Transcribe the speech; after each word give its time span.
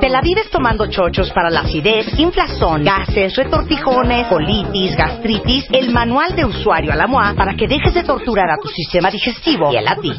Te 0.00 0.08
la 0.08 0.20
vives 0.20 0.50
tomando 0.50 0.86
chochos 0.86 1.30
para 1.32 1.50
la 1.50 1.60
acidez, 1.60 2.18
inflazón, 2.18 2.84
gases, 2.84 3.34
retortijones, 3.36 4.26
colitis, 4.26 4.96
gastritis, 4.96 5.66
el 5.72 5.92
manual 5.92 6.34
de 6.34 6.44
usuario 6.44 6.92
a 6.92 6.96
la 6.96 7.06
MOA 7.06 7.34
para 7.34 7.54
que 7.54 7.66
dejes 7.66 7.94
de 7.94 8.02
torturar 8.02 8.50
a 8.50 8.56
tu 8.56 8.68
sistema 8.68 9.10
digestivo 9.10 9.72
y 9.72 9.76
a 9.76 9.96
ti. 9.96 10.12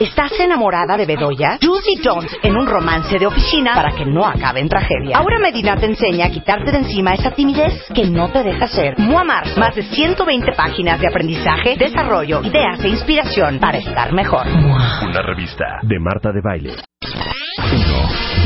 ¿Estás 0.00 0.32
enamorada 0.40 0.96
de 0.96 1.06
Bedoya? 1.06 1.58
Juicy 1.62 2.00
Jones 2.02 2.36
en 2.42 2.56
un 2.56 2.66
romance 2.66 3.18
de 3.18 3.26
oficina 3.26 3.74
para 3.74 3.92
que 3.92 4.04
no 4.04 4.24
acabe 4.24 4.60
en 4.60 4.68
tragedia. 4.68 5.18
Ahora 5.18 5.38
Medina 5.38 5.76
te 5.76 5.86
enseña 5.86 6.26
a 6.26 6.30
quitarte 6.30 6.70
de 6.70 6.78
encima 6.78 7.14
esa 7.14 7.32
timidez 7.32 7.84
que 7.94 8.04
no 8.04 8.30
te 8.30 8.42
deja 8.42 8.66
ser. 8.66 8.98
MOA 8.98 9.24
Mars, 9.24 9.56
más 9.58 9.74
de 9.74 9.82
120 9.82 10.52
páginas 10.52 11.00
de 11.00 11.08
aprendizaje, 11.08 11.76
desarrollo, 11.76 12.42
ideas 12.42 12.82
e 12.84 12.88
inspiración 12.88 13.58
para 13.58 13.78
estar 13.78 14.12
mejor. 14.12 14.46
Una 14.46 15.22
revista 15.22 15.80
de 15.82 15.98
Marta 15.98 16.30
de 16.32 16.40
Baile. 16.40 16.85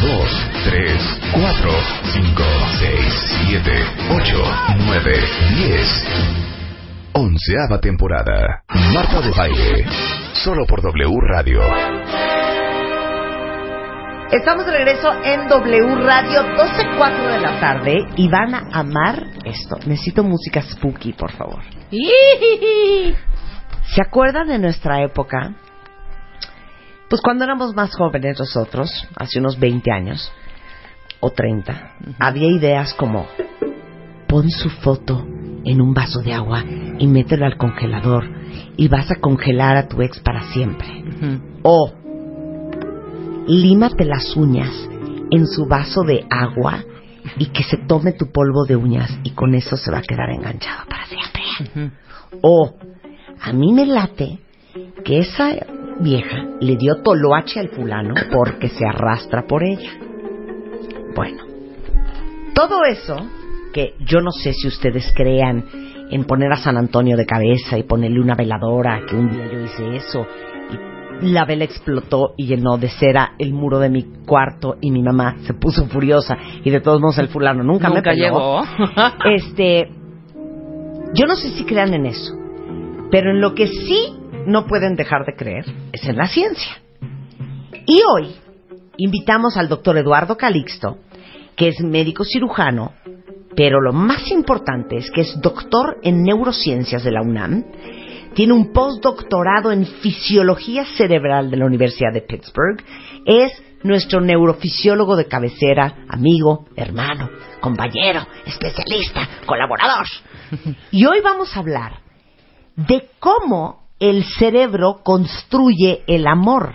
1, 0.00 0.08
2, 0.08 0.28
3, 0.64 1.20
4, 1.32 1.70
5, 2.12 2.42
6, 2.78 2.90
7, 3.48 3.70
8, 4.10 4.44
9, 4.86 5.20
10. 5.56 6.06
Onceava 7.12 7.78
temporada. 7.80 8.62
Marta 8.94 9.20
de 9.20 9.30
Baile. 9.30 9.84
Solo 10.32 10.64
por 10.66 10.80
W 10.82 11.20
Radio. 11.28 11.60
Estamos 14.32 14.64
de 14.64 14.72
regreso 14.72 15.12
en 15.22 15.48
W 15.48 15.94
Radio 15.96 16.42
12.04 16.56 17.32
de 17.32 17.40
la 17.40 17.60
tarde 17.60 17.98
y 18.16 18.28
van 18.28 18.54
a 18.54 18.68
amar 18.72 19.22
esto. 19.44 19.76
Necesito 19.86 20.22
música 20.22 20.62
spooky, 20.62 21.12
por 21.12 21.32
favor. 21.32 21.62
¿Se 23.82 24.00
acuerdan 24.00 24.48
de 24.48 24.58
nuestra 24.58 25.02
época? 25.02 25.56
Pues 27.10 27.20
cuando 27.22 27.42
éramos 27.42 27.74
más 27.74 27.92
jóvenes 27.96 28.38
nosotros, 28.38 28.88
hace 29.16 29.40
unos 29.40 29.58
20 29.58 29.90
años 29.90 30.32
o 31.18 31.30
30, 31.30 31.96
había 32.20 32.46
ideas 32.46 32.94
como 32.94 33.26
pon 34.28 34.48
su 34.48 34.70
foto 34.70 35.26
en 35.64 35.80
un 35.80 35.92
vaso 35.92 36.20
de 36.20 36.32
agua 36.32 36.62
y 36.98 37.08
mételo 37.08 37.46
al 37.46 37.56
congelador 37.56 38.30
y 38.76 38.86
vas 38.86 39.10
a 39.10 39.16
congelar 39.16 39.76
a 39.76 39.88
tu 39.88 40.00
ex 40.02 40.20
para 40.20 40.52
siempre. 40.52 40.86
O 41.62 41.92
límate 43.48 44.04
las 44.04 44.36
uñas 44.36 44.72
en 45.32 45.48
su 45.48 45.66
vaso 45.66 46.02
de 46.02 46.24
agua 46.30 46.84
y 47.38 47.46
que 47.46 47.64
se 47.64 47.76
tome 47.88 48.12
tu 48.12 48.30
polvo 48.30 48.66
de 48.66 48.76
uñas 48.76 49.18
y 49.24 49.30
con 49.30 49.56
eso 49.56 49.76
se 49.76 49.90
va 49.90 49.98
a 49.98 50.02
quedar 50.02 50.30
enganchado 50.30 50.84
para 50.88 51.06
siempre. 51.06 51.90
O 52.40 52.72
a 53.42 53.52
mí 53.52 53.72
me 53.72 53.84
late 53.84 54.38
que 55.04 55.18
esa 55.18 55.56
vieja 56.00 56.44
le 56.60 56.76
dio 56.76 57.02
toloache 57.02 57.60
al 57.60 57.68
fulano 57.68 58.14
porque 58.32 58.68
se 58.68 58.86
arrastra 58.86 59.46
por 59.46 59.62
ella. 59.62 59.90
Bueno, 61.14 61.42
todo 62.54 62.84
eso 62.84 63.16
que 63.72 63.94
yo 64.00 64.20
no 64.20 64.30
sé 64.32 64.52
si 64.52 64.68
ustedes 64.68 65.12
crean 65.14 65.64
en 66.10 66.24
poner 66.24 66.52
a 66.52 66.56
San 66.56 66.76
Antonio 66.76 67.16
de 67.16 67.24
cabeza 67.24 67.78
y 67.78 67.84
ponerle 67.84 68.20
una 68.20 68.34
veladora, 68.34 69.02
que 69.06 69.14
un 69.14 69.30
día 69.30 69.48
yo 69.50 69.60
hice 69.60 69.96
eso 69.96 70.26
y 71.22 71.32
la 71.32 71.44
vela 71.44 71.64
explotó 71.64 72.34
y 72.36 72.46
llenó 72.46 72.78
de 72.78 72.88
cera 72.88 73.32
el 73.38 73.52
muro 73.52 73.78
de 73.78 73.90
mi 73.90 74.04
cuarto 74.26 74.76
y 74.80 74.90
mi 74.90 75.02
mamá 75.02 75.36
se 75.42 75.54
puso 75.54 75.86
furiosa 75.86 76.36
y 76.64 76.70
de 76.70 76.80
todos 76.80 77.00
modos 77.00 77.18
el 77.18 77.28
fulano 77.28 77.62
nunca, 77.62 77.90
me 77.90 78.02
peló. 78.02 78.14
llegó. 78.14 78.62
este, 79.26 79.88
yo 81.14 81.26
no 81.26 81.36
sé 81.36 81.50
si 81.50 81.64
crean 81.64 81.94
en 81.94 82.06
eso, 82.06 82.34
pero 83.10 83.30
en 83.30 83.40
lo 83.40 83.54
que 83.54 83.66
sí 83.66 84.19
no 84.46 84.66
pueden 84.66 84.96
dejar 84.96 85.24
de 85.24 85.34
creer 85.34 85.64
es 85.92 86.04
en 86.04 86.16
la 86.16 86.26
ciencia. 86.26 86.80
Y 87.86 88.00
hoy 88.14 88.34
invitamos 88.96 89.56
al 89.56 89.68
doctor 89.68 89.96
Eduardo 89.96 90.36
Calixto, 90.36 90.98
que 91.56 91.68
es 91.68 91.80
médico 91.80 92.24
cirujano, 92.24 92.92
pero 93.56 93.80
lo 93.80 93.92
más 93.92 94.30
importante 94.30 94.96
es 94.96 95.10
que 95.10 95.22
es 95.22 95.40
doctor 95.40 95.98
en 96.02 96.22
neurociencias 96.22 97.02
de 97.02 97.10
la 97.10 97.22
UNAM, 97.22 97.64
tiene 98.34 98.52
un 98.52 98.72
postdoctorado 98.72 99.72
en 99.72 99.86
fisiología 99.86 100.84
cerebral 100.96 101.50
de 101.50 101.56
la 101.56 101.66
Universidad 101.66 102.12
de 102.12 102.22
Pittsburgh, 102.22 102.82
es 103.26 103.50
nuestro 103.82 104.20
neurofisiólogo 104.20 105.16
de 105.16 105.26
cabecera, 105.26 106.04
amigo, 106.08 106.66
hermano, 106.76 107.30
compañero, 107.60 108.26
especialista, 108.46 109.28
colaborador. 109.46 110.06
Y 110.90 111.06
hoy 111.06 111.20
vamos 111.20 111.56
a 111.56 111.60
hablar 111.60 112.00
de 112.76 113.08
cómo 113.18 113.79
el 114.00 114.24
cerebro 114.24 115.02
construye 115.04 116.02
el 116.06 116.26
amor. 116.26 116.74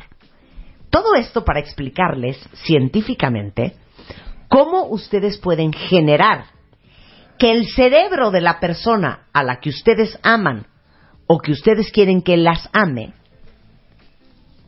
Todo 0.89 1.15
esto 1.15 1.43
para 1.43 1.59
explicarles 1.59 2.37
científicamente 2.63 3.75
cómo 4.47 4.85
ustedes 4.85 5.37
pueden 5.37 5.73
generar 5.73 6.45
que 7.37 7.51
el 7.51 7.67
cerebro 7.67 8.31
de 8.31 8.41
la 8.41 8.59
persona 8.59 9.27
a 9.33 9.43
la 9.43 9.59
que 9.59 9.69
ustedes 9.69 10.17
aman 10.23 10.67
o 11.27 11.39
que 11.39 11.51
ustedes 11.51 11.91
quieren 11.91 12.21
que 12.21 12.37
las 12.37 12.69
ame 12.71 13.13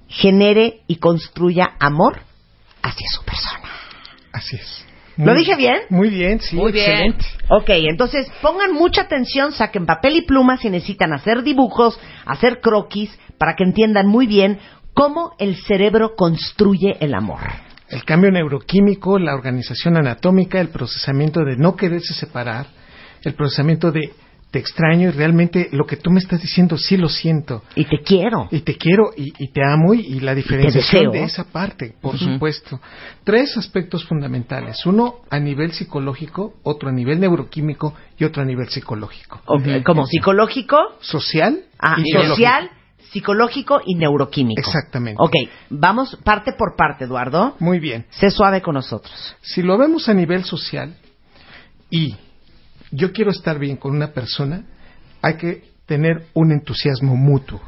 genere 0.08 0.82
y 0.88 0.98
construya 0.98 1.76
amor 1.80 2.22
hacia 2.82 3.08
su 3.10 3.24
persona. 3.24 3.70
Así 4.32 4.56
es. 4.56 4.87
¿Lo 5.18 5.34
dije 5.34 5.56
bien? 5.56 5.80
Muy 5.90 6.10
bien, 6.10 6.40
sí, 6.40 6.56
Muy 6.56 6.72
bien. 6.72 6.92
excelente. 6.92 7.26
Ok, 7.50 7.70
entonces 7.90 8.28
pongan 8.42 8.74
mucha 8.74 9.02
atención, 9.02 9.52
saquen 9.52 9.86
papel 9.86 10.18
y 10.18 10.22
pluma 10.22 10.58
si 10.58 10.70
necesitan 10.70 11.14
hacer 11.14 11.44
dibujos, 11.44 12.00
hacer 12.26 12.60
croquis, 12.62 13.18
para 13.38 13.56
que 13.56 13.64
entiendan 13.64 14.08
muy 14.08 14.28
bien 14.28 14.60
cómo 14.94 15.34
el 15.40 15.56
cerebro 15.56 16.16
construye 16.16 16.98
el 17.00 17.14
amor. 17.14 17.40
El 17.90 18.04
cambio 18.04 18.32
neuroquímico, 18.32 19.18
la 19.18 19.34
organización 19.34 19.98
anatómica, 19.98 20.60
el 20.60 20.70
procesamiento 20.70 21.44
de 21.46 21.56
no 21.56 21.76
quererse 21.76 22.14
separar, 22.14 22.68
el 23.24 23.34
procesamiento 23.34 23.92
de 23.92 24.12
te 24.52 24.60
extraño 24.60 25.10
y 25.10 25.12
realmente 25.12 25.70
lo 25.72 25.86
que 25.86 25.98
tú 25.98 26.10
me 26.10 26.20
estás 26.20 26.42
diciendo 26.42 26.78
sí 26.78 26.96
lo 26.96 27.10
siento. 27.10 27.64
Y 27.76 27.86
te 27.86 28.02
quiero. 28.02 28.48
Y 28.50 28.62
te 28.62 28.78
quiero 28.78 29.12
y, 29.16 29.34
y 29.38 29.52
te 29.52 29.62
amo 29.64 29.94
y, 29.94 30.00
y 30.02 30.20
la 30.22 30.34
diferenciación 30.34 31.12
de 31.12 31.24
esa 31.24 31.46
parte, 31.46 31.94
por 32.02 32.18
supuesto. 32.18 32.80
Tres 33.24 33.58
aspectos 33.58 34.06
fundamentales. 34.06 34.86
Uno 34.86 35.16
a 35.30 35.40
nivel 35.40 35.74
psicológico, 35.74 36.56
otro 36.64 36.90
a 36.90 36.94
nivel 36.94 37.20
neuroquímico 37.20 37.94
y 38.18 38.24
otro 38.24 38.42
a 38.42 38.46
nivel 38.46 38.70
psicológico. 38.70 39.42
Ok, 39.46 39.84
Como 39.86 40.06
psicológico, 40.06 40.78
Social 41.02 41.66
ah, 41.80 41.98
y 41.98 42.12
social, 42.12 42.72
psicológico 43.12 43.82
y 43.86 43.96
neuroquímico. 43.96 44.62
Exactamente. 44.62 45.22
Ok, 45.22 45.34
vamos 45.70 46.18
parte 46.24 46.54
por 46.58 46.76
parte, 46.78 47.04
Eduardo. 47.04 47.56
Muy 47.60 47.80
bien. 47.80 48.06
Sé 48.12 48.32
suave 48.32 48.62
con 48.62 48.76
nosotros. 48.76 49.36
Si 49.42 49.62
lo 49.62 49.78
vemos 49.78 50.08
a 50.08 50.14
nivel 50.14 50.46
social 50.46 50.96
y 51.90 52.16
yo 52.92 53.12
quiero 53.12 53.32
estar 53.32 53.60
bien 53.60 53.78
con 53.78 53.96
una 53.96 54.12
persona, 54.12 54.64
hay 55.22 55.36
que 55.36 55.64
tener 55.86 56.28
un 56.34 56.52
entusiasmo 56.52 57.16
mutuo. 57.16 57.62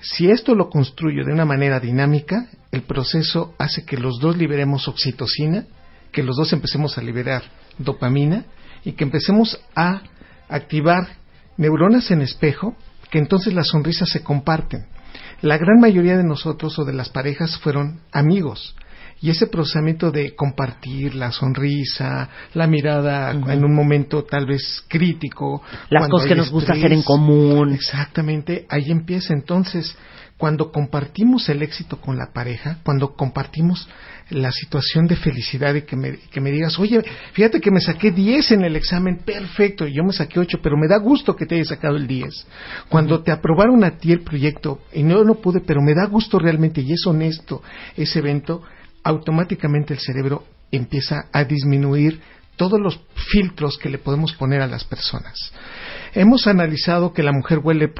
Si 0.00 0.30
esto 0.30 0.54
lo 0.54 0.70
construyo 0.70 1.24
de 1.24 1.32
una 1.32 1.44
manera 1.44 1.80
dinámica, 1.80 2.48
el 2.70 2.82
proceso 2.82 3.54
hace 3.58 3.84
que 3.84 3.96
los 3.96 4.20
dos 4.20 4.36
liberemos 4.36 4.86
oxitocina, 4.86 5.64
que 6.12 6.22
los 6.22 6.36
dos 6.36 6.52
empecemos 6.52 6.96
a 6.96 7.02
liberar 7.02 7.42
dopamina 7.78 8.44
y 8.84 8.92
que 8.92 9.04
empecemos 9.04 9.60
a 9.74 10.02
activar 10.48 11.08
neuronas 11.56 12.10
en 12.10 12.22
espejo, 12.22 12.76
que 13.10 13.18
entonces 13.18 13.54
las 13.54 13.68
sonrisas 13.68 14.08
se 14.08 14.22
comparten. 14.22 14.86
La 15.42 15.58
gran 15.58 15.80
mayoría 15.80 16.16
de 16.16 16.24
nosotros 16.24 16.78
o 16.78 16.84
de 16.84 16.92
las 16.92 17.08
parejas 17.08 17.58
fueron 17.58 18.00
amigos. 18.12 18.74
Y 19.24 19.30
ese 19.30 19.46
procesamiento 19.46 20.10
de 20.10 20.34
compartir 20.34 21.14
la 21.14 21.32
sonrisa, 21.32 22.28
la 22.52 22.66
mirada 22.66 23.30
en 23.30 23.64
un 23.64 23.74
momento 23.74 24.24
tal 24.24 24.44
vez 24.44 24.84
crítico. 24.86 25.62
Las 25.88 26.10
cosas 26.10 26.28
que 26.28 26.34
nos 26.34 26.50
gusta 26.50 26.74
estrés. 26.74 26.84
hacer 26.84 26.92
en 26.98 27.02
común. 27.02 27.72
Exactamente, 27.72 28.66
ahí 28.68 28.90
empieza 28.90 29.32
entonces 29.32 29.96
cuando 30.36 30.70
compartimos 30.70 31.48
el 31.48 31.62
éxito 31.62 32.02
con 32.02 32.18
la 32.18 32.34
pareja, 32.34 32.80
cuando 32.84 33.14
compartimos 33.14 33.88
la 34.28 34.52
situación 34.52 35.06
de 35.06 35.16
felicidad 35.16 35.74
y 35.74 35.82
que 35.82 35.96
me, 35.96 36.18
que 36.30 36.42
me 36.42 36.50
digas, 36.50 36.78
oye, 36.78 37.02
fíjate 37.32 37.62
que 37.62 37.70
me 37.70 37.80
saqué 37.80 38.10
10 38.10 38.52
en 38.52 38.64
el 38.64 38.76
examen, 38.76 39.20
perfecto, 39.24 39.86
y 39.86 39.94
yo 39.94 40.04
me 40.04 40.12
saqué 40.12 40.38
8, 40.38 40.58
pero 40.62 40.76
me 40.76 40.86
da 40.86 40.98
gusto 40.98 41.34
que 41.34 41.46
te 41.46 41.54
hayas 41.54 41.68
sacado 41.68 41.96
el 41.96 42.06
10. 42.06 42.46
Cuando 42.90 43.22
te 43.22 43.32
aprobaron 43.32 43.84
a 43.84 43.96
ti 43.96 44.12
el 44.12 44.20
proyecto, 44.20 44.80
y 44.92 45.02
no 45.02 45.24
no 45.24 45.36
pude, 45.36 45.60
pero 45.60 45.80
me 45.80 45.94
da 45.94 46.04
gusto 46.08 46.38
realmente 46.38 46.82
y 46.82 46.92
es 46.92 47.06
honesto 47.06 47.62
ese 47.96 48.18
evento, 48.18 48.62
automáticamente 49.04 49.94
el 49.94 50.00
cerebro 50.00 50.44
empieza 50.72 51.26
a 51.32 51.44
disminuir 51.44 52.20
todos 52.56 52.80
los 52.80 53.00
filtros 53.32 53.78
que 53.78 53.88
le 53.88 53.98
podemos 53.98 54.32
poner 54.34 54.60
a 54.62 54.68
las 54.68 54.84
personas. 54.84 55.52
Hemos 56.14 56.46
analizado 56.46 57.12
que 57.12 57.24
la 57.24 57.32
mujer 57.32 57.58
huele 57.58 57.92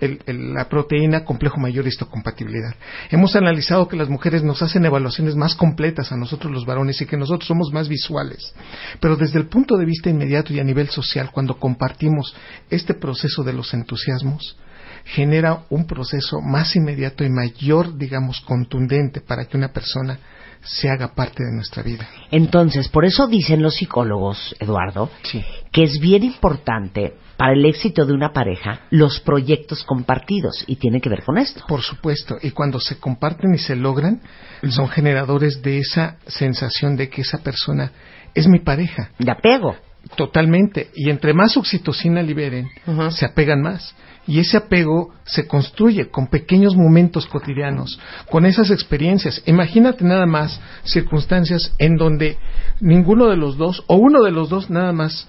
el- 0.00 0.54
la 0.54 0.68
proteína 0.68 1.24
complejo 1.24 1.60
mayor 1.60 1.86
histocompatibilidad. 1.86 2.74
Hemos 3.10 3.36
analizado 3.36 3.86
que 3.86 3.96
las 3.96 4.08
mujeres 4.08 4.42
nos 4.42 4.60
hacen 4.62 4.84
evaluaciones 4.84 5.36
más 5.36 5.54
completas 5.54 6.10
a 6.10 6.16
nosotros 6.16 6.52
los 6.52 6.66
varones 6.66 7.00
y 7.00 7.06
que 7.06 7.16
nosotros 7.16 7.46
somos 7.46 7.72
más 7.72 7.88
visuales. 7.88 8.52
Pero 8.98 9.16
desde 9.16 9.38
el 9.38 9.46
punto 9.46 9.76
de 9.76 9.84
vista 9.84 10.10
inmediato 10.10 10.52
y 10.52 10.58
a 10.58 10.64
nivel 10.64 10.88
social, 10.88 11.30
cuando 11.30 11.58
compartimos 11.60 12.34
este 12.68 12.94
proceso 12.94 13.44
de 13.44 13.52
los 13.52 13.72
entusiasmos, 13.72 14.56
genera 15.04 15.64
un 15.70 15.86
proceso 15.86 16.40
más 16.40 16.74
inmediato 16.74 17.22
y 17.22 17.30
mayor, 17.30 17.96
digamos, 17.96 18.40
contundente 18.40 19.20
para 19.20 19.44
que 19.44 19.56
una 19.56 19.72
persona 19.72 20.18
se 20.64 20.88
haga 20.88 21.14
parte 21.14 21.44
de 21.44 21.52
nuestra 21.54 21.82
vida. 21.82 22.08
Entonces, 22.30 22.88
por 22.88 23.04
eso 23.04 23.26
dicen 23.26 23.62
los 23.62 23.74
psicólogos, 23.76 24.54
Eduardo, 24.60 25.10
Sí. 25.22 25.44
que 25.72 25.82
es 25.84 25.98
bien 26.00 26.22
importante 26.24 27.14
para 27.36 27.54
el 27.54 27.64
éxito 27.64 28.06
de 28.06 28.12
una 28.12 28.32
pareja 28.32 28.82
los 28.90 29.20
proyectos 29.20 29.82
compartidos 29.84 30.64
y 30.66 30.76
tiene 30.76 31.00
que 31.00 31.08
ver 31.08 31.24
con 31.24 31.38
esto. 31.38 31.64
Por 31.66 31.82
supuesto, 31.82 32.36
y 32.40 32.50
cuando 32.50 32.78
se 32.78 32.98
comparten 32.98 33.54
y 33.54 33.58
se 33.58 33.74
logran, 33.74 34.20
son 34.68 34.88
generadores 34.88 35.62
de 35.62 35.78
esa 35.78 36.18
sensación 36.26 36.96
de 36.96 37.08
que 37.08 37.22
esa 37.22 37.38
persona 37.38 37.90
es 38.34 38.46
mi 38.46 38.60
pareja. 38.60 39.10
De 39.18 39.30
apego. 39.30 39.76
Totalmente. 40.16 40.90
Y 40.94 41.10
entre 41.10 41.32
más 41.32 41.56
oxitocina 41.56 42.22
liberen, 42.22 42.68
se 43.10 43.24
apegan 43.24 43.62
más. 43.62 43.94
Y 44.26 44.38
ese 44.38 44.56
apego 44.56 45.12
se 45.24 45.46
construye 45.46 46.08
con 46.08 46.28
pequeños 46.28 46.76
momentos 46.76 47.26
cotidianos, 47.26 47.98
con 48.30 48.46
esas 48.46 48.70
experiencias. 48.70 49.42
Imagínate 49.46 50.04
nada 50.04 50.26
más 50.26 50.60
circunstancias 50.84 51.74
en 51.78 51.96
donde 51.96 52.38
ninguno 52.80 53.28
de 53.28 53.36
los 53.36 53.56
dos, 53.56 53.82
o 53.88 53.96
uno 53.96 54.22
de 54.22 54.30
los 54.30 54.48
dos 54.48 54.70
nada 54.70 54.92
más, 54.92 55.28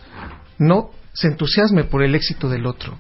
no 0.60 0.92
se 1.13 1.28
entusiasme 1.28 1.84
por 1.86 2.04
el 2.04 2.16
éxito 2.16 2.50
del 2.50 2.66
otro. 2.66 2.98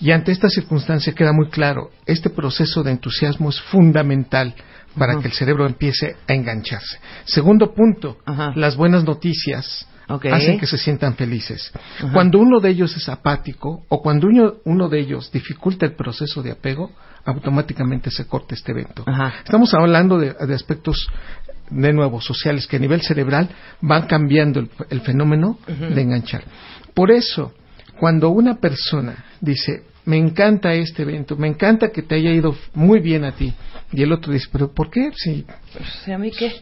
Y 0.00 0.10
ante 0.10 0.32
esta 0.32 0.48
circunstancia 0.48 1.14
queda 1.14 1.32
muy 1.32 1.48
claro, 1.48 1.90
este 2.06 2.28
proceso 2.28 2.82
de 2.82 2.90
entusiasmo 2.90 3.50
es 3.50 3.60
fundamental 3.60 4.54
para 4.98 5.18
que 5.20 5.28
el 5.28 5.32
cerebro 5.32 5.66
empiece 5.66 6.16
a 6.28 6.34
engancharse. 6.34 6.98
Segundo 7.24 7.72
punto, 7.72 8.18
las 8.54 8.76
buenas 8.76 9.04
noticias 9.04 9.86
Hacen 10.08 10.58
que 10.58 10.66
se 10.66 10.78
sientan 10.78 11.14
felices. 11.14 11.72
Cuando 12.12 12.38
uno 12.38 12.60
de 12.60 12.70
ellos 12.70 12.96
es 12.96 13.08
apático 13.08 13.84
o 13.88 14.02
cuando 14.02 14.26
uno, 14.26 14.54
uno 14.64 14.88
de 14.88 15.00
ellos 15.00 15.30
dificulta 15.32 15.86
el 15.86 15.94
proceso 15.94 16.42
de 16.42 16.52
apego, 16.52 16.90
automáticamente 17.24 18.10
se 18.10 18.26
corta 18.26 18.54
este 18.54 18.72
evento. 18.72 19.04
Ajá. 19.06 19.34
Estamos 19.44 19.72
hablando 19.74 20.18
de, 20.18 20.34
de 20.34 20.54
aspectos 20.54 21.06
de 21.70 21.92
nuevo 21.92 22.20
sociales 22.20 22.66
que 22.66 22.76
a 22.76 22.80
nivel 22.80 23.00
cerebral 23.02 23.48
van 23.80 24.06
cambiando 24.06 24.60
el, 24.60 24.70
el 24.90 25.00
fenómeno 25.00 25.58
de 25.66 26.00
enganchar. 26.00 26.44
Por 26.94 27.10
eso, 27.10 27.54
cuando 27.98 28.30
una 28.30 28.56
persona 28.56 29.24
dice, 29.40 29.84
me 30.04 30.18
encanta 30.18 30.74
este 30.74 31.02
evento, 31.02 31.36
me 31.36 31.48
encanta 31.48 31.90
que 31.90 32.02
te 32.02 32.16
haya 32.16 32.32
ido 32.32 32.54
muy 32.74 33.00
bien 33.00 33.24
a 33.24 33.32
ti, 33.32 33.54
y 33.92 34.02
el 34.02 34.12
otro 34.12 34.32
dice, 34.32 34.48
pero 34.52 34.72
¿por 34.72 34.90
qué? 34.90 35.10
Si 35.14 35.46
¿a 36.12 36.18
mí 36.18 36.30
qué? 36.30 36.52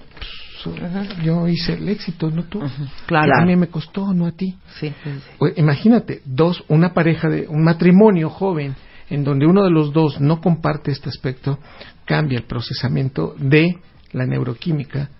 Yo 1.22 1.48
hice 1.48 1.74
el 1.74 1.88
éxito, 1.88 2.30
no 2.30 2.44
tú. 2.44 2.60
Claro. 3.06 3.32
A 3.40 3.44
mí 3.44 3.56
me 3.56 3.68
costó, 3.68 4.12
no 4.12 4.26
a 4.26 4.32
ti. 4.32 4.56
Sí, 4.78 4.92
sí, 5.02 5.10
sí. 5.10 5.52
Imagínate, 5.56 6.22
dos, 6.24 6.64
una 6.68 6.92
pareja 6.92 7.28
de 7.28 7.46
un 7.48 7.64
matrimonio 7.64 8.30
joven 8.30 8.74
en 9.10 9.24
donde 9.24 9.46
uno 9.46 9.64
de 9.64 9.70
los 9.70 9.92
dos 9.92 10.20
no 10.20 10.40
comparte 10.40 10.92
este 10.92 11.08
aspecto, 11.08 11.58
cambia 12.04 12.38
el 12.38 12.44
procesamiento 12.44 13.34
de 13.38 13.78
la 14.12 14.24
neuroquímica 14.24 15.10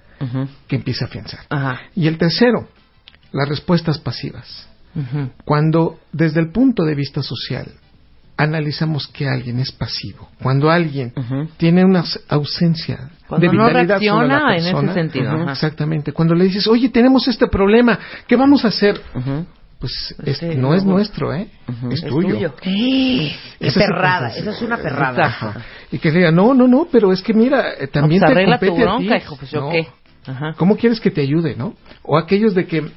que 0.69 0.77
empieza 0.77 1.07
a 1.07 1.09
afianzar. 1.09 1.41
Ajá. 1.49 1.81
Y 1.95 2.07
el 2.07 2.19
tercero, 2.19 2.69
las 3.33 3.49
respuestas 3.49 3.99
pasivas. 3.99 4.69
Cuando 5.45 6.01
desde 6.13 6.41
el 6.41 6.51
punto 6.51 6.85
de 6.85 6.95
vista 6.95 7.23
social 7.23 7.69
analizamos 8.43 9.07
que 9.09 9.29
alguien 9.29 9.59
es 9.61 9.71
pasivo, 9.73 10.29
cuando 10.43 10.71
alguien 10.71 11.13
Ujú. 11.17 11.49
tiene 11.57 11.85
una 11.85 12.01
aus- 12.03 12.21
ausencia 12.29 13.11
Cuando 13.29 13.47
de 13.51 13.57
no 13.57 13.67
vitalidad 13.67 14.01
sobre 14.01 14.29
la 14.29 14.39
reacciona 14.39 14.53
en 14.53 14.59
ese 14.61 14.71
persona, 14.73 14.95
sentido, 14.95 15.33
ujú, 15.35 15.43
ajá. 15.43 15.53
exactamente, 15.53 16.13
cuando 16.13 16.35
le 16.35 16.45
dices, 16.45 16.67
oye, 16.67 16.89
tenemos 16.89 17.29
este 17.29 17.47
problema, 17.49 17.99
¿qué 18.27 18.37
vamos 18.37 18.65
a 18.65 18.69
hacer? 18.69 19.01
Ujú. 19.15 19.47
Pues 19.79 20.15
es- 20.25 20.37
Sí, 20.39 20.47
no 20.57 20.75
es 20.75 20.85
nuestro, 20.85 21.33
¿eh? 21.33 21.49
Es 21.91 22.03
Es 22.03 22.09
tuyo. 22.11 22.35
tuyo. 22.35 22.55
¡Qué 22.61 23.35
Esa 23.61 23.81
perrada! 23.81 24.31
circunstancia. 24.31 24.41
Esa 24.43 24.51
es 24.51 24.63
una 24.63 24.77
perrada. 24.77 25.25
Ajá. 25.27 25.65
Y 25.91 25.99
que 25.99 26.11
diga, 26.11 26.31
no, 26.31 26.53
no, 26.53 26.69
no, 26.69 26.87
pero 26.93 27.13
es 27.13 27.23
que 27.23 27.33
mira, 27.33 27.73
eh, 27.79 27.87
también 27.87 28.21
pues 28.21 28.29
te 28.29 28.33
arregla 28.39 28.59
tu 28.59 28.67
compete 28.67 28.83
a 28.83 28.93
bronca, 28.93 29.17
ti. 29.19 29.23
hijo, 29.25 29.37
pues, 29.39 29.51
¿yo 29.51 29.61
No. 29.63 29.71
qué? 29.71 29.87
Ajá. 30.27 30.53
¿Cómo 30.59 30.77
quieres 30.77 31.01
que 31.01 31.11
te 31.11 31.23
ayude, 31.23 31.57
no? 31.57 31.75
O 32.03 32.19
aquellos 32.19 32.55
de 32.55 32.67
que, 32.67 32.91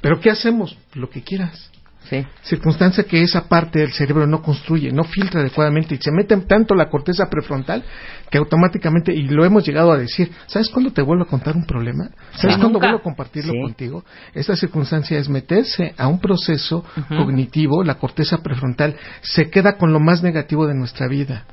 ¿pero 0.00 0.18
qué 0.20 0.30
hacemos? 0.30 0.78
Lo 0.94 1.10
que 1.10 1.22
quieras. 1.22 1.70
Sí. 2.08 2.24
Circunstancia 2.42 3.04
que 3.04 3.22
esa 3.22 3.48
parte 3.48 3.80
del 3.80 3.92
cerebro 3.92 4.26
no 4.26 4.40
construye, 4.40 4.92
no 4.92 5.02
filtra 5.04 5.40
adecuadamente 5.40 5.96
y 5.96 5.98
se 5.98 6.12
mete 6.12 6.36
tanto 6.36 6.74
la 6.74 6.88
corteza 6.88 7.28
prefrontal 7.28 7.82
que 8.30 8.38
automáticamente, 8.38 9.12
y 9.12 9.22
lo 9.28 9.44
hemos 9.44 9.64
llegado 9.66 9.90
a 9.92 9.98
decir, 9.98 10.30
¿sabes 10.46 10.68
cuándo 10.70 10.92
te 10.92 11.02
vuelvo 11.02 11.24
a 11.24 11.26
contar 11.26 11.56
un 11.56 11.64
problema? 11.66 12.10
¿Sabes 12.32 12.54
Sí. 12.56 12.60
cuándo 12.60 12.68
Nunca. 12.78 12.86
vuelvo 12.86 12.98
a 12.98 13.02
compartirlo 13.02 13.52
Sí. 13.52 13.60
contigo? 13.62 14.04
Esta 14.34 14.54
circunstancia 14.54 15.18
es 15.18 15.28
meterse 15.28 15.94
a 15.98 16.06
un 16.06 16.20
proceso 16.20 16.84
cognitivo, 17.08 17.82
la 17.82 17.96
corteza 17.96 18.38
prefrontal 18.38 18.94
se 19.22 19.50
queda 19.50 19.76
con 19.76 19.92
lo 19.92 19.98
más 20.00 20.22
negativo 20.22 20.66
de 20.66 20.74
nuestra 20.74 21.08
vida. 21.08 21.44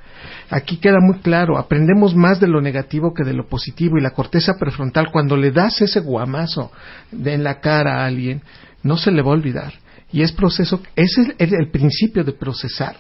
Aquí 0.50 0.78
queda 0.78 0.98
muy 1.02 1.18
claro, 1.20 1.58
aprendemos 1.58 2.16
más 2.16 2.40
de 2.40 2.48
lo 2.48 2.62
negativo 2.62 3.14
que 3.14 3.24
de 3.24 3.34
lo 3.34 3.48
positivo 3.48 3.98
y 3.98 4.02
la 4.02 4.12
corteza 4.12 4.54
prefrontal 4.60 5.12
cuando 5.12 5.36
le 5.36 5.52
das 5.52 5.82
ese 5.82 6.00
guamazo 6.00 6.72
de 7.12 7.34
en 7.34 7.44
la 7.44 7.60
cara 7.60 8.02
a 8.02 8.06
alguien, 8.06 8.42
no 8.84 8.98
se 8.98 9.12
le 9.12 9.22
va 9.22 9.30
a 9.32 9.34
olvidar. 9.34 9.74
Y 10.14 10.22
es 10.22 10.32
proceso, 10.32 10.82
ese 10.96 11.22
es 11.22 11.36
el, 11.40 11.54
el 11.56 11.72
principio 11.72 12.24
de 12.24 12.32
procesar 12.32 12.96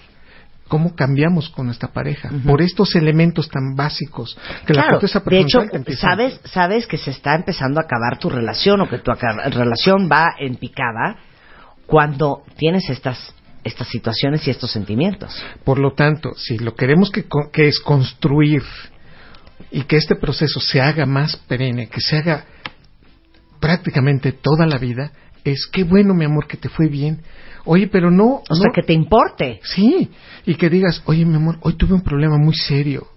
cómo 0.68 0.96
cambiamos 0.96 1.50
con 1.50 1.68
nuestra 1.68 1.92
pareja 1.92 2.32
por 2.48 2.62
estos 2.62 2.96
elementos 2.96 3.48
tan 3.50 3.76
básicos 3.76 4.36
que 4.66 4.74
la 4.74 4.84
Claro, 4.84 5.00
corteza 5.00 5.22
de 5.24 5.40
hecho, 5.40 5.62
sabes, 5.98 6.40
sabes 6.46 6.88
que 6.88 6.98
se 6.98 7.12
está 7.12 7.36
empezando 7.36 7.80
a 7.80 7.84
acabar 7.84 8.18
tu 8.18 8.30
relación 8.30 8.82
o 8.82 8.90
que 8.90 8.98
tu 8.98 9.12
relación 9.12 10.10
va 10.12 10.34
en 10.40 10.56
picada 10.56 11.18
cuando 11.86 12.44
tienes 12.58 12.90
estas 12.90 13.36
estas 13.64 13.88
situaciones 13.88 14.46
y 14.48 14.52
estos 14.52 14.72
sentimientos. 14.72 15.42
Por 15.64 15.80
lo 15.80 15.94
tanto, 15.94 16.34
si 16.36 16.58
lo 16.58 16.76
queremos 16.76 17.10
que, 17.12 17.26
que 17.52 17.68
es 17.68 17.80
construir 17.80 18.64
y 19.72 19.84
que 19.84 19.96
este 19.98 20.16
proceso 20.16 20.60
se 20.60 20.82
haga 20.82 21.06
más 21.06 21.38
perenne, 21.38 21.88
que 21.88 22.02
se 22.02 22.18
haga 22.18 22.46
prácticamente 23.62 24.34
toda 24.34 24.66
la 24.66 24.78
vida, 24.78 25.12
es 25.44 25.68
qué 25.72 25.84
bueno, 25.84 26.14
mi 26.14 26.26
amor, 26.26 26.48
que 26.48 26.58
te 26.58 26.70
fue 26.70 26.88
bien. 26.88 27.22
Oye, 27.66 27.88
pero 27.88 28.12
no, 28.12 28.26
O 28.26 28.44
no- 28.50 28.56
sea, 28.56 28.72
que 28.74 28.84
te 28.84 28.94
importe. 28.94 29.60
sí, 29.64 30.10
y 30.46 30.56
que 30.56 30.70
digas, 30.70 31.02
oye, 31.06 31.26
mi 31.26 31.36
amor, 31.36 31.58
hoy 31.62 31.74
tuve 31.74 31.94
un 31.94 32.02
problema 32.02 32.38
muy 32.38 32.56
serio. 32.56 33.08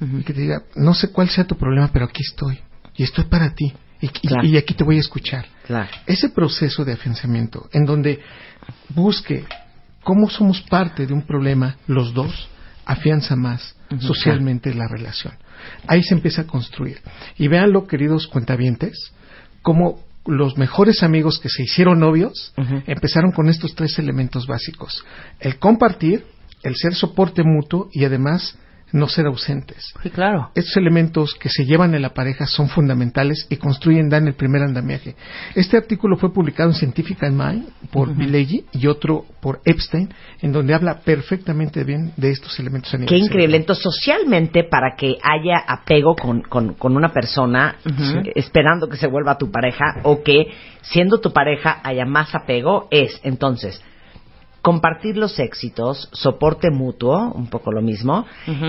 Y 0.00 0.24
que 0.24 0.32
te 0.32 0.40
diga, 0.40 0.62
no 0.74 0.94
sé 0.94 1.12
cuál 1.12 1.28
sea 1.28 1.44
tu 1.44 1.56
problema, 1.56 1.88
pero 1.92 2.06
aquí 2.06 2.22
estoy. 2.22 2.58
Y 2.96 3.04
estoy 3.04 3.24
para 3.24 3.54
ti. 3.54 3.72
Y, 4.00 4.06
y- 4.06 4.28
Claro. 4.28 4.44
y 4.48 4.56
aquí 4.56 4.74
te 4.74 4.82
voy 4.82 4.96
a 4.96 5.00
escuchar. 5.00 5.46
Claro. 5.66 5.88
Ese 6.06 6.28
proceso 6.30 6.84
de 6.84 6.92
afianzamiento, 6.94 7.68
en 7.72 7.84
donde 7.84 8.20
busque 8.88 9.44
cómo 10.02 10.28
somos 10.28 10.60
parte 10.62 11.06
de 11.06 11.12
un 11.14 11.22
problema, 11.22 11.76
los 11.86 12.12
dos, 12.12 12.48
afianza 12.84 13.36
más 13.36 13.76
socialmente 14.00 14.74
la 14.74 14.88
relación. 14.88 15.34
Ahí 15.86 16.02
se 16.02 16.14
empieza 16.14 16.42
a 16.42 16.46
construir. 16.46 16.98
Y 17.38 17.46
véanlo, 17.46 17.86
queridos 17.86 18.26
cuentavientes, 18.26 19.12
como 19.60 20.00
los 20.26 20.56
mejores 20.56 21.02
amigos 21.02 21.38
que 21.38 21.48
se 21.48 21.64
hicieron 21.64 22.00
novios 22.00 22.52
empezaron 22.86 23.32
con 23.32 23.48
estos 23.48 23.74
tres 23.74 23.98
elementos 23.98 24.46
básicos. 24.46 25.04
El 25.40 25.58
compartir, 25.58 26.24
el 26.62 26.76
ser 26.76 26.94
soporte 26.94 27.42
mutuo 27.42 27.88
y 27.92 28.04
además 28.04 28.56
no 28.92 29.08
ser 29.08 29.26
ausentes. 29.26 29.92
Sí, 30.02 30.10
claro. 30.10 30.50
Estos 30.54 30.76
elementos 30.76 31.34
que 31.34 31.48
se 31.48 31.64
llevan 31.64 31.94
en 31.94 32.02
la 32.02 32.10
pareja 32.10 32.46
son 32.46 32.68
fundamentales 32.68 33.46
y 33.48 33.56
construyen, 33.56 34.08
dan 34.08 34.26
el 34.26 34.34
primer 34.34 34.62
andamiaje. 34.62 35.16
Este 35.54 35.76
artículo 35.76 36.16
fue 36.16 36.32
publicado 36.32 36.70
en 36.70 36.74
Scientific 36.74 37.22
Mind 37.30 37.68
por 37.90 38.14
Bileggi 38.14 38.64
y 38.72 38.86
otro 38.86 39.24
por 39.40 39.60
Epstein, 39.64 40.12
en 40.40 40.52
donde 40.52 40.74
habla 40.74 41.00
perfectamente 41.00 41.84
bien 41.84 42.12
de 42.16 42.30
estos 42.30 42.58
elementos 42.58 42.92
Qué 43.06 43.16
increíble. 43.16 43.56
Entonces, 43.56 43.82
socialmente, 43.82 44.64
para 44.64 44.94
que 44.96 45.16
haya 45.22 45.58
apego 45.66 46.14
con, 46.14 46.42
con, 46.42 46.74
con 46.74 46.96
una 46.96 47.12
persona, 47.12 47.76
esperando 48.34 48.88
que 48.88 48.96
se 48.96 49.06
vuelva 49.06 49.38
tu 49.38 49.50
pareja, 49.50 50.00
o 50.02 50.22
que 50.22 50.46
siendo 50.82 51.20
tu 51.20 51.32
pareja 51.32 51.80
haya 51.82 52.04
más 52.04 52.34
apego, 52.34 52.88
es 52.90 53.20
entonces 53.22 53.82
compartir 54.62 55.16
los 55.16 55.38
éxitos, 55.40 56.08
soporte 56.12 56.70
mutuo, 56.70 57.32
un 57.34 57.48
poco 57.48 57.72
lo 57.72 57.82
mismo. 57.82 58.24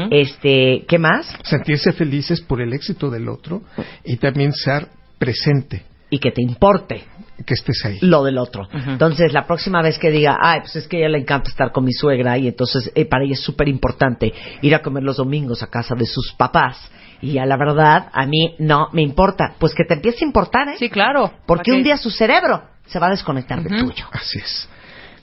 Este, 0.09 0.85
¿qué 0.87 0.97
más? 0.97 1.27
Sentirse 1.43 1.93
felices 1.93 2.41
por 2.41 2.61
el 2.61 2.73
éxito 2.73 3.09
del 3.09 3.29
otro 3.29 3.61
y 4.03 4.17
también 4.17 4.51
ser 4.53 4.87
presente, 5.19 5.83
Y 6.09 6.19
que 6.19 6.31
te 6.31 6.41
importe 6.41 7.03
que 7.45 7.53
estés 7.53 7.83
ahí. 7.85 7.99
lo 8.01 8.23
del 8.23 8.37
otro. 8.37 8.67
Entonces, 8.71 9.31
la 9.33 9.45
próxima 9.45 9.81
vez 9.81 9.97
que 9.99 10.09
diga, 10.11 10.37
ay, 10.41 10.61
pues 10.61 10.75
es 10.75 10.87
que 10.87 10.97
a 10.97 10.99
ella 11.01 11.09
le 11.09 11.19
encanta 11.19 11.49
estar 11.49 11.71
con 11.71 11.85
mi 11.85 11.93
suegra 11.93 12.37
y 12.37 12.47
entonces 12.47 12.91
eh, 12.95 13.05
para 13.05 13.23
ella 13.23 13.33
es 13.33 13.41
súper 13.43 13.67
importante 13.67 14.33
ir 14.61 14.75
a 14.75 14.81
comer 14.81 15.03
los 15.03 15.17
domingos 15.17 15.61
a 15.63 15.67
casa 15.67 15.95
de 15.95 16.05
sus 16.05 16.33
papás. 16.33 16.77
Y 17.21 17.37
a 17.37 17.45
la 17.45 17.55
verdad, 17.55 18.09
a 18.11 18.25
mí 18.25 18.55
no 18.59 18.89
me 18.91 19.01
importa. 19.01 19.53
Pues 19.57 19.73
que 19.73 19.85
te 19.85 19.93
empiece 19.93 20.25
a 20.25 20.27
importar, 20.27 20.67
¿eh? 20.69 20.75
Sí, 20.77 20.89
claro. 20.89 21.31
Porque 21.45 21.71
¿Para 21.71 21.77
un 21.77 21.83
día 21.83 21.97
su 21.97 22.09
cerebro 22.09 22.63
se 22.85 22.99
va 22.99 23.07
a 23.07 23.11
desconectar 23.11 23.63
de 23.63 23.69
tuyo. 23.69 24.05
Así 24.11 24.39
es. 24.39 24.69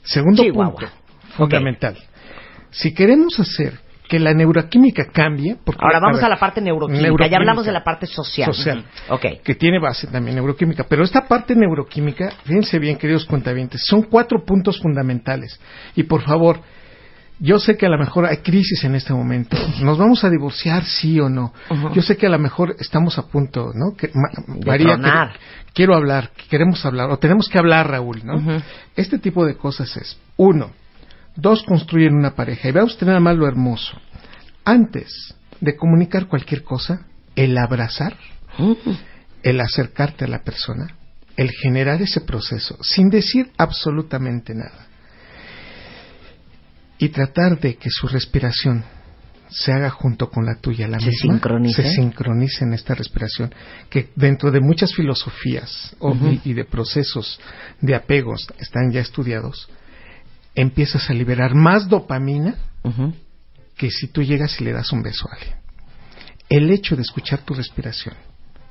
Segundo 0.03 0.43
Chihuahua. 0.43 0.73
punto, 0.79 0.91
fundamental. 1.37 1.97
Si 2.71 2.93
queremos 2.93 3.39
hacer 3.39 3.79
que 4.07 4.19
la 4.19 4.33
neuroquímica 4.33 5.05
cambie, 5.05 5.55
porque 5.63 5.79
Ahora 5.85 5.99
vamos 6.01 6.17
ver, 6.17 6.25
a 6.25 6.29
la 6.29 6.37
parte 6.39 6.59
neuroquímica. 6.59 7.27
Ya 7.27 7.37
hablamos 7.37 7.65
de 7.65 7.71
la 7.71 7.81
parte 7.83 8.05
social. 8.07 8.53
social, 8.53 8.85
Ujú. 9.07 9.13
Ok. 9.15 9.25
que 9.41 9.55
tiene 9.55 9.79
base 9.79 10.07
también 10.07 10.35
neuroquímica, 10.35 10.83
pero 10.89 11.03
esta 11.03 11.27
parte 11.27 11.55
neuroquímica, 11.55 12.29
fíjense 12.43 12.77
bien, 12.77 12.97
queridos 12.97 13.25
cuentavientes, 13.25 13.83
son 13.85 14.03
cuatro 14.03 14.43
puntos 14.43 14.81
fundamentales. 14.81 15.57
Y 15.95 16.03
por 16.03 16.23
favor, 16.23 16.59
yo 17.39 17.57
sé 17.57 17.77
que 17.77 17.85
a 17.85 17.89
lo 17.89 17.97
mejor 17.97 18.25
hay 18.25 18.37
crisis 18.37 18.83
en 18.83 18.95
este 18.95 19.13
momento. 19.13 19.55
¿Nos 19.81 19.97
vamos 19.97 20.23
a 20.25 20.29
divorciar, 20.29 20.83
sí 20.83 21.17
o 21.19 21.29
no? 21.29 21.53
Yo 21.93 22.01
sé 22.01 22.17
que 22.17 22.27
a 22.27 22.29
lo 22.29 22.37
mejor 22.37 22.75
estamos 22.79 23.17
a 23.17 23.27
punto, 23.27 23.71
¿no? 23.73 23.95
Que, 23.95 24.09
Ma- 24.13 24.29
De 24.59 24.65
María, 24.65 24.87
tronar. 24.95 25.31
Quiero 25.73 25.95
hablar, 25.95 26.31
que 26.31 26.47
queremos 26.47 26.85
hablar, 26.85 27.09
o 27.09 27.17
tenemos 27.17 27.47
que 27.49 27.57
hablar, 27.57 27.89
Raúl, 27.89 28.25
¿no? 28.25 28.61
Este 28.95 29.19
tipo 29.19 29.45
de 29.45 29.55
cosas 29.55 29.95
es, 29.97 30.17
uno, 30.37 30.71
dos, 31.35 31.63
construyen 31.63 32.15
una 32.15 32.35
pareja. 32.35 32.69
Y 32.69 32.71
vea 32.71 32.83
usted 32.83 33.07
nada 33.07 33.19
más 33.19 33.35
lo 33.35 33.47
hermoso. 33.47 33.99
Antes 34.63 35.35
de 35.59 35.75
comunicar 35.75 36.27
cualquier 36.27 36.63
cosa, 36.63 37.05
el 37.35 37.57
abrazar, 37.57 38.15
el 39.43 39.59
acercarte 39.61 40.25
a 40.25 40.27
la 40.27 40.43
persona, 40.43 40.95
el 41.37 41.49
generar 41.51 42.01
ese 42.01 42.21
proceso, 42.21 42.77
sin 42.81 43.09
decir 43.09 43.51
absolutamente 43.57 44.53
nada. 44.53 44.87
Y 46.97 47.09
tratar 47.09 47.59
de 47.59 47.75
que 47.77 47.89
su 47.89 48.07
respiración 48.07 48.83
se 49.51 49.73
haga 49.73 49.89
junto 49.89 50.29
con 50.29 50.45
la 50.45 50.55
tuya, 50.55 50.87
la 50.87 50.99
Se 50.99 51.07
misma, 51.07 51.33
sincronice. 51.33 51.83
se 51.83 51.89
sincronice 51.95 52.63
en 52.63 52.73
esta 52.73 52.95
respiración, 52.95 53.53
que 53.89 54.09
dentro 54.15 54.49
de 54.49 54.61
muchas 54.61 54.93
filosofías 54.93 55.95
y, 56.45 56.53
de 56.53 56.65
procesos 56.65 57.39
de 57.81 57.95
apegos 57.95 58.47
están 58.59 58.91
ya 58.91 59.01
estudiados, 59.01 59.69
empiezas 60.55 61.09
a 61.09 61.13
liberar 61.13 61.53
más 61.53 61.87
dopamina 61.87 62.55
que 63.75 63.91
si 63.91 64.07
tú 64.07 64.23
llegas 64.23 64.59
y 64.61 64.63
le 64.63 64.71
das 64.71 64.91
un 64.91 65.03
beso 65.03 65.27
a 65.29 65.35
alguien. 65.35 65.55
El 66.49 66.71
hecho 66.71 66.95
de 66.95 67.01
escuchar 67.01 67.39
tu 67.39 67.53
respiración 67.53 68.15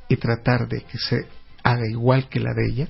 y 0.09 0.17
tratar 0.17 0.67
de 0.67 0.83
que 0.83 0.99
se 0.99 1.27
haga 1.63 1.87
igual 1.89 2.29
que 2.29 2.41
la 2.41 2.55
de 2.55 2.69
ella, 2.69 2.89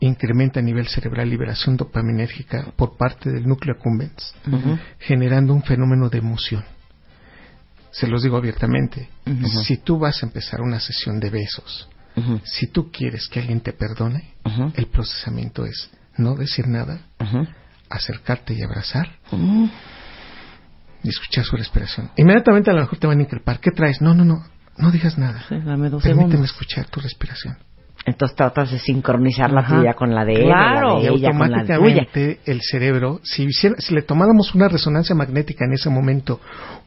incrementa 0.00 0.60
a 0.60 0.62
nivel 0.62 0.86
cerebral 0.86 1.28
liberación 1.28 1.76
dopaminérgica 1.76 2.72
por 2.76 2.96
parte 2.96 3.30
del 3.30 3.46
núcleo 3.46 3.74
accumbens, 3.74 4.34
generando 5.00 5.54
un 5.54 5.62
fenómeno 5.62 6.08
de 6.08 6.18
emoción. 6.18 6.64
Se 7.94 8.06
los 8.08 8.22
digo 8.22 8.36
abiertamente, 8.36 9.08
si 9.64 9.76
tú 9.78 9.98
vas 9.98 10.22
a 10.22 10.26
empezar 10.26 10.60
una 10.60 10.80
sesión 10.80 11.20
de 11.20 11.30
besos, 11.30 11.88
si 12.44 12.66
tú 12.68 12.90
quieres 12.90 13.28
que 13.28 13.40
alguien 13.40 13.60
te 13.60 13.72
perdone, 13.72 14.34
el 14.74 14.86
procesamiento 14.86 15.64
es 15.64 15.90
no 16.16 16.34
decir 16.34 16.66
nada, 16.66 17.00
acercarte 17.88 18.54
y 18.54 18.62
abrazar 18.62 19.18
y 21.02 21.08
escuchar 21.08 21.44
su 21.44 21.56
respiración. 21.56 22.10
Inmediatamente 22.16 22.70
a 22.70 22.74
lo 22.74 22.80
mejor 22.80 22.98
te 22.98 23.06
van 23.06 23.18
a 23.18 23.22
increpar. 23.22 23.60
¿Qué 23.60 23.70
traes? 23.70 24.00
No, 24.00 24.14
no, 24.14 24.24
no. 24.24 24.42
No 24.76 24.90
digas 24.90 25.16
nada. 25.18 25.44
Sí, 25.48 25.56
dame 25.64 25.88
dos 25.90 26.02
Permíteme 26.02 26.30
segundos. 26.32 26.50
escuchar 26.50 26.86
tu 26.88 26.98
respiración. 26.98 27.56
Entonces 28.06 28.36
tratas 28.36 28.70
de 28.70 28.78
sincronizar 28.78 29.50
la 29.50 29.60
Ajá. 29.60 29.78
tuya 29.78 29.94
con 29.94 30.14
la 30.14 30.24
de 30.26 30.34
él, 30.34 30.42
Claro. 30.44 30.94
la 30.96 31.00
Y 31.00 31.02
de 31.06 31.08
ella 31.14 31.30
con 31.30 31.38
la 31.50 31.62
tuya. 31.62 31.76
automáticamente 31.76 32.40
el 32.44 32.60
cerebro, 32.60 33.20
si, 33.22 33.44
hiciera- 33.44 33.76
si 33.78 33.94
le 33.94 34.02
tomáramos 34.02 34.54
una 34.54 34.68
resonancia 34.68 35.14
magnética 35.14 35.64
en 35.64 35.72
ese 35.72 35.88
momento, 35.88 36.38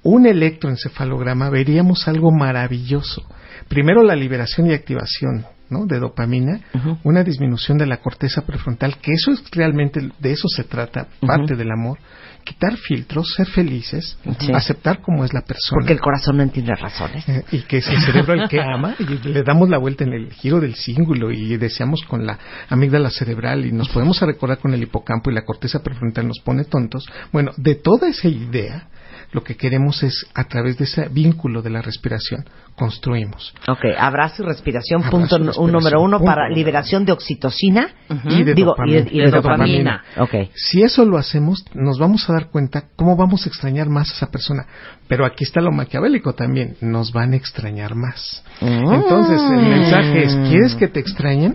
un 0.04 0.28
electroencefalograma, 0.28 1.50
veríamos 1.50 2.08
algo 2.08 2.32
maravilloso. 2.32 3.24
Primero 3.68 4.04
la 4.04 4.16
liberación 4.16 4.68
y 4.70 4.74
activación 4.74 5.46
¿no? 5.70 5.86
de 5.86 6.00
dopamina, 6.00 6.62
una 7.04 7.24
disminución 7.24 7.78
de 7.78 7.88
la 7.88 7.98
corteza 7.98 8.44
prefrontal, 8.46 8.98
que 9.00 9.12
eso 9.14 9.32
es 9.32 9.44
realmente, 9.52 10.00
de 10.20 10.32
eso 10.32 10.48
se 10.48 10.64
trata, 10.64 11.08
parte 11.26 11.56
del 11.56 11.72
amor. 11.72 11.98
Quitar 12.44 12.78
filtros, 12.78 13.34
ser 13.36 13.48
felices, 13.48 14.18
Sí. 14.40 14.52
aceptar 14.54 15.02
cómo 15.02 15.26
es 15.26 15.34
la 15.34 15.42
persona. 15.42 15.80
Porque 15.80 15.94
el 15.94 16.00
corazón 16.00 16.38
no 16.38 16.44
entiende 16.44 16.74
razones. 16.76 17.28
Eh, 17.28 17.44
y 17.52 17.60
que 17.62 17.78
es 17.78 17.88
el 17.88 18.00
cerebro 18.02 18.34
el 18.34 18.48
que 18.50 18.62
ama 18.62 18.96
y 19.00 19.04
le 19.28 19.44
damos 19.44 19.70
la 19.70 19.78
vuelta 19.78 20.04
en 20.04 20.14
el 20.14 20.32
giro 20.32 20.60
del 20.60 20.76
cíngulo 20.76 21.32
y 21.32 21.58
deseamos 21.58 22.04
con 22.08 22.26
la 22.26 22.38
amígdala 22.70 23.10
cerebral 23.10 23.66
y 23.66 23.72
nos 23.72 23.90
podemos 23.90 24.20
recordar 24.22 24.60
con 24.60 24.74
el 24.74 24.82
hipocampo 24.82 25.30
y 25.30 25.34
la 25.34 25.44
corteza 25.44 25.84
prefrontal 25.84 26.28
nos 26.28 26.40
pone 26.40 26.64
tontos. 26.64 27.06
Bueno, 27.32 27.52
de 27.58 27.76
toda 27.76 28.08
esa 28.10 28.28
idea, 28.28 28.88
lo 29.32 29.44
que 29.44 29.56
queremos 29.56 30.04
es, 30.04 30.26
a 30.34 30.46
través 30.46 30.78
de 30.78 30.86
ese 30.86 31.10
vínculo 31.10 31.62
de 31.62 31.70
la 31.70 31.82
respiración, 31.82 32.46
construimos. 32.76 33.54
Ok, 33.68 33.86
abrazo 33.98 34.44
y 34.44 34.46
respiración, 34.46 35.04
Abrazo 35.04 35.38
punto 35.38 35.62
un 35.62 35.72
número 35.72 36.02
uno 36.02 36.18
punto 36.18 36.32
para 36.32 36.50
liberación 36.50 37.06
de 37.06 37.12
oxitocina. 37.12 37.90
Y 38.30 38.44
de 38.44 38.54
Digo, 38.54 38.76
y 38.86 38.92
de, 38.94 39.02
dopamina. 39.04 39.12
y 39.12 39.20
de 39.20 39.32
dopamina. 39.32 40.04
Ok. 40.18 40.50
Si 40.56 40.82
eso 40.82 41.06
lo 41.06 41.18
hacemos, 41.18 41.66
nos 41.74 42.00
vamos 42.00 42.30
a 42.30 42.34
dar 42.34 42.50
cuenta 42.50 42.86
cómo 42.96 43.16
vamos 43.18 43.46
a 43.46 43.50
extrañar 43.50 43.90
más 43.90 44.12
a 44.12 44.14
esa 44.16 44.32
persona. 44.32 44.66
Pero 45.08 45.26
aquí 45.26 45.44
está 45.44 45.60
lo 45.62 45.72
maquiavélico 45.72 46.34
también, 46.34 46.78
nos 46.82 47.12
van 47.12 47.34
a 47.34 47.36
extrañar 47.36 47.96
más. 47.96 48.44
Entonces, 48.62 49.42
el 49.42 49.68
mensaje 49.68 50.24
es, 50.24 50.36
¿quieres 50.50 50.76
que 50.76 50.88
te 50.88 51.00
extrañen? 51.00 51.52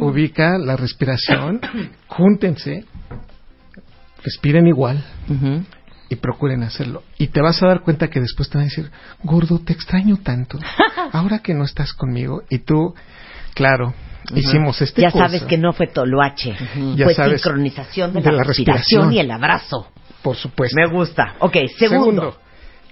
Ubica 0.00 0.58
la 0.58 0.76
respiración, 0.76 1.60
júntense, 2.08 2.84
respiren 4.22 4.66
igual. 4.66 5.04
Y 6.14 6.16
procuren 6.16 6.62
hacerlo. 6.62 7.02
Y 7.18 7.28
te 7.28 7.40
vas 7.40 7.62
a 7.62 7.66
dar 7.66 7.80
cuenta 7.82 8.08
que 8.08 8.20
después 8.20 8.48
te 8.48 8.58
van 8.58 8.66
a 8.66 8.70
decir, 8.70 8.90
gordo, 9.22 9.58
te 9.58 9.72
extraño 9.72 10.16
tanto. 10.18 10.58
Ahora 11.12 11.40
que 11.40 11.54
no 11.54 11.64
estás 11.64 11.92
conmigo 11.92 12.42
y 12.48 12.58
tú, 12.60 12.94
claro, 13.54 13.92
hicimos 14.34 14.80
este 14.80 15.02
ya 15.02 15.10
curso. 15.10 15.26
sabes 15.26 15.42
que 15.44 15.58
no 15.58 15.72
fue 15.72 15.86
toloache, 15.88 16.56
Ya 16.96 17.04
fue 17.06 17.14
sabes 17.14 17.42
sincronización 17.42 18.12
de, 18.14 18.20
de 18.20 18.30
la, 18.30 18.38
la 18.38 18.44
respiración, 18.44 19.02
respiración. 19.08 19.12
y 19.12 19.18
el 19.20 19.30
abrazo. 19.30 19.88
Por 20.22 20.36
supuesto. 20.36 20.74
Me 20.76 20.86
gusta. 20.90 21.34
Ok, 21.40 21.56
segundo. 21.78 22.38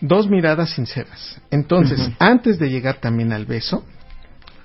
dos 0.01 0.29
miradas 0.29 0.71
sinceras. 0.71 1.41
Entonces, 1.51 2.11
antes 2.19 2.59
de 2.59 2.69
llegar 2.69 2.97
también 2.97 3.33
al 3.33 3.47
beso, 3.47 3.85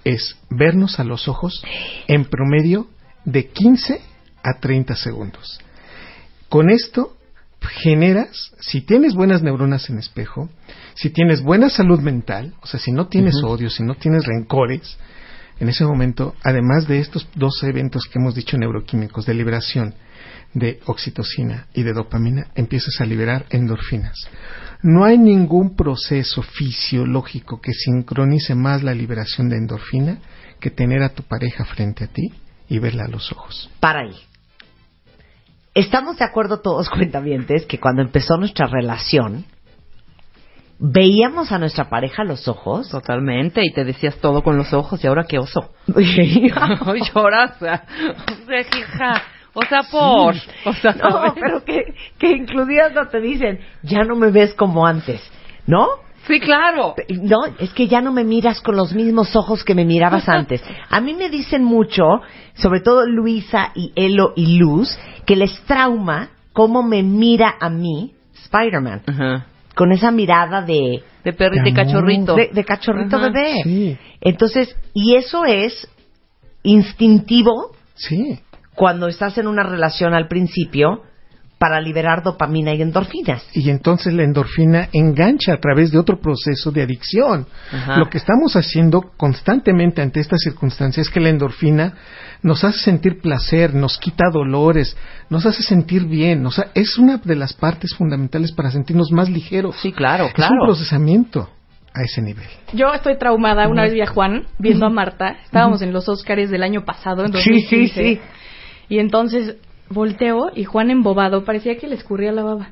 es 0.04 0.36
vernos 0.50 1.00
a 1.00 1.04
los 1.04 1.28
ojos 1.28 1.64
en 2.08 2.26
promedio 2.26 2.88
de 3.24 3.48
15 3.48 4.02
a 4.44 4.60
30 4.60 4.96
segundos. 4.96 5.60
Con 6.50 6.70
esto 6.70 7.17
generas, 7.62 8.52
si 8.60 8.82
tienes 8.82 9.14
buenas 9.14 9.42
neuronas 9.42 9.90
en 9.90 9.98
espejo, 9.98 10.50
si 10.96 11.10
tienes 11.10 11.42
buena 11.42 11.70
salud 11.70 12.00
mental, 12.00 12.54
o 12.62 12.68
sea, 12.68 12.80
si 12.80 12.92
no 12.92 13.08
tienes 13.08 13.44
odio, 13.44 13.70
si 13.70 13.84
no 13.84 13.96
tienes 13.96 14.26
rencores, 14.26 14.98
en 15.60 15.70
ese 15.70 15.86
momento, 15.86 16.36
además 16.44 16.88
de 16.88 17.00
estos 17.00 17.28
dos 17.36 17.64
eventos 17.64 18.04
que 18.06 18.20
hemos 18.20 18.36
dicho 18.36 18.58
neuroquímicos 18.58 19.26
de 19.26 19.34
liberación 19.34 19.96
de 20.54 20.80
oxitocina 20.86 21.68
y 21.74 21.84
de 21.84 21.94
dopamina, 21.94 22.48
empiezas 22.56 23.02
a 23.02 23.06
liberar 23.06 23.46
endorfinas. 23.50 24.28
No 24.84 25.04
hay 25.04 25.18
ningún 25.18 25.76
proceso 25.76 26.44
fisiológico 26.44 27.60
que 27.60 27.74
sincronice 27.74 28.56
más 28.56 28.84
la 28.84 28.94
liberación 28.94 29.50
de 29.50 29.58
endorfina 29.58 30.20
que 30.60 30.70
tener 30.70 31.02
a 31.02 31.10
tu 31.10 31.24
pareja 31.24 31.66
frente 31.66 32.04
a 32.04 32.08
ti 32.08 32.32
y 32.70 32.80
verla 32.80 33.06
a 33.06 33.10
los 33.10 33.32
ojos. 33.32 33.70
Para 33.80 34.02
ahí. 34.02 34.16
Estamos 35.78 36.18
de 36.18 36.26
acuerdo 36.26 36.60
todos, 36.60 36.90
cuentavientes, 36.90 37.68
que 37.68 37.80
cuando 37.80 38.02
empezó 38.02 38.36
nuestra 38.38 38.66
relación, 38.66 39.46
veíamos 40.80 41.52
a 41.52 41.60
nuestra 41.60 41.88
pareja 41.88 42.24
a 42.24 42.26
los 42.26 42.48
ojos. 42.48 42.90
Totalmente, 42.90 43.62
y 43.64 43.72
te 43.72 43.86
decías 43.86 44.18
todo 44.18 44.42
con 44.42 44.58
los 44.58 44.74
ojos, 44.74 45.04
y 45.04 45.08
ahora 45.08 45.26
qué 45.26 45.38
oso. 45.38 45.72
Lloras. 45.88 47.52
O 47.58 47.60
sea, 47.60 47.84
hija, 48.76 49.22
o 49.54 49.62
sea, 49.66 49.84
por. 49.92 50.34
O 50.66 50.74
sea, 50.74 50.94
No, 50.94 51.36
pero 51.36 51.64
que, 51.64 51.94
que 52.18 52.32
inclusive 52.32 52.82
hasta 52.82 53.10
te 53.10 53.22
dicen, 53.22 53.60
ya 53.84 54.04
no 54.04 54.16
me 54.16 54.32
ves 54.32 54.56
como 54.56 54.88
antes, 54.88 55.22
¿no? 55.68 56.07
Sí, 56.26 56.40
claro. 56.40 56.96
No, 57.22 57.38
es 57.60 57.72
que 57.74 57.88
ya 57.88 58.02
no 58.02 58.12
me 58.12 58.24
miras 58.24 58.60
con 58.62 58.76
los 58.76 58.94
mismos 58.94 59.36
ojos 59.36 59.64
que 59.64 59.76
me 59.76 59.86
mirabas 59.86 60.28
antes. 60.30 60.62
A 60.90 61.00
mí 61.00 61.14
me 61.14 61.30
dicen 61.30 61.64
mucho, 61.64 62.04
sobre 62.56 62.82
todo 62.82 63.06
Luisa 63.06 63.72
y 63.76 63.92
Elo 63.96 64.34
y 64.36 64.58
Luz, 64.58 64.98
que 65.26 65.36
les 65.36 65.60
trauma 65.66 66.30
cómo 66.54 66.84
me 66.84 67.04
mira 67.04 67.56
a 67.60 67.70
mí 67.70 68.14
Spider-Man, 68.44 69.04
Ajá. 69.08 69.46
con 69.76 69.92
esa 69.92 70.12
mirada 70.12 70.62
de, 70.62 71.04
De 71.24 71.34
perrito 71.34 71.64
De 71.64 71.74
cachorrito. 71.74 72.36
de, 72.36 72.50
de 72.52 72.64
cachorrito 72.66 73.18
Ajá. 73.18 73.30
bebé. 73.30 73.62
Sí, 73.64 73.98
Entonces, 74.22 74.76
y 74.94 75.16
eso 75.16 75.46
es 75.46 75.88
instintivo 76.64 77.72
sí. 77.96 78.40
cuando 78.76 79.08
estás 79.08 79.38
en 79.38 79.48
una 79.48 79.64
relación 79.64 80.14
al 80.14 80.28
principio 80.28 81.04
para 81.58 81.82
liberar 81.82 82.22
dopamina 82.24 82.74
y 82.74 82.82
endorfinas. 82.84 83.44
Y 83.54 83.70
entonces 83.72 84.14
la 84.14 84.24
endorfina 84.24 84.90
engancha 84.94 85.54
a 85.54 85.58
través 85.60 85.92
de 85.92 85.98
otro 85.98 86.20
proceso 86.20 86.72
de 86.72 86.84
adicción. 86.84 87.48
Ajá. 87.72 87.98
Lo 87.98 88.10
que 88.10 88.20
estamos 88.20 88.56
haciendo 88.56 89.02
constantemente 89.18 90.02
ante 90.02 90.20
estas 90.20 90.40
circunstancias 90.44 91.08
es 91.08 91.14
que 91.14 91.20
la 91.20 91.30
endorfina 91.30 91.94
nos 92.44 92.64
hace 92.64 92.80
sentir 92.80 93.20
placer, 93.22 93.74
nos 93.74 93.98
quita 93.98 94.26
dolores, 94.32 94.96
nos 95.30 95.46
hace 95.48 95.64
sentir 95.64 96.06
bien. 96.06 96.46
O 96.46 96.52
sea, 96.52 96.68
es 96.76 96.98
una 97.00 97.18
de 97.18 97.36
las 97.36 97.54
partes 97.54 97.96
fundamentales 97.96 98.52
para 98.52 98.70
sentirnos 98.70 99.12
más 99.12 99.28
ligeros. 99.30 99.76
Sí, 99.82 99.92
claro, 99.92 100.26
Es 100.26 100.30
un 100.32 100.36
claro. 100.36 100.56
procesamiento 100.66 101.50
a 101.96 102.04
ese 102.04 102.22
nivel. 102.22 102.46
Yo 102.74 102.94
estoy 102.94 103.18
traumada. 103.18 103.68
Una 103.68 103.82
vez 103.82 103.94
vi 103.94 104.02
a 104.02 104.08
Juan 104.08 104.46
viendo 104.60 104.86
a 104.86 104.90
Marta. 104.92 105.38
Estábamos 105.44 105.82
en 105.82 105.92
los 105.92 106.08
Oscars 106.08 106.52
del 106.52 106.62
año 106.62 106.86
pasado, 106.86 107.24
en 107.26 107.34
Sí, 107.34 107.50
2015. 107.50 107.68
sí, 107.68 108.16
sí. 108.16 108.22
Y 108.90 109.00
entonces 109.00 109.56
volteo 109.90 110.52
y 110.56 110.64
Juan 110.66 110.92
embobado, 110.92 111.44
parecía 111.46 111.78
que 111.78 111.88
le 111.88 111.96
escurría 111.96 112.32
la 112.32 112.44
baba. 112.44 112.68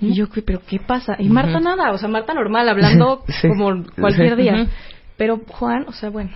Y 0.00 0.14
yo, 0.14 0.28
"¿Qué- 0.30 0.42
¿pero 0.42 0.60
qué 0.66 0.78
pasa? 0.78 1.16
Y 1.18 1.28
Marta 1.28 1.60
nada, 1.60 1.92
o 1.92 1.98
sea, 1.98 2.08
Marta 2.08 2.34
normal, 2.34 2.68
hablando 2.68 3.22
Sí. 3.40 3.48
como 3.48 3.84
cualquier 3.98 4.36
día. 4.36 4.66
Pero 5.16 5.38
Juan, 5.48 5.84
o 5.88 5.92
sea, 5.92 6.10
bueno. 6.10 6.30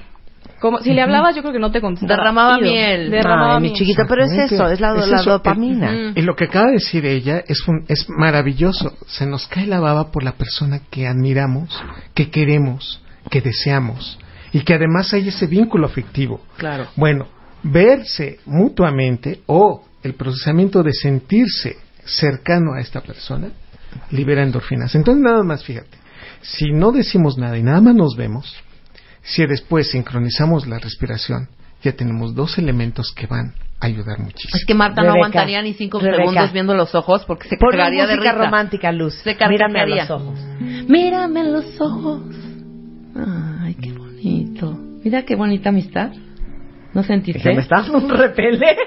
Como, 0.60 0.78
si 0.78 0.94
le 0.94 1.02
hablabas, 1.02 1.34
yo 1.36 1.42
creo 1.42 1.52
que 1.52 1.58
no 1.58 1.70
te 1.70 1.80
contestaba. 1.80 2.16
Derramaba 2.16 2.58
Ido. 2.58 2.70
miel. 2.70 3.10
Derramaba 3.10 3.56
Ay, 3.56 3.60
mi 3.62 3.68
miel. 3.68 3.78
chiquito, 3.78 4.02
pero 4.08 4.24
es 4.24 4.32
eso, 4.32 4.68
es 4.68 4.80
la, 4.80 4.94
Es 4.96 5.08
la 5.08 5.20
eso. 5.20 5.30
dopamina. 5.30 6.12
Y 6.14 6.22
lo 6.22 6.36
que 6.36 6.44
acaba 6.44 6.66
de 6.66 6.72
decir 6.74 7.04
ella 7.04 7.42
es, 7.46 7.66
un- 7.68 7.84
es 7.88 8.06
maravilloso. 8.08 8.92
Se 9.06 9.26
nos 9.26 9.46
cae 9.46 9.66
la 9.66 9.80
baba 9.80 10.10
por 10.10 10.22
la 10.22 10.32
persona 10.32 10.80
que 10.90 11.06
admiramos, 11.06 11.68
que 12.14 12.30
queremos, 12.30 13.02
que 13.30 13.40
deseamos. 13.42 14.18
Y 14.52 14.60
que 14.60 14.74
además 14.74 15.12
hay 15.12 15.28
ese 15.28 15.46
vínculo 15.46 15.86
afectivo. 15.86 16.40
Claro. 16.56 16.86
Bueno, 16.96 17.26
verse 17.62 18.38
mutuamente 18.46 19.40
o 19.46 19.84
el 20.04 20.14
procesamiento 20.14 20.82
de 20.82 20.92
sentirse 20.92 21.76
cercano 22.04 22.74
a 22.74 22.80
esta 22.80 23.00
persona 23.00 23.48
libera 24.10 24.42
endorfinas. 24.42 24.94
Entonces 24.94 25.22
nada 25.22 25.42
más 25.42 25.64
fíjate, 25.64 25.96
si 26.42 26.70
no 26.72 26.92
decimos 26.92 27.38
nada 27.38 27.56
y 27.58 27.62
nada 27.62 27.80
más 27.80 27.94
nos 27.94 28.16
vemos, 28.16 28.54
si 29.22 29.46
después 29.46 29.90
sincronizamos 29.90 30.66
la 30.66 30.78
respiración, 30.78 31.48
ya 31.82 31.92
tenemos 31.92 32.34
dos 32.34 32.58
elementos 32.58 33.12
que 33.16 33.26
van 33.26 33.54
a 33.80 33.86
ayudar 33.86 34.18
muchísimo. 34.18 34.56
Es 34.56 34.64
que 34.66 34.74
Marta 34.74 35.02
no 35.02 35.12
aguantaría 35.12 35.62
ni 35.62 35.74
cinco 35.74 35.98
Rebeca. 36.00 36.18
segundos 36.22 36.52
viendo 36.52 36.74
los 36.74 36.94
ojos 36.94 37.24
porque 37.26 37.48
se 37.48 37.56
Ponme 37.56 37.78
cagaría 37.78 38.06
de 38.06 38.16
risa. 38.16 38.32
romántica, 38.32 38.92
Luz. 38.92 39.14
Se 39.22 39.36
Mírame 39.48 39.80
a 39.80 39.86
los 39.86 40.10
ojos. 40.10 40.38
Mírame 40.88 41.40
en 41.40 41.52
los 41.52 41.80
ojos. 41.80 42.22
Ay, 43.16 43.74
qué 43.74 43.92
bonito. 43.92 44.78
Mira 45.02 45.24
qué 45.24 45.34
bonita 45.36 45.68
amistad. 45.70 46.10
¿No 46.94 47.02
sentiste? 47.02 47.42
Que 47.42 47.54
me 47.54 47.60
estás 47.62 47.88
dando 47.90 48.06
un 48.06 48.10
repele. 48.10 48.76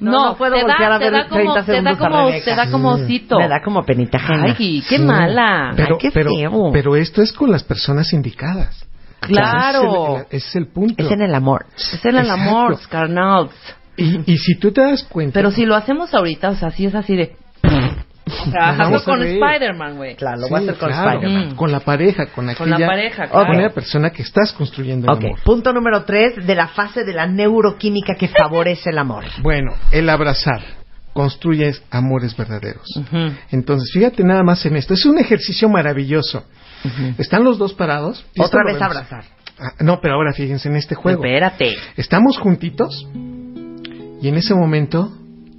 No, 0.00 0.30
no 0.30 0.36
puedo 0.36 0.56
te 0.56 0.62
voltear 0.64 0.90
da, 0.90 0.94
a 0.96 0.98
ver 0.98 1.12
da 1.12 1.28
30 1.28 1.28
como, 1.28 1.54
te 1.54 1.62
segundos 1.64 1.84
da 1.84 1.90
a 2.06 2.08
como, 2.10 2.26
Rebeca. 2.26 2.44
te 2.44 2.56
da 2.56 2.70
como 2.72 2.88
osito. 2.90 3.38
Me 3.38 3.48
da 3.48 3.62
como 3.62 3.84
penita 3.84 4.18
ajena. 4.18 4.56
Ay, 4.58 4.82
qué 4.88 4.96
Sí. 4.96 5.02
mala. 5.04 5.72
Pero, 5.76 5.94
Ay, 5.94 5.98
qué 6.00 6.10
pero, 6.10 6.30
feo. 6.36 6.70
pero 6.72 6.96
esto 6.96 7.22
es 7.22 7.32
con 7.32 7.52
las 7.52 7.62
personas 7.62 8.12
indicadas. 8.12 8.84
Claro. 9.20 9.78
Ese 9.82 9.86
es 9.86 10.26
el, 10.32 10.36
ese 10.38 10.48
es 10.48 10.56
el 10.56 10.66
punto. 10.72 11.04
Es 11.04 11.08
en 11.12 11.22
el 11.22 11.32
amor. 11.32 11.66
Es 11.76 12.04
en 12.04 12.16
el 12.16 12.24
Exacto. 12.24 12.42
amor, 12.42 12.78
carnal. 12.88 13.50
y, 13.96 14.32
y 14.32 14.38
si 14.38 14.56
tú 14.58 14.72
te 14.72 14.80
das 14.80 15.04
cuenta... 15.04 15.34
Pero 15.34 15.52
si 15.52 15.64
lo 15.66 15.76
hacemos 15.76 16.12
ahorita, 16.12 16.48
o 16.50 16.56
sea, 16.56 16.72
sí 16.72 16.84
es 16.86 16.96
así 16.96 17.14
de... 17.14 17.36
O 18.46 18.50
sea, 18.50 18.70
hazlo 18.70 18.84
vamos 18.84 19.02
a 19.02 19.04
con. 19.04 19.22
Spider-Man, 19.22 19.96
güey. 19.96 20.16
Claro, 20.16 20.38
lo 20.40 20.46
Sí, 20.46 20.50
voy 20.52 20.60
a 20.60 20.62
hacer 20.64 20.78
con 20.78 20.88
claro, 20.90 21.10
Spider-Man. 21.10 21.48
Mm. 21.52 21.56
Con 21.56 21.72
la 21.72 21.80
pareja, 21.80 22.26
con 22.26 22.34
Con 22.34 22.48
aquella... 22.50 22.78
la 22.78 22.86
pareja, 22.86 23.28
Con 23.28 23.62
la 23.62 23.70
persona 23.70 24.10
que 24.10 24.22
estás 24.22 24.52
construyendo 24.52 25.06
el 25.10 25.16
Ok, 25.18 25.24
amor. 25.24 25.38
punto 25.44 25.72
número 25.72 26.04
tres 26.04 26.46
de 26.46 26.54
la 26.54 26.68
fase 26.68 27.04
de 27.04 27.12
la 27.12 27.26
neuroquímica 27.26 28.14
que 28.14 28.28
favorece 28.28 28.90
el 28.90 28.98
amor. 28.98 29.24
Bueno, 29.42 29.72
el 29.90 30.08
abrazar 30.08 30.60
construye 31.12 31.72
amores 31.90 32.34
verdaderos. 32.36 32.86
Entonces, 33.50 33.90
fíjate 33.92 34.24
nada 34.24 34.42
más 34.42 34.64
en 34.64 34.76
esto. 34.76 34.94
Es 34.94 35.04
un 35.04 35.18
ejercicio 35.18 35.68
maravilloso. 35.68 36.44
Están 37.18 37.44
los 37.44 37.58
dos 37.58 37.74
parados. 37.74 38.24
Otra 38.38 38.60
vez 38.64 38.74
vemos. 38.76 38.82
abrazar. 38.90 39.24
Ah, 39.60 39.74
no, 39.80 40.00
pero 40.00 40.14
ahora 40.14 40.32
fíjense 40.32 40.68
en 40.68 40.76
este 40.76 40.94
juego. 40.94 41.22
Espérate. 41.22 41.76
Estamos 41.96 42.38
juntitos 42.38 43.06
y 44.22 44.28
en 44.28 44.36
ese 44.36 44.54
momento 44.54 45.12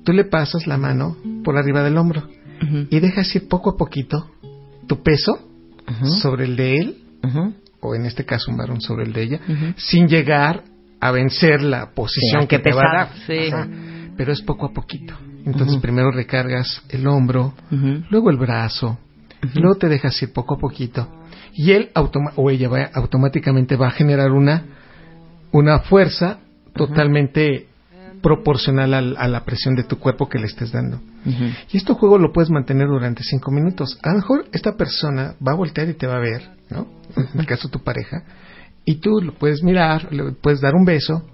tú 0.04 0.12
le 0.12 0.26
pasas 0.26 0.66
la 0.66 0.78
mano 0.78 1.16
por 1.44 1.58
arriba 1.58 1.84
del 1.84 1.98
hombro 1.98 2.24
Y 2.90 3.00
dejas 3.00 3.36
ir 3.36 3.48
poco 3.48 3.72
a 3.72 3.78
poquito 3.78 4.30
tu 4.88 5.02
peso 5.02 5.40
sobre 6.22 6.46
el 6.46 6.56
de 6.56 6.78
él, 6.78 6.98
o 7.82 7.96
en 7.96 8.06
este 8.06 8.26
caso 8.26 8.52
un 8.52 8.58
varón 8.58 8.82
sobre 8.82 9.04
el 9.06 9.14
de 9.14 9.24
ella, 9.24 9.40
sin 9.78 10.08
llegar 10.08 10.64
a 11.00 11.12
vencer 11.12 11.62
la 11.62 11.92
posición 11.92 12.44
Sí, 12.44 12.48
que 12.48 12.60
te 12.60 12.72
va 12.74 12.82
a 12.82 12.96
dar. 12.98 13.08
pesado. 13.10 13.26
Sí. 13.28 13.52
Ajá. 13.52 13.68
Pero 14.16 14.32
es 14.32 14.42
poco 14.42 14.68
a 14.68 14.74
poquito. 14.74 15.14
Entonces 15.46 15.78
primero 15.82 16.12
recargas 16.12 16.82
el 16.90 17.06
hombro, 17.08 17.54
luego 18.10 18.30
el 18.30 18.38
brazo, 18.38 18.98
luego 19.56 19.76
te 19.76 19.90
dejas 19.90 20.22
ir 20.22 20.32
poco 20.32 20.56
a 20.56 20.58
poquito 20.58 21.08
y 21.56 21.72
él 21.72 21.90
o 22.36 22.50
ella 22.50 22.70
va, 22.70 22.84
automáticamente 22.94 23.76
va 23.76 23.88
a 23.88 23.92
generar 23.92 24.32
una 24.32 24.64
una 25.52 25.80
fuerza 25.80 26.40
totalmente 26.74 27.68
proporcional 28.24 28.94
al- 28.94 29.16
a 29.18 29.28
la 29.28 29.44
presión 29.44 29.76
de 29.76 29.84
tu 29.84 30.00
cuerpo 30.00 30.28
que 30.30 30.40
le 30.40 30.46
estés 30.48 30.72
dando. 30.72 31.00
Y 31.72 31.78
este 31.78 31.94
juego 31.94 32.18
lo 32.18 32.32
puedes 32.32 32.50
mantener 32.50 32.88
durante 32.88 33.22
cinco 33.24 33.52
minutos. 33.52 34.00
A 34.02 34.10
lo 34.10 34.16
mejor 34.16 34.46
esta 34.54 34.76
persona 34.76 35.36
va 35.46 35.52
a 35.52 35.56
voltear 35.56 35.90
y 35.90 35.94
te 35.94 36.08
va 36.08 36.16
a 36.16 36.20
ver, 36.20 36.42
¿no? 36.72 36.88
En 37.36 37.40
el 37.42 37.46
caso 37.46 37.68
de 37.68 37.74
tu 37.74 37.84
pareja, 37.84 38.24
y 38.86 38.96
tú 38.96 39.20
lo 39.22 39.34
puedes 39.36 39.62
mirar, 39.62 40.12
le 40.12 40.32
puedes 40.32 40.62
dar 40.62 40.74
un 40.74 40.86
beso, 40.86 41.28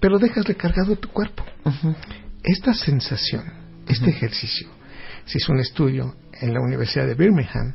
pero 0.00 0.18
dejas 0.18 0.44
recargado 0.46 0.96
tu 0.96 1.08
cuerpo. 1.10 1.44
Esta 2.42 2.72
sensación, 2.72 3.44
este 3.86 4.08
ejercicio, 4.10 4.68
se 5.26 5.36
hizo 5.38 5.52
un 5.52 5.60
estudio 5.60 6.14
en 6.40 6.54
la 6.54 6.60
Universidad 6.60 7.06
de 7.06 7.14
Birmingham, 7.14 7.74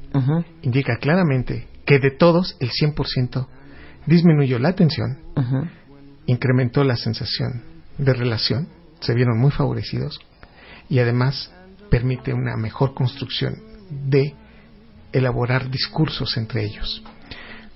indica 0.63 0.97
claramente 0.99 1.67
que 1.85 1.99
de 1.99 2.09
todos 2.17 2.57
el 2.59 2.71
100% 2.71 3.47
disminuyó 4.07 4.57
la 4.57 4.73
tensión, 4.73 5.19
incrementó 6.25 6.83
la 6.83 6.95
sensación 6.95 7.74
de 7.97 8.13
relación, 8.13 8.67
se 8.99 9.13
vieron 9.13 9.39
muy 9.39 9.51
favorecidos 9.51 10.19
y 10.89 10.99
además 10.99 11.51
permite 11.89 12.33
una 12.33 12.55
mejor 12.57 12.93
construcción 12.93 13.55
de 13.89 14.33
elaborar 15.11 15.69
discursos 15.69 16.35
entre 16.37 16.65
ellos. 16.65 17.03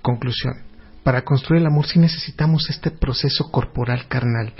Conclusión. 0.01 0.53
Para 1.03 1.23
construir 1.23 1.61
el 1.61 1.67
amor 1.67 1.87
sí 1.87 1.99
necesitamos 1.99 2.69
este 2.69 2.91
proceso 2.91 3.49
corporal 3.51 4.07
carnal, 4.07 4.53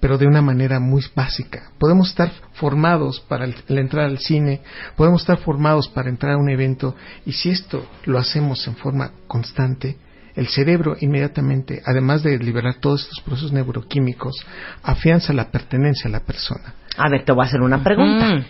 pero 0.00 0.18
de 0.18 0.26
una 0.26 0.42
manera 0.42 0.80
muy 0.80 1.02
básica. 1.14 1.70
Podemos 1.78 2.10
estar 2.10 2.30
formados 2.54 3.20
para 3.20 3.44
el, 3.44 3.54
entrar 3.68 4.04
al 4.04 4.18
cine, 4.18 4.60
podemos 4.96 5.22
estar 5.22 5.38
formados 5.38 5.88
para 5.88 6.10
entrar 6.10 6.32
a 6.32 6.38
un 6.38 6.50
evento, 6.50 6.94
y 7.24 7.32
si 7.32 7.50
esto 7.50 7.86
lo 8.04 8.18
hacemos 8.18 8.66
en 8.66 8.76
forma 8.76 9.12
constante, 9.26 9.96
el 10.36 10.48
cerebro 10.48 10.96
inmediatamente, 11.00 11.82
además 11.84 12.22
de 12.22 12.38
liberar 12.38 12.76
todos 12.80 13.02
estos 13.02 13.20
procesos 13.24 13.52
neuroquímicos, 13.52 14.34
afianza 14.82 15.32
la 15.32 15.50
pertenencia 15.50 16.08
a 16.08 16.12
la 16.12 16.20
persona. 16.20 16.74
A 16.96 17.08
ver, 17.08 17.24
te 17.24 17.32
voy 17.32 17.44
a 17.44 17.48
hacer 17.48 17.60
una 17.60 17.82
pregunta. 17.82 18.34
Mm. 18.34 18.44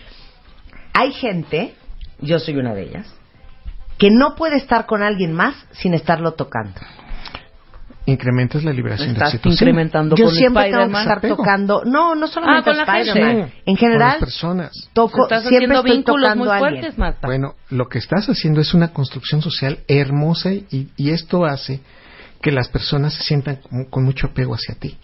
Hay 0.93 1.11
gente, 1.13 1.75
yo 2.21 2.39
soy 2.39 2.57
una 2.57 2.73
de 2.73 2.83
ellas, 2.83 3.13
que 3.97 4.09
no 4.09 4.35
puede 4.35 4.57
estar 4.57 4.85
con 4.85 5.03
alguien 5.03 5.33
más 5.33 5.55
sin 5.71 5.93
estarlo 5.93 6.33
tocando. 6.33 6.79
Incrementas 8.07 8.63
la 8.63 8.71
liberación 8.71 9.07
de 9.09 9.13
Estás 9.13 9.29
oxitocina. 9.29 9.53
incrementando 9.71 10.15
Yo 10.15 10.25
con 10.25 10.33
siempre 10.35 10.63
tengo 10.69 10.87
que 10.91 10.97
estar 10.99 11.17
Apego. 11.17 11.35
tocando, 11.37 11.81
no, 11.85 12.13
no 12.15 12.27
solamente 12.27 12.69
Ah, 12.69 12.73
con 12.73 12.77
la 12.77 12.85
gente. 12.85 13.09
Spider-Man. 13.09 13.37
En 13.39 13.49
con 13.65 13.75
general, 13.77 14.07
las 14.09 14.19
personas. 14.19 14.71
toco, 14.93 15.23
Estás 15.23 15.43
siempre 15.47 15.75
estoy 15.77 15.91
vínculos 15.91 16.21
tocando 16.21 16.43
muy 16.45 16.51
a 16.53 16.55
alguien. 16.57 16.73
fuertes, 16.81 16.97
Marta. 16.99 17.27
Bueno, 17.27 17.53
lo 17.71 17.87
que 17.87 17.97
estás 17.97 18.29
haciendo 18.29 18.61
es 18.61 18.73
una 18.75 18.89
construcción 18.89 19.41
social 19.41 19.79
hermosa 19.87 20.53
y, 20.53 20.89
y 20.97 21.09
esto 21.09 21.45
hace 21.45 21.79
que 22.41 22.51
las 22.51 22.67
personas 22.69 23.13
se 23.15 23.23
sientan 23.23 23.55
con, 23.55 23.85
con 23.85 24.03
mucho 24.03 24.27
apego 24.27 24.53
hacia 24.53 24.75
ti. 24.75 24.97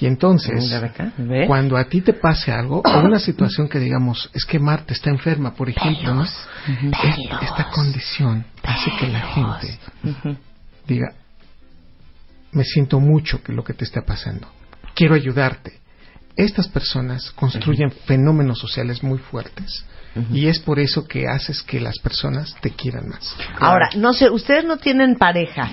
Y 0.00 0.06
entonces, 0.06 0.66
Mm, 0.70 0.74
Rebeca. 0.74 1.12
¿Ves? 1.16 1.46
cuando 1.46 1.76
a 1.78 1.84
ti 1.84 2.00
te 2.02 2.12
pase 2.12 2.52
algo, 2.52 2.82
o 2.84 2.98
una 3.00 3.18
situación 3.18 3.66
que 3.68 3.78
digamos, 3.78 4.30
es 4.34 4.44
que 4.44 4.58
Marta 4.58 4.92
está 4.92 5.08
enferma, 5.10 5.54
por 5.54 5.68
ejemplo, 5.70 6.14
¿no? 6.14 6.22
Es- 6.24 6.46
esta 7.42 7.70
condición 7.70 8.44
hace 8.62 8.90
que 8.98 9.08
la 9.08 9.20
gente 9.20 9.78
Ujú. 10.04 10.36
diga, 10.86 11.12
me 12.54 12.64
siento 12.64 13.00
mucho 13.00 13.42
que 13.42 13.52
lo 13.52 13.64
que 13.64 13.74
te 13.74 13.84
está 13.84 14.02
pasando, 14.02 14.48
quiero 14.94 15.14
ayudarte. 15.14 15.80
Estas 16.36 16.66
personas 16.68 17.30
construyen 17.32 17.90
fenómenos 17.92 18.58
sociales 18.58 19.02
muy 19.04 19.18
fuertes 19.18 19.84
y 20.32 20.46
es 20.46 20.58
por 20.60 20.78
eso 20.80 21.06
que 21.06 21.26
haces 21.28 21.62
que 21.62 21.80
las 21.80 21.98
personas 21.98 22.56
te 22.60 22.70
quieran 22.70 23.08
más. 23.08 23.36
Ahora, 23.60 23.88
no 23.96 24.12
sé, 24.12 24.30
¿ustedes 24.30 24.64
no 24.64 24.76
tienen 24.78 25.16
pareja 25.16 25.70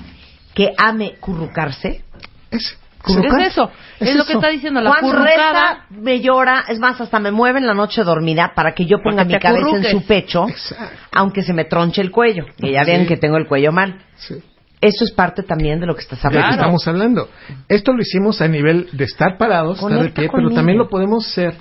que 0.53 0.71
ame 0.77 1.15
currucarse? 1.19 2.03
Es, 2.51 2.77
Es 3.07 3.47
eso, 3.47 3.71
es, 3.99 4.09
Es 4.09 4.15
lo 4.15 4.25
que 4.25 4.33
está 4.33 4.49
diciendo 4.49 4.81
la 4.81 4.93
currucada. 4.99 5.85
me 5.89 6.21
llora, 6.21 6.65
es 6.67 6.77
más, 6.77 7.01
hasta 7.01 7.19
me 7.19 7.31
mueve 7.31 7.57
en 7.59 7.65
la 7.65 7.73
noche 7.73 8.03
dormida 8.03 8.53
para 8.55 8.73
que 8.75 8.85
yo 8.85 8.97
ponga 9.03 9.23
mi 9.23 9.39
cabeza 9.39 9.77
en 9.77 9.83
su 9.85 10.05
pecho, 10.05 10.47
Exacto. 10.47 10.95
aunque 11.11 11.41
se 11.41 11.53
me 11.53 11.65
tronche 11.65 12.01
el 12.01 12.11
cuello. 12.11 12.45
Que 12.57 12.71
ya 12.71 12.85
Sí. 12.85 12.91
ven 12.91 13.07
que 13.07 13.17
tengo 13.17 13.37
el 13.37 13.47
cuello 13.47 13.71
mal. 13.71 13.99
Sí. 14.17 14.35
Eso 14.81 15.03
es 15.05 15.11
parte 15.11 15.43
también 15.43 15.79
de 15.79 15.85
lo 15.85 15.93
que 15.95 16.01
estás 16.01 16.19
de 16.21 16.27
lo 16.29 16.31
que 16.31 16.37
hablando. 16.39 16.55
estamos 16.61 16.87
hablando. 16.87 17.29
Esto 17.69 17.93
lo 17.93 18.01
hicimos 18.01 18.41
a 18.41 18.47
nivel 18.47 18.87
de 18.91 19.03
estar 19.03 19.37
parados, 19.37 19.75
estar 19.77 19.89
de 19.91 19.97
Conecta 19.97 20.21
pie, 20.21 20.27
conmigo. 20.29 20.49
pero 20.49 20.55
también 20.55 20.77
lo 20.79 20.89
podemos 20.89 21.27
hacer. 21.27 21.53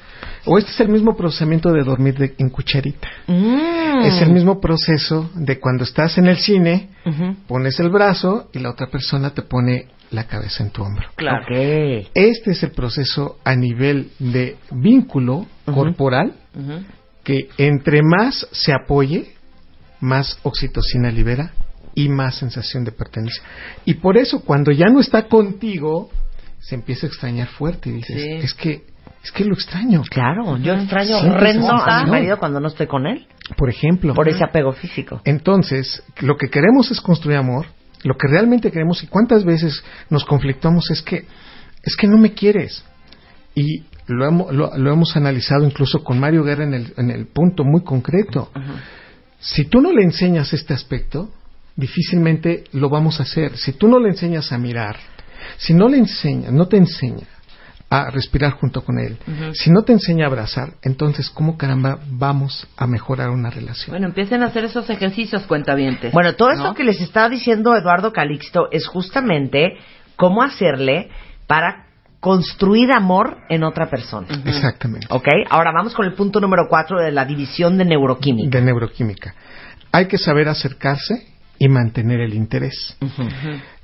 O 0.46 0.56
este 0.56 0.70
es 0.70 0.80
el 0.80 0.88
mismo 0.88 1.14
procesamiento 1.14 1.70
de 1.70 1.83
dormir 1.85 2.14
de- 2.16 2.35
en 2.38 2.48
cucharita. 2.48 3.09
Mm. 3.26 4.04
Es 4.04 4.22
el 4.22 4.30
mismo 4.30 4.59
proceso 4.59 5.30
de 5.35 5.61
cuando 5.61 5.85
estás 5.85 6.16
en 6.16 6.28
el 6.28 6.38
cine, 6.38 6.88
pones 7.46 7.78
el 7.78 7.90
brazo 7.90 8.48
y 8.54 8.59
la 8.59 8.70
otra 8.70 8.87
persona 8.87 9.30
te 9.35 9.42
pone 9.42 9.88
la 10.12 10.24
cabeza 10.24 10.64
en 10.64 10.70
tu 10.70 10.83
hombro. 10.83 11.09
Claro. 11.14 11.42
Ok. 11.44 12.09
Este 12.14 12.52
es 12.52 12.62
el 12.62 12.70
proceso 12.70 13.37
a 13.44 13.54
nivel 13.54 14.12
de 14.18 14.56
vínculo 14.70 15.46
corporal 15.66 16.33
que 17.22 17.48
entre 17.59 18.00
más 18.02 18.48
se 18.50 18.72
apoye, 18.72 19.35
más 20.00 20.38
oxitocina 20.42 21.11
libera 21.11 21.52
y 21.94 22.09
más 22.09 22.37
sensación 22.37 22.85
de 22.85 22.92
pertenencia. 22.92 23.42
Y 23.85 23.94
por 23.94 24.16
eso 24.16 24.40
cuando 24.40 24.70
ya 24.72 24.87
no 24.87 25.00
está 25.00 25.26
contigo, 25.29 26.11
se 26.61 26.74
empieza 26.74 27.07
a 27.07 27.09
extrañar 27.09 27.48
fuerte 27.48 27.88
y 27.90 27.92
dices, 27.94 28.16
Sí. 28.16 28.31
es 28.33 28.55
que 28.55 28.90
es 29.22 29.33
que 29.33 29.44
lo 29.44 29.53
extraño. 29.53 30.03
Claro, 30.11 30.57
yo 30.57 30.72
extraño 30.72 31.18
horrendo 31.18 31.70
a 31.70 32.05
mi 32.05 32.11
marido 32.11 32.38
cuando 32.38 32.59
no 32.59 32.68
estoy 32.68 32.87
con 32.87 33.07
él, 33.07 33.26
Por 33.57 33.68
ejemplo, 33.68 34.14
por 34.14 34.29
ese 34.29 34.42
apego 34.42 34.72
físico. 34.72 35.20
entonces, 35.24 36.03
lo 36.20 36.37
que 36.38 36.48
queremos 36.48 36.90
es 36.90 37.00
construir 37.03 37.37
amor 37.37 37.66
Lo 38.03 38.14
que 38.14 38.29
realmente 38.29 38.70
queremos 38.70 39.03
y 39.03 39.09
cuántas 39.09 39.44
veces 39.44 39.83
nos 40.09 40.24
conflictamos 40.24 40.90
es 40.90 41.03
que 41.03 41.26
es 41.83 41.96
que 41.96 42.07
no 42.07 42.16
me 42.16 42.33
quieres. 42.33 42.83
Y 43.55 43.85
lo 44.07 44.26
hemos, 44.26 44.53
lo, 44.55 44.92
hemos 44.92 45.16
analizado 45.16 45.64
incluso 45.64 46.03
con 46.03 46.18
Mario 46.18 46.42
Guerra 46.44 46.64
en 46.64 46.74
el, 46.74 46.92
en 46.96 47.11
el 47.11 47.26
punto 47.26 47.62
muy 47.64 47.83
concreto. 47.83 48.50
Si 49.38 49.64
tú 49.66 49.81
no 49.83 49.92
le 49.92 50.03
enseñas 50.03 50.53
este 50.53 50.72
aspecto, 50.74 51.31
difícilmente 51.76 52.64
lo 52.72 52.88
vamos 52.88 53.20
a 53.20 53.24
hacer. 53.24 53.56
Si 53.56 53.72
tú 53.72 53.88
no 53.88 53.98
le 53.98 54.09
enseñas 54.09 54.52
a 54.52 54.59
mirar, 54.59 54.96
si 55.56 55.74
no 55.74 55.88
le 55.88 55.98
enseñas, 55.98 56.52
no 56.52 56.66
te 56.68 56.76
enseña 56.76 57.26
a 57.88 58.09
respirar 58.09 58.52
junto 58.52 58.85
con 58.85 59.00
él, 59.00 59.18
si 59.52 59.68
no 59.70 59.83
te 59.83 59.92
enseña 59.92 60.24
a 60.24 60.28
abrazar, 60.28 60.74
entonces, 60.83 61.28
¿cómo 61.28 61.59
caramba 61.59 61.98
vamos 62.09 62.68
a 62.76 62.87
mejorar 62.87 63.30
una 63.30 63.50
relación? 63.50 63.90
Bueno, 63.90 64.06
empiecen 64.06 64.44
a 64.44 64.46
hacer 64.46 64.64
esos 64.64 64.88
ejercicios, 64.88 65.42
cuentavientes. 65.42 66.12
Bueno, 66.12 66.37
todo 66.37 66.50
esto 66.52 66.72
que 66.74 66.85
les 66.85 67.00
está 67.00 67.28
diciendo 67.28 67.74
Eduardo 67.74 68.12
Calixto 68.12 68.68
es 68.70 68.87
justamente 68.87 69.76
cómo 70.14 70.42
hacerle 70.44 71.11
para 71.48 71.87
construir 72.20 72.92
amor 72.92 73.38
en 73.48 73.64
otra 73.64 73.90
persona. 73.90 74.28
Exactamente. 74.44 75.09
¿Ok? 75.11 75.26
Ahora 75.48 75.72
vamos 75.72 75.94
con 75.94 76.06
el 76.06 76.12
punto 76.12 76.38
número 76.40 76.66
cuatro 76.68 77.00
de 77.00 77.11
la 77.11 77.24
división 77.24 77.76
de 77.76 77.87
neuroquímica. 77.87 78.56
De 78.56 78.64
neuroquímica. 78.64 79.35
Hay 79.90 80.06
que 80.06 80.18
saber 80.18 80.48
acercarse 80.48 81.29
y 81.61 81.68
mantener 81.68 82.20
el 82.20 82.35
interés. 82.35 82.96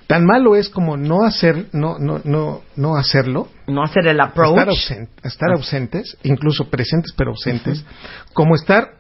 Tan 0.07 0.25
malo 0.25 0.57
es 0.57 0.71
como 0.71 0.97
no 0.97 1.25
hacer, 1.25 1.67
no, 1.73 1.99
no, 1.99 2.21
no, 2.25 2.63
no 2.75 2.97
hacerlo. 2.97 3.49
No 3.67 3.85
hacer 3.85 4.07
el 4.07 4.19
approach. 4.19 4.91
Estar, 5.23 5.51
ah. 5.51 5.57
ausentes, 5.57 6.17
incluso 6.23 6.71
presentes 6.71 7.13
pero 7.17 7.33
ausentes, 7.33 7.85
como 8.33 8.55
estar 8.55 8.95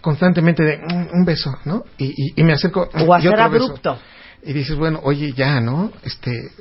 constantemente 0.00 0.62
de 0.62 0.76
mm, 0.78 1.08
un 1.12 1.24
beso, 1.24 1.56
¿no? 1.64 1.84
Y, 1.98 2.40
me 2.42 2.52
acerco. 2.52 2.88
O 3.06 3.12
hacer 3.12 3.40
abrupto. 3.40 3.98
Y 4.44 4.52
dices, 4.52 4.76
bueno, 4.76 5.00
oye, 5.02 5.32
ya, 5.32 5.58
¿no? 5.60 5.90
Este, 6.04 6.52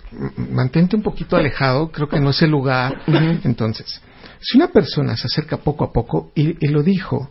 mantente 0.50 0.96
un 0.96 1.04
poquito 1.04 1.36
alejado, 1.36 1.92
creo 1.92 2.08
que 2.08 2.20
no 2.20 2.32
es 2.32 2.42
el 2.42 2.50
lugar. 2.50 3.02
Entonces, 3.44 4.02
si 4.40 4.58
una 4.58 4.70
persona 4.70 5.16
se 5.18 5.28
acerca 5.28 5.58
poco 5.58 5.84
a 5.84 5.92
poco, 5.92 6.32
y 6.34 6.68
lo 6.70 6.82
dijo, 6.82 7.30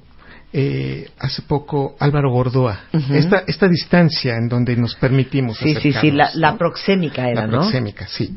eh, 0.53 1.09
hace 1.19 1.43
poco 1.43 1.97
Álvaro 1.99 2.31
Gordoa. 2.31 2.81
esta, 3.11 3.45
esta 3.47 3.69
distancia 3.69 4.37
en 4.37 4.49
donde 4.49 4.77
nos 4.77 4.95
permitimos 4.97 5.57
Sí, 5.59 5.75
sí, 5.77 5.93
sí, 5.93 6.11
la, 6.11 6.57
proxémica 6.59 7.29
era, 7.29 7.47
la 7.47 7.49
proxémica, 7.49 8.07
sí. 8.07 8.37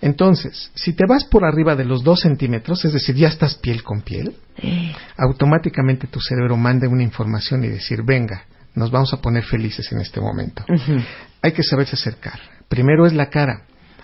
Entonces, 0.00 0.70
si 0.74 0.92
te 0.92 1.04
vas 1.08 1.24
por 1.24 1.44
arriba 1.44 1.74
de 1.74 1.84
los 1.84 2.04
dos 2.04 2.20
centímetros, 2.20 2.84
es 2.84 2.92
decir, 2.92 3.16
ya 3.16 3.26
estás 3.26 3.56
piel 3.56 3.82
con 3.82 4.02
piel, 4.02 4.36
eh. 4.58 4.94
automáticamente 5.16 6.06
tu 6.06 6.20
cerebro 6.20 6.56
manda 6.56 6.88
una 6.88 7.02
información 7.02 7.64
y 7.64 7.68
decir, 7.68 8.02
venga, 8.04 8.44
nos 8.74 8.92
vamos 8.92 9.12
a 9.12 9.16
poner 9.16 9.42
felices 9.42 9.90
en 9.90 10.00
este 10.00 10.20
momento. 10.20 10.64
Hay 11.42 11.52
que 11.52 11.64
saberse 11.64 11.96
acercar. 11.96 12.38
Primero 12.68 13.06
es 13.06 13.12
la 13.12 13.28
cara. 13.28 13.62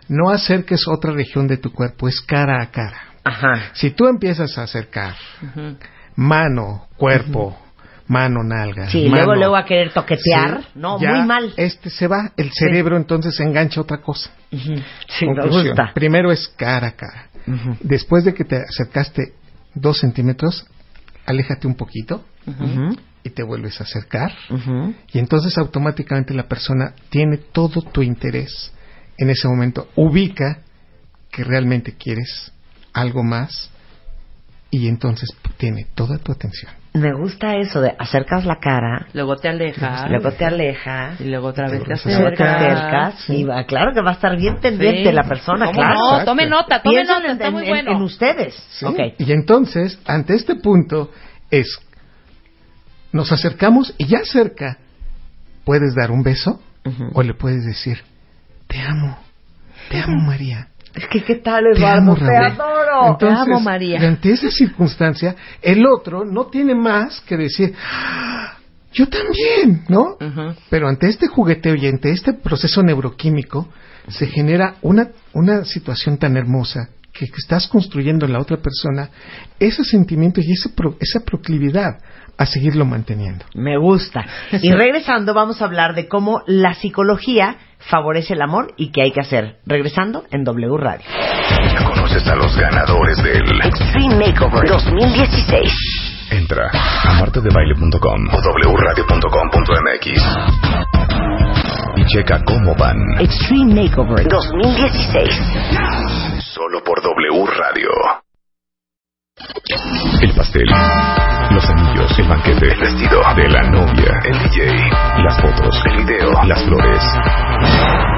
No 0.09 0.31
acerques 0.31 0.89
otra 0.89 1.13
región 1.13 1.47
de 1.47 1.59
tu 1.59 1.71
cuerpo, 1.73 2.09
es 2.09 2.21
cara 2.21 2.61
a 2.61 2.71
cara. 2.73 3.15
Ajá. 3.23 3.71
Si 3.75 3.93
tú 3.93 4.07
empiezas 4.07 4.59
a 4.59 4.65
acercar 4.65 5.15
mano, 6.17 6.87
cuerpo, 6.97 7.57
mano, 8.07 8.43
nalga. 8.43 8.91
Sí, 8.91 9.09
luego, 9.09 9.35
luego 9.35 9.57
a 9.57 9.65
querer 9.65 9.93
toquetear, 9.93 10.65
no, 10.75 10.99
muy 10.99 11.27
mal. 11.27 11.53
Este 11.57 11.91
se 11.91 12.07
va, 12.07 12.33
el 12.37 12.53
cerebro 12.53 12.97
entonces 12.97 13.39
engancha 13.41 13.81
otra 13.81 13.99
cosa. 13.99 14.31
Sí, 14.51 15.27
me 15.27 15.49
gusta. 15.49 15.93
Primero 15.95 16.31
es 16.31 16.49
cara 16.57 16.89
a 16.89 16.93
cara. 16.93 17.29
Después 17.81 18.25
de 18.25 18.35
que 18.35 18.45
te 18.45 18.57
acercaste 18.57 19.35
dos 19.75 19.99
centímetros, 19.99 20.67
aléjate 21.27 21.67
un 21.67 21.75
poquito 21.75 22.25
y 23.23 23.31
te 23.31 23.43
vuelves 23.43 23.81
a 23.81 23.85
acercar. 23.85 24.33
Y 25.13 25.19
entonces 25.19 25.57
automáticamente 25.59 26.35
la 26.35 26.49
persona 26.49 26.95
tiene 27.11 27.39
todo 27.39 27.83
tu 27.83 28.03
interés 28.03 28.73
en 29.17 29.31
ese 29.31 29.49
momento. 29.49 29.89
Ubica 29.97 30.59
que 31.31 31.43
realmente 31.43 31.95
quieres 31.97 32.53
algo 32.93 33.25
más 33.25 33.71
y 34.77 34.89
entonces 34.89 35.31
tiene 35.57 35.87
toda 35.95 36.19
tu 36.19 36.33
atención. 36.33 36.73
Me 36.95 37.13
gusta 37.13 37.57
eso 37.57 37.81
de 37.81 37.95
acercas 37.97 38.45
la 38.45 38.59
cara, 38.59 39.07
luego 39.13 39.37
te 39.37 39.49
alejas, 39.49 40.11
luego 40.11 40.33
te 40.33 40.45
alejas 40.45 41.21
y 41.21 41.25
luego 41.25 41.49
otra 41.49 41.69
vez 41.69 41.85
te 41.85 41.93
acercas, 41.93 43.31
y 43.31 43.45
va, 43.45 43.65
claro 43.67 43.93
que 43.95 44.01
va 44.01 44.11
a 44.11 44.15
estar 44.15 44.37
bien 44.37 44.59
pendiente 44.61 45.13
la 45.13 45.25
persona, 45.25 45.71
claro. 45.71 45.95
No, 45.95 46.25
tome 46.25 46.47
nota, 46.47 46.83
tome 46.83 47.05
nota, 47.05 47.33
está 47.33 47.51
muy 47.51 47.69
bueno. 47.69 47.93
En, 47.93 48.03
ustedes. 48.03 48.55
Y 49.19 49.33
entonces, 49.33 49.99
ante 50.07 50.35
este 50.35 50.57
punto 50.57 51.11
es 51.51 51.79
nos 53.13 53.31
acercamos 53.31 53.95
y 53.97 54.07
ya 54.07 54.25
cerca 54.25 54.79
puedes 55.65 55.95
dar 55.95 56.11
un 56.11 56.25
beso 56.25 56.61
o 57.13 57.23
le 57.23 57.35
puedes 57.35 57.65
decir, 57.65 58.03
"Te 58.67 58.81
amo. 58.81 59.19
Te 59.89 59.99
amo, 59.99 60.21
María." 60.21 60.69
Es 60.95 61.09
que, 61.09 61.23
¿qué 61.25 61.37
tal, 61.37 61.65
Eduardo? 61.67 62.15
Te, 62.15 62.37
adoro. 62.37 62.84
Amo, 62.95 63.61
María. 63.61 64.01
Ante 64.01 64.33
esa 64.33 64.51
circunstancia, 64.51 65.35
el 65.63 65.87
otro 65.87 66.25
no 66.25 66.47
tiene 66.47 66.75
más 66.75 67.21
que 67.23 67.37
decir, 67.37 67.75
ah, 67.77 68.57
yo 68.93 69.09
también, 69.09 69.85
¿no? 69.89 70.17
Pero 70.71 70.89
ante 70.89 71.09
este 71.09 71.27
jugueteo 71.27 71.75
y 71.75 71.87
ante 71.87 72.11
este 72.11 72.33
proceso 72.33 72.83
neuroquímico, 72.83 73.69
se 74.09 74.27
genera 74.27 74.77
una, 74.83 75.09
una 75.33 75.65
situación 75.65 76.19
tan 76.19 76.37
hermosa 76.37 76.91
que, 77.13 77.25
estás 77.25 77.69
construyendo 77.69 78.27
en 78.27 78.33
la 78.33 78.41
otra 78.41 78.59
persona, 78.59 79.09
ese 79.59 79.85
sentimiento 79.85 80.41
y 80.41 80.53
esa, 80.53 80.71
esa 81.01 81.21
proclividad 81.25 81.99
a 82.37 82.47
seguirlo 82.47 82.85
manteniendo. 82.85 83.45
Me 83.55 83.79
gusta. 83.79 84.25
Y 84.61 84.73
regresando, 84.73 85.33
vamos 85.35 85.63
a 85.63 85.67
hablar 85.67 85.95
de 85.95 86.09
cómo 86.09 86.43
la 86.47 86.75
psicología 86.75 87.57
favorece 87.89 88.35
el 88.35 88.43
amor 88.43 88.75
y 88.77 88.91
qué 88.91 89.03
hay 89.03 89.13
que 89.13 89.21
hacer. 89.21 89.59
Regresando 89.67 90.25
en 90.31 90.45
W 90.45 90.77
Radio. 90.77 91.07
¿Ya 91.73 91.85
conoces 91.85 92.27
a 92.29 92.35
los 92.35 92.57
ganadores 92.57 93.17
del 93.23 93.61
Extreme 93.63 94.17
Makeover 94.17 94.69
2016? 94.69 95.73
Entra 96.31 96.69
a 96.73 97.15
martadebaile.com 97.21 98.29
o 98.33 98.41
wradio.com.mx 98.73 100.07
y 101.97 102.05
checa 102.07 102.43
cómo 102.45 102.75
van. 102.75 102.97
Extreme 103.21 103.83
Makeover 103.83 104.27
2016. 104.29 106.45
Solo 106.55 106.83
por 106.83 107.01
W 107.03 107.47
Radio. 107.47 107.89
El 110.23 110.33
pastel, 110.35 110.67
el 112.19 112.29
banquete, 112.29 112.73
el 112.73 112.81
vestido. 112.81 113.23
De 113.35 113.49
la 113.49 113.63
novia, 113.63 114.21
el 114.25 114.39
DJ, 114.39 114.91
las 115.25 115.41
fotos, 115.41 115.83
el 115.87 116.05
video, 116.05 116.31
las 116.45 116.63
flores, 116.65 117.03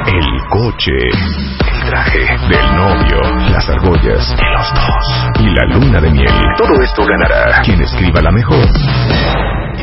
el 0.07 0.49
coche, 0.51 0.93
el 0.93 1.89
traje. 1.89 2.21
Del 2.49 2.77
novio, 2.77 3.21
las 3.51 3.69
argollas, 3.71 4.37
los 4.37 4.75
dos. 4.75 5.41
Y 5.41 5.49
la 5.51 5.65
luna 5.67 6.01
de 6.01 6.11
miel. 6.11 6.35
Todo 6.59 6.83
esto 6.83 7.05
ganará. 7.07 7.63
Quien 7.63 7.81
escriba 7.81 8.21
la 8.21 8.31
mejor. 8.31 8.67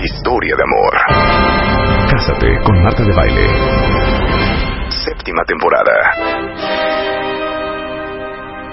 Historia 0.04 0.56
de 0.56 0.64
amor. 0.64 2.10
Cásate 2.12 2.60
con 2.64 2.84
Marta 2.84 3.04
de 3.04 3.14
Baile. 3.14 3.48
Séptima 4.90 5.44
temporada. 5.46 6.83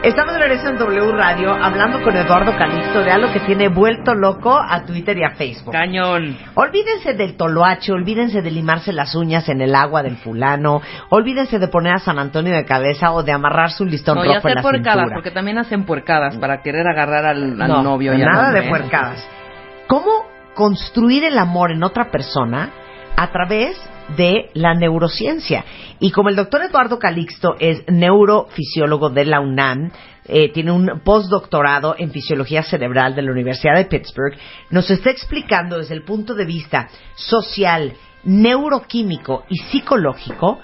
Estamos 0.03 0.33
de 0.33 0.41
regreso 0.41 0.67
en 0.71 0.79
W 0.79 1.13
Radio 1.13 1.53
hablando 1.53 2.03
con 2.03 2.17
Eduardo 2.17 2.57
Calixto 2.57 3.03
de 3.03 3.11
algo 3.11 3.31
que 3.35 3.41
tiene 3.41 3.69
vuelto 3.69 4.15
loco 4.15 4.59
a 4.59 4.87
Twitter 4.87 5.19
y 5.19 5.25
a 5.25 5.33
Facebook. 5.33 5.75
Cañón. 5.75 6.39
Olvídense 6.55 7.13
del 7.13 7.37
toloache, 7.37 7.93
olvídense 7.93 8.41
de 8.41 8.51
limarse 8.51 8.95
las 8.95 9.15
uñas 9.15 9.47
en 9.51 9.61
el 9.61 9.75
agua 9.75 10.03
del 10.03 10.17
fulano, 10.17 10.81
olvídense 11.11 11.59
de 11.59 11.69
poner 11.69 11.97
a 11.97 11.99
San 11.99 12.19
Antonio 12.19 12.55
de 12.55 12.65
cabeza 12.65 13.13
o 13.13 13.23
de 13.23 13.33
amarrarse 13.33 13.83
un 13.83 13.91
listón 13.91 14.17
rojo 14.17 14.49
en 14.49 14.55
la 14.55 14.63
puercadas, 14.63 15.11
porque 15.13 15.33
también 15.33 15.59
hacen 15.59 15.85
puercadas 15.85 16.35
para 16.39 16.63
querer 16.63 16.87
agarrar 16.89 17.27
al, 17.27 17.59
novio. 17.59 18.15
Y 18.15 18.23
nada 18.23 18.53
de 18.53 18.71
puercadas. 18.71 19.29
¿Cómo 19.87 20.25
construir 20.55 21.25
el 21.25 21.37
amor 21.37 21.73
en 21.73 21.85
otra 21.85 22.11
persona 22.11 22.71
a 23.19 23.31
través 23.31 23.77
de 24.16 24.51
la 24.55 24.75
neurociencia. 24.75 25.64
Y 25.99 26.11
como 26.11 26.29
el 26.29 26.37
doctor 26.37 26.62
Eduardo 26.62 26.99
Calixto 26.99 27.57
es 27.59 27.83
neurofisiólogo 27.88 29.11
de 29.11 29.25
la 29.25 29.40
UNAM, 29.40 29.90
eh, 30.27 30.53
tiene 30.53 30.70
un 30.70 31.01
postdoctorado 31.05 31.94
en 31.99 32.11
fisiología 32.11 32.62
cerebral 32.62 33.14
de 33.14 33.23
la 33.23 33.33
Universidad 33.33 33.75
de 33.75 33.87
Pittsburgh, 33.87 34.37
nos 34.70 34.90
está 34.90 35.11
explicando 35.11 35.79
desde 35.79 35.94
el 35.94 36.03
punto 36.03 36.35
de 36.35 36.44
vista 36.44 36.88
social, 37.14 37.94
neuroquímico 38.23 39.44
y 39.49 39.57
psicológico 39.57 40.61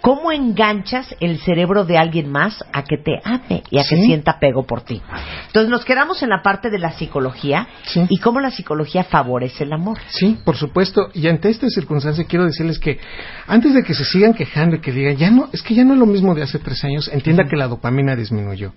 ¿Cómo 0.00 0.32
enganchas 0.32 1.14
el 1.20 1.38
cerebro 1.40 1.84
de 1.84 1.98
alguien 1.98 2.30
más 2.30 2.64
a 2.72 2.84
que 2.84 2.96
te 2.96 3.20
ame 3.22 3.62
y 3.70 3.78
a 3.78 3.82
que 3.82 3.96
Sí. 3.96 4.04
sienta 4.04 4.32
apego 4.32 4.64
por 4.66 4.82
ti? 4.82 5.02
Entonces 5.48 5.70
nos 5.70 5.84
quedamos 5.84 6.22
en 6.22 6.30
la 6.30 6.42
parte 6.42 6.70
de 6.70 6.78
la 6.78 6.92
psicología 6.92 7.68
Sí. 7.84 8.06
y 8.08 8.18
cómo 8.18 8.40
la 8.40 8.50
psicología 8.50 9.04
favorece 9.04 9.64
el 9.64 9.72
amor. 9.72 9.98
Sí, 10.08 10.38
por 10.44 10.56
supuesto. 10.56 11.10
Y 11.12 11.28
ante 11.28 11.50
esta 11.50 11.68
circunstancia 11.68 12.24
quiero 12.24 12.46
decirles 12.46 12.78
que 12.78 12.98
antes 13.46 13.74
de 13.74 13.82
que 13.82 13.94
se 13.94 14.04
sigan 14.04 14.32
quejando 14.32 14.76
y 14.76 14.80
que 14.80 14.92
digan, 14.92 15.16
ya 15.16 15.30
no, 15.30 15.48
es 15.52 15.62
que 15.62 15.74
ya 15.74 15.84
no 15.84 15.92
es 15.92 15.98
lo 15.98 16.06
mismo 16.06 16.34
de 16.34 16.42
hace 16.42 16.58
tres 16.58 16.82
años, 16.84 17.08
entienda 17.12 17.44
que 17.44 17.56
la 17.56 17.68
dopamina 17.68 18.16
disminuyó. 18.16 18.72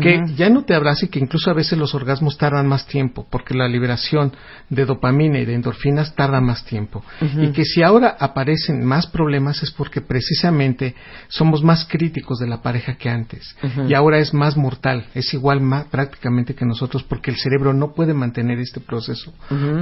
Que 0.00 0.22
ya 0.36 0.48
no 0.48 0.64
te 0.64 0.74
abrace 0.74 1.06
y 1.06 1.08
que 1.08 1.18
incluso 1.18 1.50
a 1.50 1.54
veces 1.54 1.78
los 1.78 1.94
orgasmos 1.94 2.38
tardan 2.38 2.66
más 2.66 2.86
tiempo, 2.86 3.26
porque 3.30 3.54
la 3.54 3.68
liberación 3.68 4.32
de 4.70 4.84
dopamina 4.84 5.38
y 5.38 5.44
de 5.44 5.54
endorfinas 5.54 6.14
tarda 6.14 6.40
más 6.40 6.64
tiempo. 6.64 7.04
Y 7.20 7.52
que 7.52 7.64
si 7.64 7.82
ahora 7.82 8.16
aparecen 8.18 8.84
más 8.84 9.06
problemas 9.06 9.62
es 9.62 9.70
porque 9.70 10.00
precisamente 10.00 10.94
somos 11.28 11.62
más 11.62 11.86
críticos 11.86 12.38
de 12.38 12.46
la 12.46 12.62
pareja 12.62 12.94
que 12.94 13.08
antes. 13.08 13.56
Y 13.88 13.94
ahora 13.94 14.18
es 14.18 14.32
más 14.32 14.56
mortal, 14.56 15.06
es 15.14 15.32
igual 15.34 15.60
más 15.60 15.86
prácticamente 15.86 16.54
que 16.54 16.64
nosotros 16.64 17.02
porque 17.02 17.30
el 17.30 17.36
cerebro 17.36 17.72
no 17.72 17.92
puede 17.92 18.14
mantener 18.14 18.58
este 18.58 18.80
proceso 18.80 19.32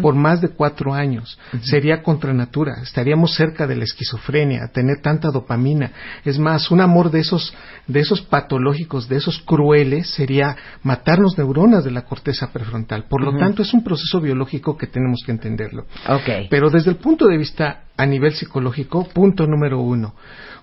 por 0.03 0.15
más 0.15 0.41
de 0.41 0.49
cuatro 0.49 0.95
años. 0.95 1.39
Sería 1.63 2.03
contra 2.03 2.33
natura, 2.33 2.81
estaríamos 2.83 3.35
cerca 3.35 3.67
de 3.67 3.77
la 3.77 3.85
esquizofrenia, 3.85 4.69
tener 4.73 5.01
tanta 5.03 5.31
dopamina. 5.31 5.93
Es 6.25 6.39
más, 6.39 6.71
un 6.71 6.81
amor 6.81 7.11
de 7.11 7.21
esos, 7.21 7.55
de 7.87 8.01
esos 8.01 8.23
patológicos, 8.23 9.09
de 9.09 9.17
esos 9.17 9.39
crueles, 9.41 10.00
sería 10.05 10.57
matarnos 10.83 11.37
neuronas 11.39 11.85
de 11.85 11.91
la 11.91 12.03
corteza 12.03 12.53
prefrontal. 12.53 13.05
Por 13.05 13.23
lo 13.23 13.37
tanto, 13.39 13.63
es 13.63 13.73
un 13.75 13.85
proceso 13.85 14.21
biológico 14.21 14.77
que 14.77 14.87
tenemos 14.87 15.21
que 15.25 15.33
entenderlo. 15.33 15.87
Ok. 16.09 16.49
Pero 16.51 16.71
desde 16.71 16.91
el 16.91 16.97
punto 16.97 17.27
de 17.27 17.37
vista 17.37 17.85
a 17.97 18.07
nivel 18.07 18.33
psicológico, 18.33 19.09
punto 19.09 19.47
número 19.47 19.81
uno. 19.81 20.15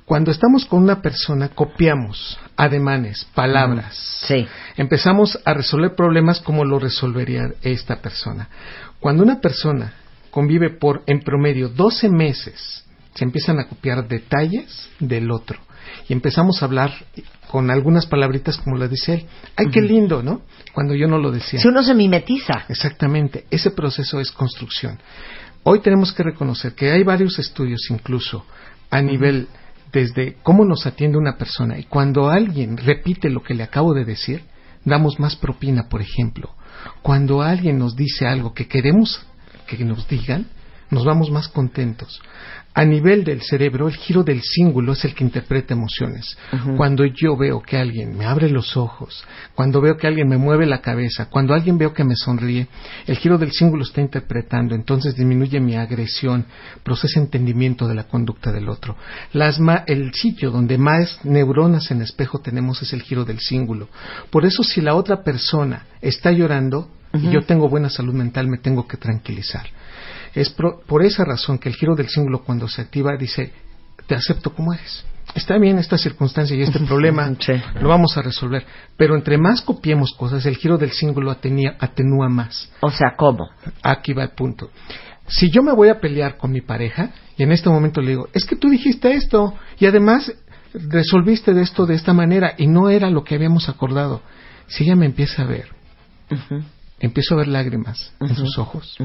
Cuando 0.05 0.31
estamos 0.31 0.65
con 0.65 0.83
una 0.83 1.01
persona, 1.01 1.49
copiamos 1.49 2.39
ademanes, 2.55 3.27
palabras. 3.35 3.93
Sí. 4.25 4.47
Empezamos 4.77 5.37
a 5.43 5.53
resolver 5.53 5.95
problemas 5.95 6.39
como 6.39 6.63
lo 6.63 6.79
resolvería 6.79 7.51
esta 7.61 7.97
persona. 7.97 8.47
Cuando 9.01 9.23
una 9.23 9.41
persona 9.41 9.93
convive 10.31 10.69
por, 10.69 11.03
en 11.07 11.19
promedio, 11.19 11.67
12 11.67 12.09
meses, 12.09 12.85
se 13.15 13.25
empiezan 13.25 13.59
a 13.59 13.67
copiar 13.67 14.07
detalles 14.07 14.89
del 14.99 15.29
otro. 15.29 15.59
Y 16.09 16.13
empezamos 16.13 16.61
a 16.61 16.65
hablar 16.65 16.91
con 17.49 17.69
algunas 17.69 18.05
palabritas 18.05 18.57
como 18.57 18.77
lo 18.77 18.87
dice 18.87 19.13
él. 19.13 19.25
¡Ay, 19.55 19.67
qué 19.71 19.81
lindo, 19.81 20.23
¿no? 20.23 20.41
Cuando 20.73 20.95
yo 20.95 21.07
no 21.07 21.17
lo 21.17 21.31
decía. 21.31 21.59
Si 21.59 21.67
uno 21.67 21.83
se 21.83 21.93
mimetiza. 21.93 22.65
Exactamente, 22.69 23.45
ese 23.49 23.71
proceso 23.71 24.19
es 24.19 24.31
construcción. 24.31 24.99
Hoy 25.63 25.79
tenemos 25.81 26.13
que 26.13 26.23
reconocer 26.23 26.73
que 26.73 26.91
hay 26.91 27.03
varios 27.03 27.39
estudios 27.39 27.81
incluso 27.89 28.45
a 28.89 29.01
nivel 29.01 29.49
desde 29.91 30.37
cómo 30.43 30.63
nos 30.63 30.85
atiende 30.85 31.17
una 31.17 31.37
persona 31.37 31.77
y 31.77 31.83
cuando 31.83 32.29
alguien 32.29 32.77
repite 32.77 33.29
lo 33.29 33.41
que 33.41 33.53
le 33.53 33.63
acabo 33.63 33.93
de 33.93 34.05
decir, 34.05 34.43
damos 34.85 35.19
más 35.19 35.35
propina, 35.35 35.89
por 35.89 36.01
ejemplo. 36.01 36.53
Cuando 37.01 37.41
alguien 37.41 37.77
nos 37.77 37.95
dice 37.95 38.27
algo 38.27 38.53
que 38.53 38.67
queremos 38.67 39.25
que 39.65 39.83
nos 39.83 40.07
digan, 40.07 40.47
nos 40.89 41.03
vamos 41.05 41.29
más 41.31 41.47
contentos. 41.47 42.21
A 42.73 42.85
nivel 42.85 43.23
del 43.23 43.41
cerebro, 43.41 43.87
el 43.87 43.95
giro 43.95 44.23
del 44.23 44.39
cíngulo 44.43 44.93
es 44.93 45.03
el 45.03 45.15
que 45.15 45.23
interpreta 45.23 45.73
emociones. 45.73 46.37
Cuando 46.77 47.05
yo 47.05 47.35
veo 47.35 47.59
que 47.59 47.75
alguien 47.75 48.15
me 48.15 48.25
abre 48.25 48.49
los 48.51 48.77
ojos, 48.77 49.25
cuando 49.55 49.81
veo 49.81 49.97
que 49.97 50.05
alguien 50.05 50.27
me 50.29 50.37
mueve 50.37 50.67
la 50.67 50.79
cabeza, 50.79 51.25
cuando 51.27 51.55
alguien 51.55 51.79
veo 51.79 51.91
que 51.91 52.03
me 52.03 52.15
sonríe, 52.15 52.67
el 53.07 53.17
giro 53.17 53.39
del 53.39 53.51
cíngulo 53.51 53.81
está 53.83 53.99
interpretando, 54.01 54.75
entonces 54.75 55.15
disminuye 55.15 55.59
mi 55.59 55.75
agresión, 55.75 56.45
procesa 56.83 57.19
entendimiento 57.19 57.87
de 57.87 57.95
la 57.95 58.03
conducta 58.03 58.51
del 58.51 58.69
otro. 58.69 58.95
Las 59.33 59.59
ma- 59.59 59.83
el 59.87 60.13
sitio 60.13 60.51
donde 60.51 60.77
más 60.77 61.19
neuronas 61.25 61.89
en 61.89 62.03
espejo 62.03 62.39
tenemos 62.41 62.79
es 62.83 62.93
el 62.93 63.01
giro 63.01 63.25
del 63.25 63.39
cíngulo. 63.39 63.89
Por 64.29 64.45
eso 64.45 64.61
si 64.63 64.81
la 64.81 64.93
otra 64.93 65.23
persona 65.23 65.87
está 65.99 66.31
llorando 66.31 66.91
y 67.13 67.31
yo 67.31 67.41
tengo 67.43 67.69
buena 67.69 67.89
salud 67.89 68.13
mental, 68.13 68.47
me 68.47 68.57
tengo 68.59 68.85
que 68.87 68.97
tranquilizar. 68.97 69.65
Es 70.39 70.49
pro- 70.51 70.81
por 70.85 71.03
esa 71.03 71.23
razón 71.25 71.57
que 71.57 71.69
el 71.69 71.75
giro 71.75 71.95
del 71.95 72.09
símbolo 72.09 72.43
cuando 72.43 72.67
se 72.67 72.81
activa 72.81 73.17
dice, 73.17 73.51
te 74.05 74.15
acepto 74.15 74.53
como 74.53 74.73
eres. 74.73 75.03
Está 75.35 75.57
bien 75.57 75.77
esta 75.77 75.97
circunstancia 75.97 76.55
y 76.55 76.61
este 76.61 76.79
problema, 76.87 77.29
Sí. 77.39 77.53
lo 77.81 77.89
vamos 77.89 78.17
a 78.17 78.21
resolver. 78.21 78.65
Pero 78.95 79.15
entre 79.15 79.37
más 79.37 79.61
copiemos 79.61 80.13
cosas, 80.13 80.45
el 80.45 80.55
giro 80.57 80.77
del 80.77 80.91
símbolo 80.91 81.31
atenía- 81.31 81.75
atenúa 81.79 82.29
más. 82.29 82.69
O 82.81 82.89
sea, 82.91 83.15
¿cómo? 83.17 83.49
Aquí 83.83 84.13
va 84.13 84.23
el 84.23 84.29
punto. 84.29 84.69
Si 85.27 85.49
yo 85.49 85.61
me 85.63 85.73
voy 85.73 85.89
a 85.89 85.99
pelear 85.99 86.37
con 86.37 86.51
mi 86.51 86.61
pareja 86.61 87.11
y 87.35 87.43
en 87.43 87.51
este 87.51 87.69
momento 87.69 87.99
le 88.01 88.11
digo, 88.11 88.29
es 88.33 88.45
que 88.45 88.55
tú 88.55 88.69
dijiste 88.69 89.13
esto 89.13 89.53
y 89.77 89.85
además 89.85 90.31
resolviste 90.73 91.53
de 91.53 91.63
esto 91.63 91.85
de 91.85 91.95
esta 91.95 92.13
manera 92.13 92.53
y 92.57 92.67
no 92.67 92.89
era 92.89 93.09
lo 93.09 93.23
que 93.25 93.35
habíamos 93.35 93.67
acordado. 93.67 94.21
Si 94.67 94.83
ella 94.85 94.95
me 94.95 95.05
empieza 95.05 95.41
a 95.41 95.45
ver, 95.45 95.67
empiezo 96.99 97.33
a 97.35 97.37
ver 97.39 97.47
lágrimas 97.47 98.13
en 98.21 98.35
sus 98.35 98.57
ojos 98.57 98.95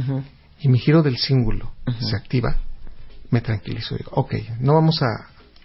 y 0.63 0.69
mi 0.69 0.79
giro 0.79 1.03
del 1.03 1.17
símbolo 1.17 1.73
se 2.01 2.17
activa, 2.17 2.57
me 3.31 3.41
tranquilizo. 3.41 3.97
Digo, 3.97 4.11
ok, 4.15 4.35
no 4.61 4.75
vamos 4.75 5.03
a, 5.03 5.07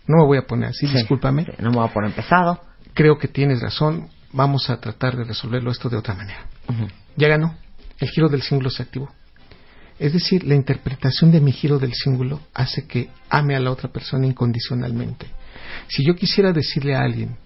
no 0.08 0.18
me 0.18 0.26
voy 0.26 0.38
a 0.38 0.48
poner 0.48 0.70
así, 0.70 0.88
discúlpame, 0.88 1.46
Sí, 1.46 1.52
No 1.60 1.70
me 1.70 1.78
voy 1.78 1.88
a 1.88 1.94
poner 1.94 2.12
pesado. 2.14 2.62
creo 2.94 3.18
que 3.18 3.28
tienes 3.28 3.62
razón, 3.62 4.10
vamos 4.34 4.70
a 4.70 4.80
tratar 4.80 5.16
de 5.16 5.24
resolverlo 5.24 5.72
esto 5.72 5.90
de 5.90 5.98
otra 5.98 6.16
manera. 6.16 6.46
Ya 7.16 7.28
ganó, 7.28 7.56
el 8.00 8.10
giro 8.10 8.28
del 8.30 8.42
símbolo 8.42 8.70
se 8.70 8.84
activó. 8.84 9.10
Es 10.00 10.14
decir, 10.14 10.44
la 10.44 10.56
interpretación 10.56 11.32
de 11.32 11.42
mi 11.42 11.52
giro 11.52 11.80
del 11.80 11.94
símbolo 11.94 12.42
hace 12.54 12.86
que 12.86 13.10
ame 13.30 13.56
a 13.56 13.60
la 13.60 13.72
otra 13.72 13.90
persona 13.90 14.28
incondicionalmente. 14.28 15.28
Si 15.88 16.06
yo 16.06 16.16
quisiera 16.16 16.54
decirle 16.54 16.96
a 16.96 17.02
alguien 17.02 17.38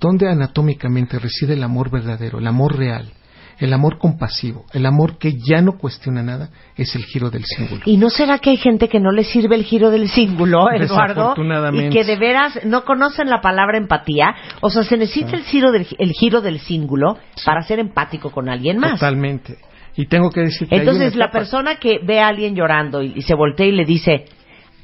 dónde 0.00 0.28
anatómicamente 0.28 1.18
reside 1.18 1.54
el 1.54 1.62
amor 1.62 1.90
verdadero, 1.90 2.38
el 2.38 2.46
amor 2.46 2.76
real, 2.76 3.12
el 3.58 3.72
amor 3.72 3.98
compasivo, 3.98 4.64
el 4.72 4.86
amor 4.86 5.18
que 5.18 5.32
ya 5.38 5.60
no 5.62 5.78
cuestiona 5.78 6.22
nada, 6.22 6.50
es 6.76 6.94
el 6.96 7.04
giro 7.04 7.30
del 7.30 7.44
símbolo. 7.44 7.82
¿Y 7.84 7.96
no 7.96 8.10
será 8.10 8.38
que 8.38 8.50
hay 8.50 8.56
gente 8.56 8.88
que 8.88 9.00
no 9.00 9.12
le 9.12 9.24
sirve 9.24 9.54
el 9.56 9.64
giro 9.64 9.90
del 9.90 10.08
cíngulo, 10.08 10.70
Eduardo? 10.72 11.34
Y 11.72 11.88
que 11.90 12.04
de 12.04 12.16
veras 12.16 12.60
no 12.64 12.84
conocen 12.84 13.28
la 13.28 13.40
palabra 13.40 13.78
empatía. 13.78 14.34
O 14.60 14.70
sea, 14.70 14.82
se 14.84 14.96
necesita 14.96 15.36
el 15.36 15.44
giro 15.44 15.70
del, 15.72 15.86
el 15.98 16.12
giro 16.12 16.40
del 16.40 16.58
cíngulo 16.60 17.18
para 17.44 17.62
ser 17.62 17.78
empático 17.78 18.30
con 18.30 18.48
alguien 18.48 18.78
más. 18.78 18.98
Totalmente. 19.00 19.56
Y 19.96 20.06
tengo 20.06 20.30
que 20.30 20.40
decir 20.40 20.68
que 20.68 20.74
Entonces, 20.76 21.14
la 21.14 21.26
etapa- 21.26 21.38
persona 21.38 21.76
que 21.76 22.00
ve 22.02 22.18
a 22.20 22.26
alguien 22.28 22.56
llorando 22.56 23.00
y, 23.02 23.12
y 23.14 23.22
se 23.22 23.34
voltea 23.36 23.66
y 23.66 23.72
le 23.72 23.84
dice, 23.84 24.24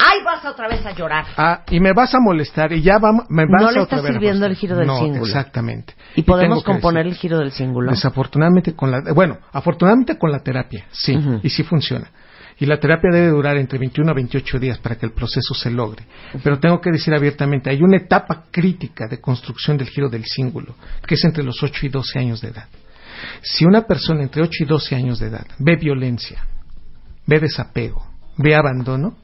¡ay, 0.05 0.25
vas 0.25 0.45
otra 0.45 0.69
vez 0.69 0.85
a 0.87 0.93
llorar! 0.93 1.25
Ah, 1.37 1.63
y 1.71 1.81
me 1.81 1.93
vas 1.93 2.15
a 2.15 2.19
molestar 2.21 2.73
y 2.73 2.83
ya 2.83 2.99
vamos, 2.99 3.27
me 3.29 3.45
vas 3.47 3.63
No 3.63 3.69
a 3.69 3.73
le 3.73 3.81
otra 3.81 3.99
está 3.99 4.09
vez 4.09 4.11
a 4.11 4.13
sirviendo 4.15 4.47
el 4.47 4.57
giro 4.57 4.77
del 4.77 4.87
no, 4.87 4.99
símbolo. 4.99 5.27
Exactamente. 5.27 5.95
Y 6.17 6.23
podemos 6.23 6.59
tengo 6.59 6.65
que 6.65 6.73
componer 6.73 7.07
el 7.07 7.15
giro 7.15 7.39
del 7.39 7.53
cíngulo. 7.53 7.91
Desafortunadamente 7.91 8.75
con 8.75 8.91
la, 8.91 9.03
bueno, 9.15 9.39
afortunadamente 9.53 10.19
con 10.19 10.31
la 10.33 10.41
terapia, 10.41 10.87
sí, 10.91 11.17
Ujú. 11.17 11.41
y 11.43 11.51
sí 11.51 11.63
funciona. 11.63 12.11
Y 12.59 12.67
la 12.67 12.79
terapia 12.79 13.11
debe 13.11 13.29
durar 13.29 13.57
entre 13.57 13.79
21 13.79 14.11
a 14.11 14.15
28 14.15 14.59
días 14.59 14.79
para 14.79 14.97
que 14.97 15.07
el 15.07 15.13
proceso 15.13 15.55
se 15.55 15.71
logre. 15.71 16.05
Pero 16.45 16.59
tengo 16.61 16.79
que 16.79 16.91
decir 16.91 17.15
abiertamente, 17.15 17.71
hay 17.71 17.81
una 17.81 17.97
etapa 17.97 18.45
crítica 18.51 19.07
de 19.09 19.19
construcción 19.19 19.79
del 19.79 19.89
giro 19.89 20.11
del 20.11 20.27
símbolo, 20.27 20.75
que 21.07 21.15
es 21.15 21.25
entre 21.25 21.43
los 21.43 21.63
8 21.63 21.87
y 21.87 21.89
12 21.89 22.19
años 22.19 22.43
de 22.43 22.49
edad. 22.49 22.67
Si 23.41 23.65
una 23.65 23.87
persona 23.87 24.23
entre 24.23 24.43
8 24.43 24.51
y 24.61 24.65
12 24.67 24.95
años 24.95 25.19
de 25.19 25.29
edad 25.29 25.47
ve 25.59 25.77
violencia, 25.77 26.45
ve 27.27 27.41
desapego, 27.41 28.07
ve 28.37 28.55
abandono, 28.55 29.17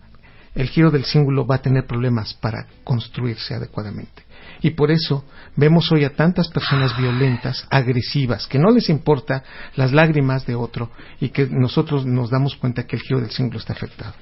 el 0.56 0.68
giro 0.68 0.90
del 0.90 1.04
símbolo 1.04 1.46
va 1.46 1.56
a 1.56 1.62
tener 1.62 1.86
problemas 1.86 2.34
para 2.34 2.66
construirse 2.82 3.54
adecuadamente. 3.54 4.24
Y 4.62 4.70
por 4.70 4.90
eso 4.90 5.24
vemos 5.54 5.92
hoy 5.92 6.04
a 6.04 6.14
tantas 6.14 6.48
personas 6.48 6.96
violentas, 6.96 7.66
agresivas, 7.70 8.46
que 8.46 8.58
no 8.58 8.70
les 8.70 8.88
importa 8.88 9.44
las 9.76 9.92
lágrimas 9.92 10.46
de 10.46 10.54
otro 10.54 10.90
y 11.20 11.28
que 11.28 11.46
nosotros 11.46 12.06
nos 12.06 12.30
damos 12.30 12.56
cuenta 12.56 12.86
que 12.86 12.96
el 12.96 13.02
giro 13.02 13.20
del 13.20 13.30
símbolo 13.30 13.58
está 13.58 13.74
afectado. 13.74 14.14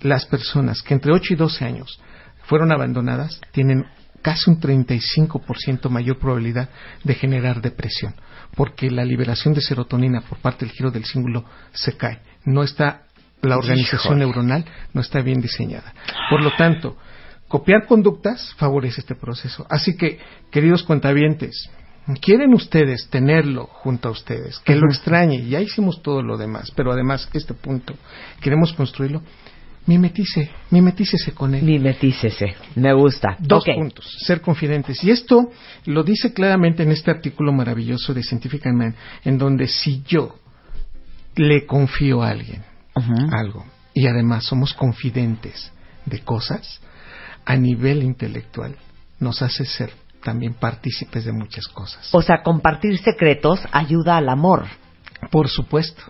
Las 0.00 0.24
personas 0.24 0.82
que 0.82 0.94
entre 0.94 1.12
8 1.12 1.34
y 1.34 1.36
12 1.36 1.64
años 1.64 2.00
fueron 2.44 2.72
abandonadas 2.72 3.38
tienen 3.52 3.84
casi 4.22 4.50
un 4.50 4.58
35% 4.58 5.90
mayor 5.90 6.18
probabilidad 6.18 6.70
de 7.04 7.14
generar 7.14 7.60
depresión, 7.60 8.14
porque 8.56 8.90
la 8.90 9.04
liberación 9.04 9.52
de 9.52 9.60
serotonina 9.60 10.22
por 10.22 10.38
parte 10.38 10.64
del 10.64 10.74
giro 10.74 10.90
del 10.90 11.04
símbolo 11.04 11.44
se 11.72 11.96
cae. 11.96 12.20
No 12.44 12.62
está 12.62 13.05
la 13.46 13.56
organización 13.56 14.18
neuronal 14.18 14.64
no 14.92 15.00
está 15.00 15.20
bien 15.20 15.40
diseñada. 15.40 15.94
Por 16.30 16.42
lo 16.42 16.50
tanto, 16.56 16.96
copiar 17.48 17.86
conductas 17.86 18.54
favorece 18.56 19.00
este 19.00 19.14
proceso. 19.14 19.66
Así 19.70 19.96
que, 19.96 20.18
queridos 20.50 20.82
cuentavientes, 20.82 21.70
¿quieren 22.20 22.54
ustedes 22.54 23.08
tenerlo 23.08 23.66
junto 23.66 24.08
a 24.08 24.12
ustedes? 24.12 24.58
Que 24.60 24.74
lo 24.74 24.88
extrañe, 24.88 25.46
ya 25.48 25.60
hicimos 25.60 26.02
todo 26.02 26.22
lo 26.22 26.36
demás, 26.36 26.72
pero 26.74 26.92
además 26.92 27.28
este 27.32 27.54
punto, 27.54 27.94
queremos 28.40 28.72
construirlo, 28.72 29.22
mimetice, 29.86 30.50
mimetícese 30.70 31.32
con 31.32 31.54
él. 31.54 31.62
Mimetícese. 31.62 32.54
Me 32.74 32.92
gusta. 32.92 33.36
Dos 33.38 33.64
puntos, 33.64 34.04
ser 34.26 34.40
confidentes. 34.40 35.02
Y 35.04 35.10
esto 35.10 35.50
lo 35.86 36.02
dice 36.02 36.32
claramente 36.32 36.82
en 36.82 36.92
este 36.92 37.10
artículo 37.10 37.52
maravilloso 37.52 38.12
de 38.12 38.22
Scientific 38.22 38.66
Man, 38.66 38.94
en 39.24 39.38
donde 39.38 39.68
si 39.68 40.02
yo 40.06 40.36
le 41.36 41.66
confío 41.66 42.22
a 42.22 42.30
alguien 42.30 42.75
Algo 43.32 43.64
y 43.96 44.06
además 44.06 44.44
somos 44.44 44.74
confidentes 44.74 45.72
de 46.04 46.20
cosas, 46.20 46.80
a 47.46 47.56
nivel 47.56 48.02
intelectual 48.02 48.76
nos 49.18 49.40
hace 49.40 49.64
ser 49.64 49.90
también 50.22 50.54
partícipes 50.54 51.24
de 51.24 51.32
muchas 51.32 51.66
cosas. 51.68 52.08
O 52.12 52.20
sea, 52.20 52.42
compartir 52.42 52.98
secretos 52.98 53.60
ayuda 53.72 54.18
al 54.18 54.28
amor. 54.28 54.66
Por 55.30 55.48
supuesto. 55.48 56.02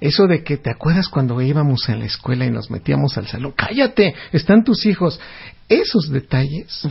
Eso 0.00 0.26
de 0.26 0.42
que 0.42 0.56
te 0.56 0.70
acuerdas 0.70 1.08
cuando 1.08 1.40
íbamos 1.42 1.88
a 1.88 1.96
la 1.96 2.06
escuela 2.06 2.46
y 2.46 2.50
nos 2.50 2.70
metíamos 2.70 3.18
al 3.18 3.26
salón, 3.26 3.52
cállate, 3.56 4.14
están 4.32 4.64
tus 4.64 4.86
hijos. 4.86 5.20
Esos 5.68 6.10
detalles 6.10 6.88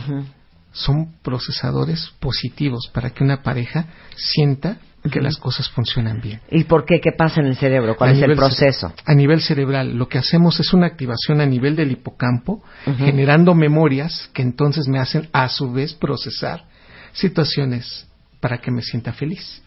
son 0.72 1.14
procesadores 1.22 2.12
positivos 2.20 2.88
para 2.92 3.10
que 3.10 3.24
una 3.24 3.42
pareja 3.42 3.86
sienta 4.16 4.78
que 5.10 5.20
las 5.20 5.36
cosas 5.36 5.68
funcionan 5.70 6.20
bien. 6.20 6.40
¿Y 6.50 6.64
por 6.64 6.84
qué? 6.84 7.00
¿Qué 7.00 7.12
pasa 7.16 7.40
en 7.40 7.46
el 7.46 7.56
cerebro? 7.56 7.96
¿Cuál 7.96 8.10
A 8.10 8.12
es 8.14 8.22
el 8.22 8.36
proceso? 8.36 8.92
A 9.04 9.14
nivel 9.14 9.40
cerebral, 9.40 9.96
lo 9.96 10.08
que 10.08 10.18
hacemos 10.18 10.60
es 10.60 10.72
una 10.72 10.86
activación 10.86 11.40
a 11.40 11.46
nivel 11.46 11.76
del 11.76 11.92
hipocampo, 11.92 12.62
generando 12.98 13.54
memorias 13.54 14.30
que 14.32 14.42
entonces 14.42 14.88
me 14.88 14.98
hacen 14.98 15.28
a 15.32 15.48
su 15.48 15.72
vez 15.72 15.94
procesar 15.94 16.64
situaciones 17.12 18.06
para 18.40 18.58
que 18.58 18.70
me 18.70 18.82
sienta 18.82 19.12
feliz. 19.12 19.62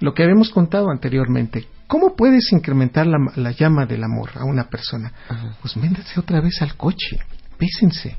Lo 0.00 0.14
que 0.14 0.22
habíamos 0.22 0.50
contado 0.50 0.90
anteriormente, 0.90 1.66
¿cómo 1.86 2.14
puedes 2.14 2.52
incrementar 2.52 3.06
la, 3.06 3.18
la 3.34 3.50
llama 3.50 3.84
del 3.86 4.04
amor 4.04 4.30
a 4.34 4.44
una 4.44 4.68
persona? 4.68 5.12
Pues 5.60 5.76
méndanse 5.76 6.20
otra 6.20 6.40
vez 6.40 6.62
al 6.62 6.76
coche, 6.76 7.18
bésense. 7.58 8.16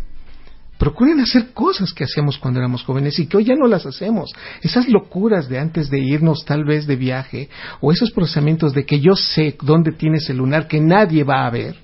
Procuren 0.79 1.19
hacer 1.19 1.51
cosas 1.53 1.91
que 1.91 2.05
hacíamos 2.05 2.37
cuando 2.37 2.61
éramos 2.61 2.83
jóvenes 2.83 3.19
y 3.19 3.27
que 3.27 3.35
hoy 3.35 3.43
ya 3.43 3.55
no 3.55 3.67
las 3.67 3.85
hacemos. 3.85 4.31
Esas 4.61 4.87
locuras 4.87 5.49
de 5.49 5.59
antes 5.59 5.89
de 5.89 5.99
irnos 5.99 6.45
tal 6.45 6.63
vez 6.63 6.87
de 6.87 6.95
viaje 6.95 7.49
o 7.81 7.91
esos 7.91 8.11
procesamientos 8.11 8.73
de 8.73 8.85
que 8.85 9.01
yo 9.01 9.13
sé 9.13 9.57
dónde 9.61 9.91
tienes 9.91 10.29
el 10.29 10.37
lunar 10.37 10.69
que 10.69 10.79
nadie 10.79 11.25
va 11.25 11.45
a 11.45 11.49
ver. 11.49 11.75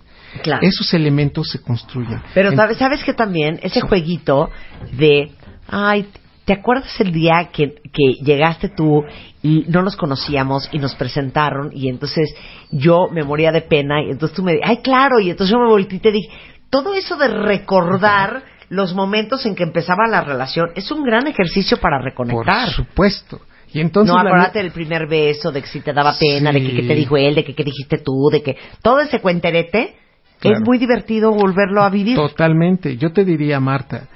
Claro. 0.42 0.66
Esos 0.66 0.94
elementos 0.94 1.50
se 1.50 1.62
construyen. 1.62 2.22
Pero 2.34 2.56
sabes, 2.56 2.78
sabes 2.78 3.04
que 3.04 3.14
también 3.14 3.60
ese 3.64 3.82
jueguito 3.82 4.50
de, 4.98 5.32
ay, 5.68 6.08
¿te 6.46 6.54
acuerdas 6.54 6.98
el 7.02 7.12
día 7.12 7.50
que, 7.52 7.76
que 7.92 8.14
llegaste 8.24 8.70
tú 8.70 9.04
y 9.44 9.66
no 9.68 9.82
nos 9.82 9.98
conocíamos 9.98 10.70
y 10.72 10.80
nos 10.80 10.96
presentaron 10.96 11.70
y 11.74 11.90
entonces 11.90 12.34
yo 12.72 13.08
me 13.12 13.24
moría 13.24 13.52
de 13.52 13.62
pena 13.62 14.02
y 14.02 14.12
entonces 14.12 14.38
tú 14.38 14.44
me 14.44 14.58
ay, 14.64 14.78
claro, 14.78 15.20
y 15.20 15.32
entonces 15.32 15.54
yo 15.54 15.60
me 15.60 15.68
volteé 15.68 15.98
y 15.98 16.02
te 16.02 16.12
dije, 16.14 16.30
todo 16.70 16.94
eso 16.94 17.18
de 17.18 17.28
recordar 17.28 18.55
los 18.70 18.94
momentos 18.94 19.46
en 19.46 19.56
que 19.56 19.64
empezaba 19.64 20.08
la 20.08 20.22
relación 20.22 20.70
es 20.76 20.90
un 20.92 21.04
gran 21.04 21.28
ejercicio 21.28 21.78
para 21.78 21.98
Por 22.00 22.06
reconectar. 22.06 22.70
supuesto. 22.70 23.42
Y 23.74 23.82
entonces 23.82 24.14
no, 24.14 24.20
acuérdate 24.20 24.60
del 24.60 24.72
primer 24.72 25.08
beso, 25.08 25.52
de 25.52 25.62
que 25.62 25.68
si 25.68 25.82
te 25.82 25.92
daba 25.92 26.16
pena, 26.18 26.52
de 26.52 26.62
que 26.62 26.76
qué 26.76 26.84
te 26.84 26.96
dijo 26.96 27.18
él, 27.18 27.36
de 27.36 27.44
que 27.44 27.54
qué 27.54 27.64
dijiste 27.64 27.98
tú, 27.98 28.30
de 28.32 28.42
que 28.42 28.56
todo 28.82 29.00
ese 29.02 29.20
cuenterete 29.20 29.96
Claro. 30.40 30.58
es 30.58 30.64
muy 30.66 30.78
divertido 30.78 31.32
volverlo 31.32 31.82
a 31.82 31.90
vivir. 31.90 32.16
Totalmente. 32.16 32.98
Yo 32.98 33.12
te 33.12 33.24
diría, 33.26 33.60
Marta, 33.60 34.08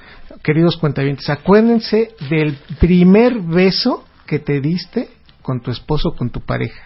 queridos 0.44 0.78
cuentavientes, 0.78 1.30
acuérdense 1.30 2.12
del 2.30 2.58
primer 2.80 3.40
beso 3.40 4.06
que 4.28 4.40
te 4.40 4.60
diste 4.62 5.10
con 5.42 5.62
tu 5.62 5.72
esposo, 5.72 6.12
con 6.18 6.30
tu 6.30 6.42
pareja. 6.42 6.82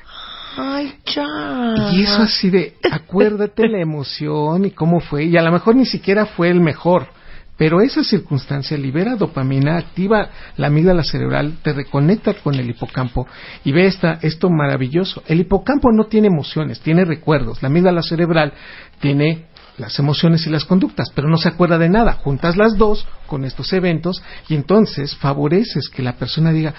Ay, 0.56 0.93
ya. 1.13 1.26
Y 1.91 2.04
eso 2.04 2.21
así 2.21 2.49
de, 2.52 2.76
acuérdate 2.91 3.67
la 3.67 3.82
emoción 3.82 4.65
y 4.65 4.71
cómo 4.71 4.99
fue. 4.99 5.26
Y 5.26 5.36
a 5.38 5.41
lo 5.41 5.52
mejor 5.52 5.76
ni 5.76 5.86
siquiera 5.86 6.26
fue 6.28 6.49
el 6.49 6.60
mejor. 6.62 7.08
Pero 7.56 7.82
esa 7.82 8.04
circunstancia 8.04 8.76
libera 8.78 9.16
dopamina, 9.16 9.78
activa 9.78 10.30
la 10.58 10.68
amígdala 10.68 11.04
cerebral, 11.04 11.58
te 11.62 11.72
reconecta 11.72 12.34
con 12.34 12.56
el 12.56 12.70
hipocampo 12.70 13.28
y 13.63 13.72
ve 13.72 13.86
esta, 13.86 14.18
esto 14.24 14.50
maravilloso. 14.50 15.22
El 15.28 15.39
hipocampo 15.42 15.92
no 15.92 16.06
tiene 16.06 16.28
emociones, 16.28 16.80
tiene 16.82 17.06
recuerdos. 17.06 17.62
La 17.62 17.68
amígdala 17.68 18.02
cerebral 18.02 18.54
tiene 19.00 19.46
las 19.78 19.98
emociones 20.00 20.46
y 20.48 20.50
las 20.50 20.66
conductas, 20.66 21.12
pero 21.13 21.28
no 21.30 21.38
se 21.38 21.50
acuerda 21.50 21.78
de 21.78 21.89
nada. 21.89 22.13
Juntas 22.13 22.58
las 22.58 22.76
dos 22.78 23.08
con 23.28 23.46
estos 23.46 23.72
eventos 23.74 24.24
y 24.50 24.56
entonces 24.56 25.16
favoreces 25.16 25.89
que 25.89 26.02
la 26.02 26.13
persona 26.13 26.52
diga, 26.52 26.74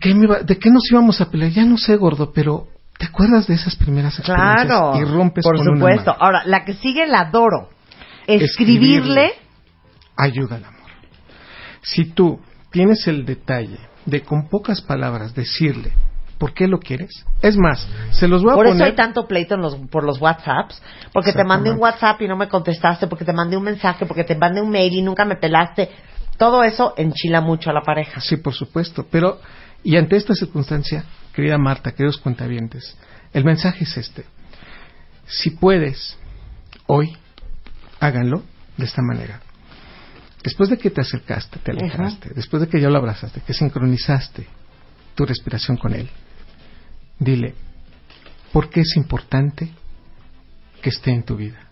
¿qué 0.00 0.14
me 0.14 0.24
iba- 0.24 0.40
¿de 0.40 0.58
qué 0.58 0.70
nos 0.70 0.90
íbamos 0.90 1.20
a 1.20 1.30
pelear? 1.30 1.52
Ya 1.52 1.64
no 1.64 1.76
sé, 1.76 1.96
gordo, 1.96 2.32
pero 2.32 2.66
¿te 2.98 3.06
acuerdas 3.06 3.46
de 3.46 3.54
esas 3.54 3.76
primeras 3.76 4.18
experiencias? 4.18 4.66
Claro. 4.66 4.92
Y 4.98 5.04
rompes 5.04 5.44
Por 5.44 5.56
con 5.56 5.76
supuesto. 5.76 6.14
Ahora, 6.18 6.42
la 6.46 6.64
que 6.64 6.74
sigue 6.74 7.06
la 7.06 7.20
adoro. 7.20 7.68
Escribirle. 8.26 8.44
Escribirle. 8.44 9.32
Ayuda 10.20 10.56
al 10.56 10.64
amor. 10.64 10.90
Si 11.82 12.04
tú 12.04 12.40
tienes 12.70 13.06
el 13.06 13.24
detalle 13.24 13.78
de 14.06 14.22
con 14.22 14.48
pocas 14.48 14.80
palabras 14.80 15.34
decirle 15.34 15.92
por 16.38 16.54
qué 16.54 16.66
lo 16.66 16.78
quieres, 16.78 17.10
es 17.42 17.56
más, 17.56 17.86
se 18.12 18.26
los 18.26 18.42
voy 18.42 18.52
a 18.52 18.54
Por 18.54 18.66
eso 18.66 18.74
poner. 18.74 18.88
hay 18.88 18.94
tanto 18.94 19.26
pleito 19.26 19.54
en 19.56 19.60
los, 19.60 19.76
por 19.90 20.04
los 20.04 20.20
WhatsApps. 20.20 20.80
Porque 21.12 21.32
te 21.32 21.44
mandé 21.44 21.70
un. 21.70 21.78
WhatsApp 21.78 22.20
y 22.22 22.28
no 22.28 22.36
me 22.36 22.48
contestaste, 22.48 23.06
porque 23.08 23.24
te 23.24 23.32
mandé 23.32 23.56
un 23.56 23.64
mensaje, 23.64 24.06
porque 24.06 24.24
te 24.24 24.34
mandé 24.34 24.60
un 24.62 24.70
mail 24.70 24.92
y 24.94 25.02
nunca 25.02 25.24
me 25.24 25.36
pelaste. 25.36 25.90
Todo 26.38 26.64
eso 26.64 26.94
enchila 26.96 27.42
mucho 27.42 27.68
a 27.68 27.74
la 27.74 27.82
pareja. 27.82 28.20
Sí, 28.20 28.38
por 28.38 28.54
supuesto. 28.54 29.06
Pero, 29.10 29.40
y 29.82 29.96
ante 29.96 30.16
esta 30.16 30.34
circunstancia, 30.34 31.04
querida 31.34 31.58
Marta, 31.58 31.92
queridos 31.92 32.16
cuentavientes, 32.16 32.96
el 33.34 33.44
mensaje 33.44 33.84
es 33.84 33.96
este. 33.98 34.24
Si 35.26 35.50
puedes, 35.50 36.16
hoy, 36.86 37.16
háganlo 38.00 38.42
de 38.78 38.86
esta 38.86 39.02
manera. 39.02 39.40
Después 40.42 40.70
de 40.70 40.78
que 40.78 40.90
te 40.90 41.00
acercaste, 41.00 41.58
te 41.58 41.72
alejaste, 41.72 42.30
después 42.34 42.62
de 42.62 42.68
que 42.68 42.80
ya 42.80 42.88
lo 42.88 42.98
abrazaste, 42.98 43.42
que 43.42 43.52
sincronizaste 43.52 44.46
tu 45.14 45.26
respiración 45.26 45.76
con 45.76 45.92
él, 45.92 46.08
dile, 47.18 47.54
¿por 48.52 48.70
qué 48.70 48.80
es 48.80 48.96
importante 48.96 49.70
que 50.80 50.88
esté 50.88 51.10
en 51.10 51.24
tu 51.24 51.36
vida? 51.36 51.68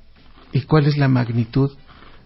¿Y 0.52 0.62
cuál 0.62 0.87
es 0.87 0.98
la 0.98 1.09
magnitud 1.09 1.76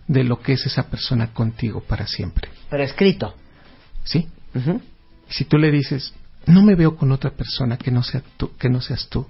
de 0.09 0.25
lo 0.25 0.41
que 0.41 0.55
es 0.55 0.67
esa 0.67 0.89
persona 0.89 1.33
contigo 1.33 1.81
para 1.81 2.07
siempre? 2.07 2.49
Pero 2.69 2.83
escrito. 2.83 3.35
¿Sí? 4.05 4.29
Si 5.29 5.45
tú 5.45 5.59
le 5.59 5.71
dices, 5.71 6.13
no 6.47 6.63
me 6.63 6.75
veo 6.75 6.97
con 6.97 7.13
otra 7.13 7.31
persona 7.31 7.77
que 7.77 7.91
no, 7.91 8.03
sea 8.03 8.23
tú, 8.37 8.57
que 8.57 8.69
no 8.69 8.81
seas 8.81 9.09
tú, 9.09 9.27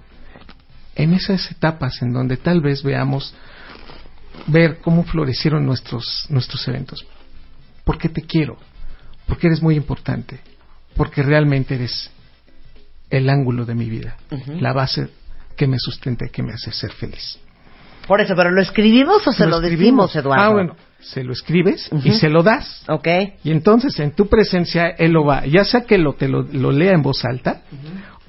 en 0.95 1.13
esas 1.13 1.49
etapas 1.51 2.01
en 2.01 2.11
donde 2.13 2.37
tal 2.37 2.61
vez 2.61 2.83
veamos 2.83 3.33
ver 4.47 4.79
cómo 4.79 5.03
florecieron 5.03 5.65
nuestros, 5.65 6.25
nuestros 6.29 6.67
eventos. 6.67 7.05
Porque 7.83 8.09
te 8.09 8.21
quiero, 8.21 8.57
porque 9.27 9.47
eres 9.47 9.61
muy 9.61 9.75
importante, 9.75 10.39
porque 10.95 11.23
realmente 11.23 11.75
eres 11.75 12.09
el 13.09 13.29
ángulo 13.29 13.65
de 13.65 13.75
mi 13.75 13.89
vida, 13.89 14.17
la 14.59 14.73
base 14.73 15.09
que 15.55 15.67
me 15.67 15.77
sustenta 15.77 16.25
y 16.25 16.29
que 16.29 16.43
me 16.43 16.53
hace 16.53 16.71
ser 16.71 16.91
feliz. 16.91 17.37
Por 18.07 18.19
eso, 18.19 18.33
pero 18.35 18.51
¿lo 18.51 18.61
escribimos 18.61 19.25
o 19.27 19.31
se 19.31 19.45
lo, 19.45 19.57
escribimos. 19.57 20.13
decimos, 20.13 20.15
Eduardo? 20.15 20.43
Ah, 20.43 20.49
bueno, 20.49 20.75
se 20.99 21.23
lo 21.23 21.31
escribes 21.31 21.89
y 22.03 22.11
se 22.13 22.29
lo 22.29 22.43
das. 22.43 22.83
Ok. 22.87 23.07
Y 23.43 23.51
entonces 23.51 23.97
en 23.99 24.11
tu 24.11 24.27
presencia 24.27 24.89
él 24.89 25.11
lo 25.11 25.25
va, 25.25 25.45
ya 25.45 25.63
sea 25.63 25.81
que 25.81 25.97
lo, 25.97 26.13
te 26.13 26.27
lo, 26.27 26.43
lo 26.43 26.71
lea 26.71 26.93
en 26.93 27.01
voz 27.01 27.23
alta 27.23 27.61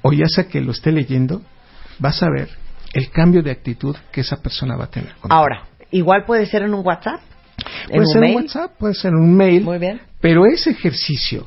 o 0.01 0.13
ya 0.13 0.27
sea 0.27 0.47
que 0.47 0.61
lo 0.61 0.71
esté 0.71 0.91
leyendo, 0.91 1.41
vas 1.99 2.21
a 2.23 2.27
ver 2.29 2.49
el 2.93 3.09
cambio 3.09 3.41
de 3.41 3.51
actitud 3.51 3.95
que 4.11 4.21
esa 4.21 4.37
persona 4.37 4.77
va 4.77 4.85
a 4.85 4.89
tener. 4.89 5.13
contigo. 5.15 5.33
Ahora, 5.33 5.63
igual 5.91 6.25
puede 6.25 6.45
ser 6.45 6.63
en 6.63 6.73
un 6.73 6.85
WhatsApp. 6.85 7.21
¿En 7.89 8.01
puede 8.01 8.07
un 8.07 8.07
ser 8.07 8.23
un 8.23 8.35
WhatsApp, 8.35 8.77
puede 8.77 8.93
ser 8.93 9.13
un 9.13 9.35
mail, 9.35 9.63
Muy 9.63 9.77
bien. 9.77 10.01
pero 10.19 10.45
ese 10.45 10.71
ejercicio 10.71 11.45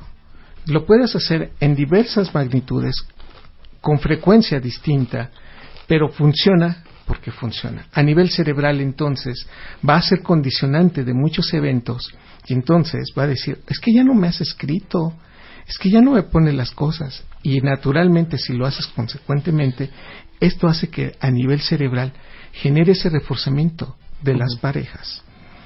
lo 0.67 0.85
puedes 0.85 1.15
hacer 1.17 1.53
en 1.61 1.75
diversas 1.75 2.35
magnitudes, 2.35 2.95
con 3.81 3.99
frecuencia 3.99 4.61
distinta, 4.61 5.31
pero 5.87 6.09
funciona 6.09 6.85
porque 7.07 7.31
funciona. 7.31 7.87
A 7.93 8.03
nivel 8.03 8.31
cerebral 8.31 8.81
entonces 8.81 9.49
va 9.89 9.97
a 9.97 10.03
ser 10.03 10.23
condicionante 10.23 11.05
de 11.05 11.15
muchos 11.15 11.53
eventos 11.55 12.13
y 12.47 12.53
entonces 12.53 13.13
va 13.19 13.23
a 13.23 13.29
decir, 13.29 13.59
es 13.67 13.81
que 13.81 13.93
ya 13.95 14.05
no 14.05 14.15
me 14.15 14.29
has 14.29 14.41
escrito, 14.43 15.15
es 15.67 15.79
que 15.79 15.91
ya 15.91 16.03
no 16.03 16.13
me 16.13 16.23
pone 16.25 16.53
las 16.53 16.71
cosas 16.71 17.25
y 17.43 17.61
naturalmente 17.63 18.37
si 18.37 18.53
lo 18.53 18.67
haces 18.67 18.87
consecuentemente, 18.89 19.91
esto 20.39 20.69
hace 20.69 20.89
que 20.89 21.17
a 21.21 21.31
nivel 21.31 21.61
cerebral 21.61 22.13
genere 22.53 22.93
ese 22.93 23.09
reforzamiento 23.09 23.97
de 24.23 24.35
las 24.35 24.57
parejas. 24.57 25.23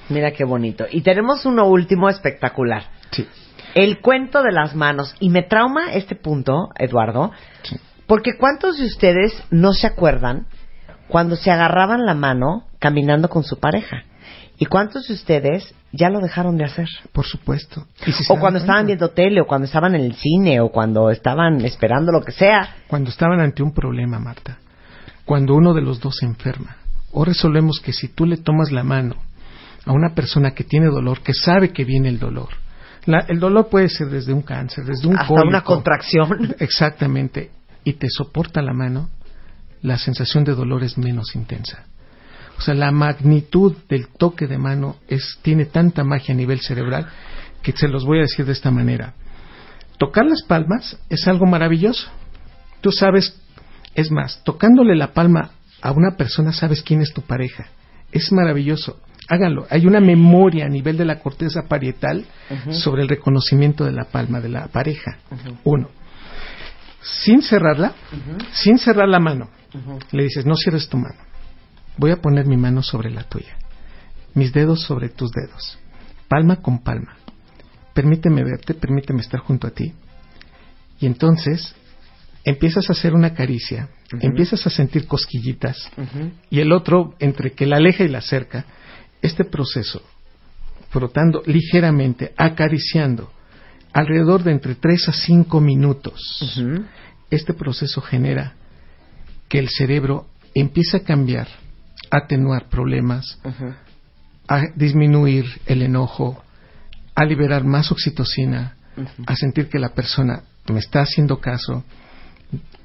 Mira 0.08 0.32
qué 0.32 0.44
bonito. 0.44 0.84
Y 0.90 1.02
tenemos 1.02 1.46
uno 1.46 1.66
último 1.66 2.08
espectacular. 2.08 2.84
Sí. 3.10 3.26
El 3.74 4.00
cuento 4.00 4.42
de 4.42 4.52
las 4.52 4.74
manos. 4.74 5.14
Y 5.20 5.30
me 5.30 5.42
trauma 5.42 5.92
este 5.94 6.14
punto, 6.14 6.70
Eduardo, 6.78 7.30
Sí. 7.62 7.76
porque 8.06 8.36
¿cuántos 8.38 8.78
de 8.78 8.86
ustedes 8.86 9.32
no 9.50 9.72
se 9.72 9.86
acuerdan 9.86 10.46
cuando 11.08 11.36
se 11.36 11.50
agarraban 11.50 12.04
la 12.04 12.14
mano 12.14 12.66
caminando 12.78 13.28
con 13.28 13.44
su 13.44 13.58
pareja? 13.58 14.04
¿Y 14.58 14.66
cuántos 14.66 15.08
de 15.08 15.14
ustedes 15.14 15.74
ya 15.92 16.08
lo 16.10 16.20
dejaron 16.20 16.56
de 16.56 16.64
hacer? 16.64 16.86
Por 17.12 17.26
supuesto. 17.26 17.86
Si 18.04 18.12
O 18.28 18.38
cuando 18.38 18.58
estaban 18.60 18.86
viendo 18.86 19.08
tele, 19.10 19.40
o 19.40 19.46
cuando 19.46 19.64
estaban 19.64 19.94
en 19.94 20.02
el 20.02 20.14
cine, 20.14 20.60
o 20.60 20.68
cuando 20.70 21.10
estaban 21.10 21.64
esperando 21.64 22.12
lo 22.12 22.20
que 22.22 22.32
sea. 22.32 22.76
Cuando 22.86 23.10
estaban 23.10 23.40
ante 23.40 23.62
un 23.62 23.72
problema, 23.72 24.18
Marta. 24.20 24.58
Cuando 25.24 25.54
uno 25.54 25.72
de 25.74 25.80
los 25.80 26.00
dos 26.00 26.16
se 26.16 26.26
enferma. 26.26 26.76
O 27.12 27.24
resolvemos 27.24 27.80
que 27.80 27.92
si 27.92 28.08
tú 28.08 28.24
le 28.26 28.38
tomas 28.38 28.72
la 28.72 28.82
mano 28.84 29.16
a 29.84 29.92
una 29.92 30.14
persona 30.14 30.52
que 30.52 30.64
tiene 30.64 30.86
dolor, 30.86 31.20
que 31.20 31.34
sabe 31.34 31.70
que 31.72 31.84
viene 31.84 32.08
el 32.08 32.18
dolor. 32.18 32.48
La- 33.04 33.24
el 33.28 33.38
dolor 33.40 33.68
puede 33.68 33.88
ser 33.88 34.08
desde 34.08 34.32
un 34.32 34.42
cáncer, 34.42 34.84
desde 34.84 35.08
un 35.08 35.14
Hasta 35.16 35.26
cólico. 35.28 35.48
una 35.48 35.60
contracción. 35.62 36.54
Exactamente. 36.60 37.50
Y 37.84 37.94
te 37.94 38.06
soporta 38.08 38.62
la 38.62 38.72
mano, 38.72 39.10
la 39.82 39.98
sensación 39.98 40.44
de 40.44 40.54
dolor 40.54 40.84
es 40.84 40.96
menos 40.96 41.34
intensa. 41.34 41.84
O 42.58 42.60
sea, 42.60 42.74
la 42.74 42.92
magnitud 42.92 43.74
del 43.88 44.06
toque 44.08 44.46
de 44.46 44.56
mano 44.58 44.96
es, 45.08 45.38
tiene 45.42 45.64
tanta 45.66 46.04
magia 46.04 46.32
a 46.32 46.36
nivel 46.36 46.60
cerebral 46.60 47.08
que 47.62 47.72
se 47.72 47.88
los 47.88 48.04
voy 48.04 48.18
a 48.18 48.22
decir 48.22 48.44
de 48.46 48.52
esta 48.52 48.70
manera. 48.70 49.14
Tocar 49.98 50.24
las 50.26 50.42
palmas 50.42 50.98
es 51.08 51.26
algo 51.26 51.46
maravilloso. 51.46 52.08
Tú 52.80 52.92
sabes, 52.92 53.36
es 53.96 54.10
más, 54.12 54.42
tocándole 54.44 54.94
la 54.94 55.12
palma 55.12 55.50
a 55.82 55.90
una 55.90 56.16
persona 56.16 56.52
sabes 56.52 56.82
quién 56.82 57.02
es 57.02 57.12
tu 57.12 57.22
pareja. 57.22 57.66
Es 58.12 58.30
maravilloso. 58.32 59.00
Háganlo. 59.28 59.66
Hay 59.68 59.86
una 59.86 60.00
memoria 60.00 60.66
a 60.66 60.68
nivel 60.68 60.96
de 60.96 61.04
la 61.04 61.18
corteza 61.18 61.62
parietal 61.68 62.24
sobre 62.70 63.02
el 63.02 63.08
reconocimiento 63.08 63.84
de 63.84 63.92
la 63.92 64.04
palma 64.04 64.40
de 64.40 64.48
la 64.48 64.68
pareja. 64.68 65.18
Uno. 65.64 65.88
Sin 67.02 67.42
cerrarla, 67.42 67.94
sin 68.52 68.78
cerrar 68.78 69.08
la 69.08 69.18
mano, 69.18 69.50
le 70.12 70.22
dices, 70.24 70.46
no 70.46 70.54
cierres 70.54 70.88
tu 70.88 70.96
mano. 70.96 71.18
Voy 71.96 72.12
a 72.12 72.20
poner 72.20 72.46
mi 72.46 72.56
mano 72.56 72.82
sobre 72.82 73.10
la 73.10 73.24
tuya. 73.24 73.56
Mis 74.34 74.52
dedos 74.52 74.82
sobre 74.82 75.08
tus 75.08 75.30
dedos. 75.32 75.78
Palma 76.28 76.56
con 76.56 76.82
palma. 76.82 77.16
Permíteme 77.92 78.44
verte, 78.44 78.74
permíteme 78.74 79.20
estar 79.20 79.40
junto 79.40 79.66
a 79.66 79.70
ti. 79.70 79.92
Y 80.98 81.06
entonces 81.06 81.74
empiezas 82.44 82.88
a 82.88 82.92
hacer 82.92 83.14
una 83.14 83.34
caricia, 83.34 83.88
empiezas 84.20 84.66
a 84.66 84.70
sentir 84.70 85.06
cosquillitas 85.06 85.90
y 86.50 86.60
el 86.60 86.72
otro, 86.72 87.14
entre 87.18 87.52
que 87.52 87.66
la 87.66 87.76
aleja 87.76 88.04
y 88.04 88.08
la 88.08 88.18
acerca, 88.18 88.64
este 89.20 89.44
proceso, 89.44 90.02
frotando 90.90 91.42
ligeramente, 91.46 92.32
acariciando, 92.36 93.32
alrededor 93.92 94.42
de 94.42 94.52
entre 94.52 94.74
3 94.74 95.08
a 95.08 95.12
5 95.12 95.60
minutos, 95.60 96.54
este 97.30 97.54
proceso 97.54 98.00
genera 98.00 98.54
que 99.48 99.58
el 99.58 99.68
cerebro 99.68 100.26
empiece 100.54 100.98
a 100.98 101.04
cambiar, 101.04 101.48
a 102.10 102.18
atenuar 102.18 102.68
problemas, 102.68 103.38
a 104.48 104.62
disminuir 104.74 105.46
el 105.66 105.82
enojo, 105.82 106.42
a 107.14 107.24
liberar 107.24 107.64
más 107.64 107.92
oxitocina, 107.92 108.76
a 109.26 109.36
sentir 109.36 109.68
que 109.68 109.78
la 109.78 109.90
persona 109.90 110.42
me 110.68 110.78
está 110.78 111.00
haciendo 111.02 111.40
caso, 111.40 111.84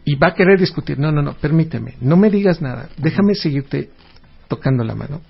y 0.05 0.15
va 0.15 0.27
a 0.27 0.33
querer 0.33 0.59
discutir. 0.59 0.97
No, 0.97 1.11
no, 1.11 1.21
no, 1.21 1.33
permíteme, 1.33 1.95
no 2.01 2.15
me 2.17 2.29
digas 2.29 2.61
nada, 2.61 2.89
déjame 2.97 3.35
seguirte 3.35 3.89
tocando 4.47 4.83
la 4.83 4.95
mano. 4.95 5.21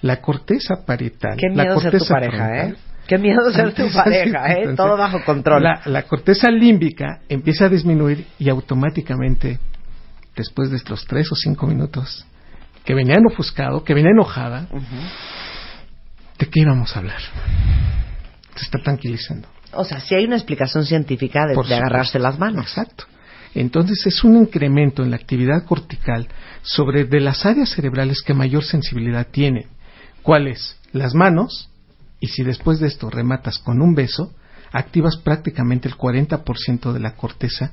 La 0.00 0.20
corteza 0.20 0.84
parietal. 0.86 1.36
Qué 1.36 1.48
miedo 1.48 1.64
la 1.64 1.74
corteza 1.74 1.98
ser 1.98 2.06
tu 2.06 2.14
pareja, 2.14 2.66
¿eh? 2.66 2.74
Qué 3.06 3.18
miedo 3.18 3.50
ser 3.52 3.74
tu 3.74 3.90
pareja, 3.94 4.52
¿eh? 4.52 4.74
Todo 4.76 4.96
bajo 4.96 5.24
control. 5.24 5.62
La, 5.62 5.80
la, 5.84 6.02
corteza 6.04 6.50
límbica 6.50 7.20
empieza 7.28 7.66
a 7.66 7.68
disminuir 7.68 8.26
y 8.38 8.48
automáticamente, 8.48 9.58
después 10.36 10.70
de 10.70 10.76
estos 10.76 11.04
tres 11.06 11.30
o 11.30 11.34
cinco 11.34 11.66
minutos, 11.66 12.26
que 12.84 12.94
venía 12.94 13.16
ofuscado, 13.24 13.84
que 13.84 13.94
venía 13.94 14.10
enojada, 14.10 14.66
¿de 16.38 16.46
qué 16.46 16.60
íbamos 16.60 16.94
a 16.96 16.98
hablar? 17.00 17.20
Se 18.56 18.64
está 18.64 18.78
tranquilizando. 18.78 19.48
O 19.72 19.84
sea, 19.84 20.00
si 20.00 20.14
hay 20.14 20.24
una 20.24 20.36
explicación 20.36 20.84
científica 20.84 21.46
de, 21.46 21.56
de 21.56 21.74
agarrarse 21.74 22.18
las 22.18 22.38
manos. 22.38 22.66
Exacto. 22.66 23.04
Entonces 23.54 24.06
es 24.06 24.24
un 24.24 24.36
incremento 24.36 25.02
en 25.02 25.10
la 25.10 25.16
actividad 25.16 25.64
cortical 25.64 26.28
sobre 26.62 27.04
de 27.04 27.20
las 27.20 27.44
áreas 27.44 27.70
cerebrales 27.70 28.22
que 28.22 28.34
mayor 28.34 28.64
sensibilidad 28.64 29.26
tienen. 29.30 29.66
¿Cuáles? 30.22 30.78
Las 30.92 31.14
manos, 31.14 31.70
y 32.20 32.28
si 32.28 32.44
después 32.44 32.80
de 32.80 32.88
esto 32.88 33.10
rematas 33.10 33.58
con 33.58 33.82
un 33.82 33.94
beso, 33.94 34.32
activas 34.72 35.16
prácticamente 35.16 35.88
el 35.88 35.96
40% 35.96 36.92
de 36.92 37.00
la 37.00 37.14
corteza 37.14 37.72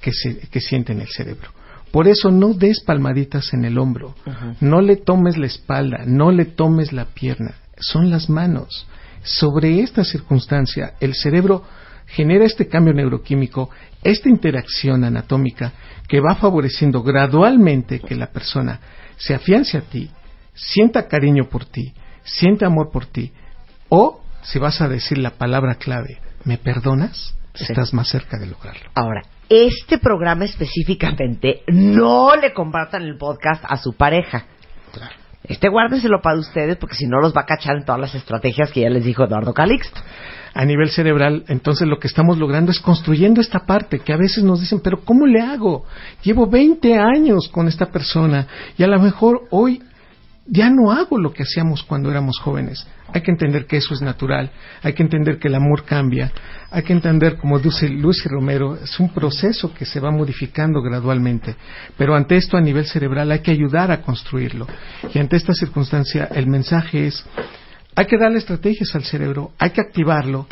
que, 0.00 0.12
se, 0.12 0.38
que 0.48 0.60
siente 0.60 0.92
en 0.92 1.00
el 1.00 1.08
cerebro. 1.08 1.50
Por 1.92 2.08
eso 2.08 2.30
no 2.30 2.52
des 2.52 2.80
palmaditas 2.80 3.52
en 3.54 3.64
el 3.64 3.78
hombro, 3.78 4.14
no 4.60 4.80
le 4.80 4.96
tomes 4.96 5.36
la 5.38 5.46
espalda, 5.46 6.04
no 6.04 6.30
le 6.30 6.44
tomes 6.44 6.92
la 6.92 7.06
pierna, 7.06 7.54
son 7.78 8.10
las 8.10 8.28
manos. 8.28 8.86
Sobre 9.22 9.80
esta 9.80 10.04
circunstancia, 10.04 10.94
el 11.00 11.14
cerebro 11.14 11.64
genera 12.06 12.44
este 12.44 12.68
cambio 12.68 12.94
neuroquímico, 12.94 13.70
esta 14.02 14.28
interacción 14.28 15.04
anatómica 15.04 15.72
que 16.08 16.20
va 16.20 16.36
favoreciendo 16.36 17.02
gradualmente 17.02 18.00
que 18.00 18.14
la 18.14 18.28
persona 18.28 18.80
se 19.16 19.34
afiance 19.34 19.76
a 19.76 19.82
ti, 19.82 20.10
sienta 20.54 21.08
cariño 21.08 21.48
por 21.48 21.64
ti, 21.64 21.92
sienta 22.24 22.66
amor 22.66 22.90
por 22.90 23.06
ti, 23.06 23.32
o 23.88 24.22
si 24.42 24.58
vas 24.58 24.80
a 24.80 24.88
decir 24.88 25.18
la 25.18 25.30
palabra 25.30 25.74
clave, 25.74 26.18
¿me 26.44 26.58
perdonas? 26.58 27.34
Estás 27.54 27.94
más 27.94 28.08
cerca 28.08 28.38
de 28.38 28.46
lograrlo. 28.46 28.90
Ahora, 28.94 29.22
este 29.48 29.98
programa 29.98 30.44
específicamente 30.44 31.62
no 31.68 32.36
le 32.36 32.52
compartan 32.52 33.02
el 33.02 33.16
podcast 33.16 33.64
a 33.66 33.76
su 33.76 33.94
pareja. 33.94 34.44
Claro. 34.92 35.14
Este 35.44 35.68
guárdenselo 35.68 36.20
para 36.20 36.38
ustedes 36.38 36.76
porque 36.76 36.96
si 36.96 37.06
no 37.06 37.20
los 37.20 37.32
va 37.34 37.42
a 37.42 37.46
cachar 37.46 37.76
en 37.76 37.84
todas 37.84 38.00
las 38.00 38.14
estrategias 38.14 38.72
que 38.72 38.80
ya 38.80 38.90
les 38.90 39.04
dijo 39.04 39.24
Eduardo 39.24 39.54
Calixto. 39.54 40.00
A 40.56 40.64
nivel 40.64 40.88
cerebral, 40.88 41.44
entonces 41.48 41.86
lo 41.86 41.98
que 41.98 42.06
estamos 42.06 42.38
logrando 42.38 42.70
es 42.70 42.80
construyendo 42.80 43.42
esta 43.42 43.66
parte 43.66 43.98
que 43.98 44.14
a 44.14 44.16
veces 44.16 44.42
nos 44.42 44.58
dicen, 44.58 44.80
pero 44.82 45.04
¿cómo 45.04 45.26
le 45.26 45.42
hago? 45.42 45.84
Llevo 46.22 46.46
20 46.46 46.94
años 46.94 47.48
con 47.48 47.68
esta 47.68 47.90
persona 47.90 48.46
y 48.78 48.82
a 48.82 48.86
lo 48.86 48.98
mejor 48.98 49.42
hoy 49.50 49.82
ya 50.46 50.70
no 50.70 50.92
hago 50.92 51.18
lo 51.18 51.34
que 51.34 51.42
hacíamos 51.42 51.82
cuando 51.82 52.10
éramos 52.10 52.38
jóvenes. 52.38 52.86
Hay 53.12 53.20
que 53.20 53.32
entender 53.32 53.66
que 53.66 53.76
eso 53.76 53.92
es 53.92 54.00
natural, 54.00 54.50
hay 54.82 54.94
que 54.94 55.02
entender 55.02 55.38
que 55.38 55.48
el 55.48 55.56
amor 55.56 55.84
cambia, 55.84 56.32
hay 56.70 56.82
que 56.84 56.94
entender, 56.94 57.36
como 57.36 57.58
dice 57.58 57.90
Lucy 57.90 58.26
Romero, 58.26 58.76
es 58.76 58.98
un 58.98 59.10
proceso 59.10 59.74
que 59.74 59.84
se 59.84 60.00
va 60.00 60.10
modificando 60.10 60.80
gradualmente. 60.80 61.54
Pero 61.98 62.14
ante 62.14 62.34
esto 62.36 62.56
a 62.56 62.62
nivel 62.62 62.86
cerebral 62.86 63.30
hay 63.30 63.40
que 63.40 63.50
ayudar 63.50 63.90
a 63.90 64.00
construirlo. 64.00 64.66
Y 65.12 65.18
ante 65.18 65.36
esta 65.36 65.52
circunstancia 65.52 66.30
el 66.34 66.46
mensaje 66.46 67.08
es, 67.08 67.26
hay 67.96 68.06
que 68.06 68.18
darle 68.18 68.38
estrategias 68.38 68.94
al 68.94 69.04
cerebro, 69.04 69.52
hay 69.58 69.70
que 69.70 69.80
activarlo, 69.80 70.46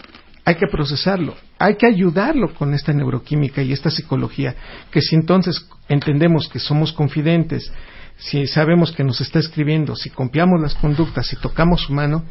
hay 0.47 0.55
que 0.57 0.67
procesarlo, 0.67 1.35
hay 1.59 1.77
que 1.77 1.87
ayudarlo 1.87 2.55
con 2.55 2.73
esta 2.73 2.93
neuroquímica 2.93 3.63
y 3.63 3.73
esta 3.73 3.91
psicología, 3.91 4.57
que 4.91 5.03
si 5.03 5.15
entonces 5.15 5.69
entendemos 5.89 6.49
que 6.49 6.59
somos 6.59 6.93
confidentes, 6.93 7.71
si 8.17 8.47
sabemos 8.47 8.93
que 8.93 9.05
nos 9.05 9.21
está 9.21 9.39
escribiendo, 9.41 9.95
si 9.95 10.09
copiamos 10.09 10.61
las 10.61 10.75
conductas, 10.75 11.27
si 11.27 11.37
tocamos 11.37 11.83
su 11.83 11.93
mano, 11.93 12.25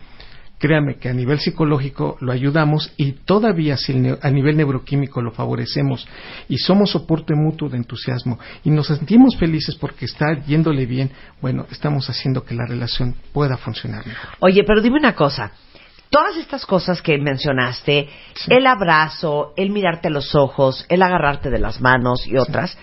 créame 0.63 0.95
que 0.95 1.09
a 1.09 1.13
nivel 1.13 1.41
psicológico 1.41 2.15
lo 2.21 2.31
ayudamos 2.31 2.93
y 2.95 3.11
todavía 3.11 3.75
si 3.75 3.91
a 4.21 4.29
nivel 4.29 4.55
neuroquímico 4.55 5.21
lo 5.21 5.31
favorecemos 5.31 6.07
y 6.47 6.57
somos 6.57 6.91
soporte 6.91 7.35
mutuo 7.35 7.67
de 7.67 7.75
entusiasmo 7.75 8.39
y 8.63 8.69
nos 8.69 8.87
sentimos 8.87 9.35
felices 9.35 9.75
porque 9.75 10.05
está 10.05 10.41
yéndole 10.45 10.85
bien, 10.85 11.11
bueno, 11.41 11.65
estamos 11.69 12.09
haciendo 12.09 12.45
que 12.45 12.55
la 12.55 12.65
relación 12.65 13.13
pueda 13.33 13.57
funcionar 13.57 14.07
mejor. 14.07 14.29
Oye, 14.39 14.63
pero 14.63 14.81
dime 14.81 14.99
una 14.99 15.13
cosa. 15.13 15.51
Todas 16.09 16.37
estas 16.37 16.65
cosas 16.65 17.01
que 17.01 17.17
mencionaste, 17.17 18.07
sí. 18.33 18.53
el 18.53 18.65
abrazo, 18.65 19.51
el 19.57 19.69
mirarte 19.69 20.07
a 20.07 20.11
los 20.11 20.33
ojos, 20.33 20.85
el 20.87 21.01
agarrarte 21.01 21.49
de 21.49 21.59
las 21.59 21.81
manos 21.81 22.25
y 22.25 22.37
otras, 22.37 22.71
sí. 22.71 22.77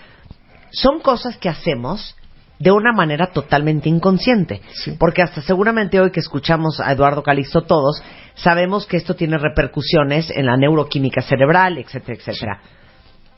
son 0.69 0.99
cosas 0.99 1.35
que 1.37 1.49
hacemos 1.49 2.15
de 2.61 2.71
una 2.71 2.91
manera 2.93 3.27
totalmente 3.27 3.89
inconsciente. 3.89 4.61
Sí. 4.73 4.95
Porque 4.99 5.23
hasta 5.23 5.41
seguramente 5.41 5.99
hoy 5.99 6.11
que 6.11 6.19
escuchamos 6.19 6.79
a 6.79 6.91
Eduardo 6.91 7.23
Calixto 7.23 7.63
todos, 7.63 8.03
sabemos 8.35 8.85
que 8.85 8.97
esto 8.97 9.15
tiene 9.15 9.39
repercusiones 9.39 10.29
en 10.29 10.45
la 10.45 10.57
neuroquímica 10.57 11.23
cerebral, 11.23 11.79
etcétera, 11.79 12.19
etcétera. 12.19 12.61
Sí. 12.63 12.69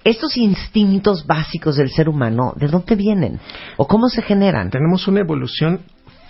Estos 0.03 0.36
instintos 0.36 1.26
básicos 1.26 1.78
del 1.78 1.89
ser 1.89 2.09
humano, 2.09 2.53
¿de 2.57 2.67
dónde 2.67 2.95
vienen? 2.95 3.39
¿O 3.78 3.88
cómo 3.88 4.09
se 4.09 4.21
generan? 4.21 4.69
Tenemos 4.69 5.07
una 5.07 5.21
evolución 5.21 5.80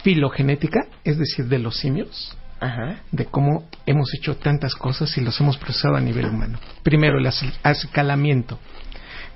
filogenética, 0.04 0.86
es 1.04 1.18
decir, 1.18 1.46
de 1.48 1.58
los 1.58 1.78
simios, 1.78 2.38
Ajá. 2.60 2.98
de 3.12 3.26
cómo 3.26 3.68
hemos 3.88 4.14
hecho 4.14 4.36
tantas 4.36 4.76
cosas 4.76 5.18
y 5.18 5.22
los 5.22 5.40
hemos 5.42 5.58
procesado 5.58 5.96
a 5.96 6.02
nivel 6.02 6.28
humano. 6.28 6.60
Primero, 6.84 7.18
el 7.18 7.26
acicalamiento. 7.64 8.60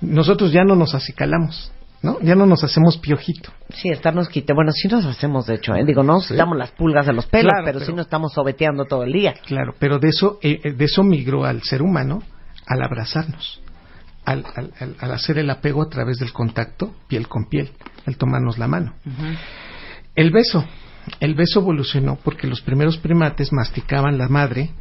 Nosotros 0.02 0.52
ya 0.52 0.64
no 0.64 0.76
nos 0.76 0.94
acicalamos, 0.94 1.72
¿no? 2.02 2.20
Ya 2.22 2.36
no 2.36 2.46
nos 2.46 2.64
hacemos 2.64 2.98
piojito. 2.98 3.52
Sí, 3.70 3.90
estarnos 3.90 4.30
quite. 4.30 4.54
Bueno, 4.54 4.72
sí 4.72 4.88
nos 4.88 5.06
hacemos, 5.06 5.46
de 5.48 5.56
hecho, 5.56 5.74
¿eh? 5.76 5.84
Digo, 5.86 6.04
no 6.04 6.14
nos 6.14 6.28
Sí. 6.28 6.36
damos 6.36 6.58
las 6.58 6.72
pulgas 6.72 7.06
de 7.06 7.14
los 7.14 7.26
pelos, 7.26 7.52
Claro, 7.52 7.66
pero, 7.66 7.80
pero- 7.80 7.86
sí 7.92 7.96
nos 7.96 8.06
estamos 8.06 8.34
sobeteando 8.34 8.86
todo 8.86 9.04
el 9.04 9.12
día. 9.14 9.34
Claro, 9.46 9.74
pero 9.80 10.00
de 10.00 10.10
eso, 10.10 10.40
eh, 10.42 10.60
eh, 10.64 10.72
de 10.74 10.86
eso 10.86 11.04
migró 11.04 11.46
al 11.46 11.62
ser 11.64 11.82
humano 11.82 12.22
al 12.68 12.82
abrazarnos, 12.84 13.62
al, 14.26 14.44
al- 14.56 14.74
al- 14.80 14.96
al 15.00 15.12
hacer 15.12 15.38
el 15.38 15.50
apego 15.50 15.82
a 15.84 15.90
través 15.90 16.20
del 16.20 16.34
contacto 16.34 16.94
piel 17.08 17.28
con 17.28 17.46
piel, 17.50 17.72
al 18.06 18.18
tomarnos 18.18 18.58
la 18.58 18.68
mano. 18.68 18.94
El 20.16 20.32
beso, 20.32 20.66
el 21.20 21.34
beso 21.36 21.62
evolucionó 21.62 22.18
porque 22.24 22.48
los 22.48 22.62
primeros 22.62 22.98
primates 22.98 23.54
masticaban 23.54 24.18
la 24.18 24.28
madre 24.28 24.72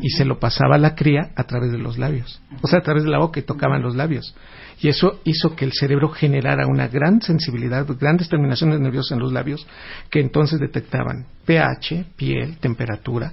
y 0.00 0.10
se 0.10 0.24
lo 0.24 0.38
pasaba 0.38 0.76
a 0.76 0.78
la 0.78 0.94
cría 0.94 1.30
a 1.34 1.44
través 1.44 1.72
de 1.72 1.78
los 1.78 1.98
labios, 1.98 2.40
o 2.62 2.68
sea, 2.68 2.78
a 2.80 2.82
través 2.82 3.02
de 3.04 3.10
la 3.10 3.18
boca 3.18 3.40
y 3.40 3.42
tocaban 3.42 3.82
los 3.82 3.96
labios. 3.96 4.34
Y 4.80 4.88
eso 4.88 5.20
hizo 5.24 5.56
que 5.56 5.64
el 5.64 5.72
cerebro 5.72 6.08
generara 6.08 6.66
una 6.66 6.86
gran 6.88 7.20
sensibilidad, 7.20 7.86
grandes 7.98 8.28
terminaciones 8.28 8.78
nerviosas 8.80 9.12
en 9.12 9.18
los 9.18 9.32
labios 9.32 9.66
que 10.10 10.20
entonces 10.20 10.60
detectaban 10.60 11.26
pH, 11.44 12.04
piel, 12.16 12.58
temperatura 12.58 13.32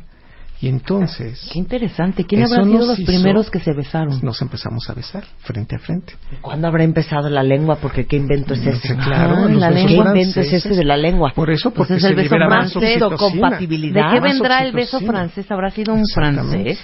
Y 0.61 0.69
entonces 0.69 1.49
Qué 1.51 1.59
interesante. 1.59 2.23
¿Quién 2.25 2.43
habrá 2.43 2.63
sido 2.63 2.85
los 2.87 2.97
hizo- 2.97 3.05
primeros 3.11 3.49
que 3.51 3.59
se 3.59 3.73
besaron? 3.73 4.19
nos 4.23 4.41
empezamos 4.41 4.89
a 4.89 4.93
besar 4.93 5.23
frente 5.39 5.75
a 5.75 5.79
frente. 5.79 6.13
¿Cuándo 6.41 6.67
habrá 6.69 6.83
empezado 6.85 7.29
la 7.29 7.43
lengua? 7.43 7.75
Porque 7.75 8.05
qué 8.05 8.15
invento 8.15 8.53
es 8.53 8.65
ese. 8.65 8.95
Claro, 8.95 9.35
Ah, 9.45 9.49
la. 9.49 9.69
¿Qué 9.73 9.81
invento 9.93 10.39
es 10.39 10.53
ese 10.53 10.69
de 10.69 10.85
la 10.85 10.95
lengua? 10.97 11.33
Por 11.35 11.49
eso, 11.51 11.71
Pues 11.71 11.89
porque 11.89 11.95
es 11.99 12.03
el 12.05 12.15
se 12.15 12.15
beso 12.23 12.35
francés, 12.37 13.01
oxitocina. 13.01 13.17
compatibilidad. 13.17 14.11
¿De 14.11 14.15
qué 14.15 14.21
vendrá 14.21 14.63
el 14.63 14.71
beso 14.71 14.99
francés? 15.01 15.45
¿Habrá 15.51 15.69
sido 15.71 15.93
un 15.93 16.05
francés? 16.07 16.79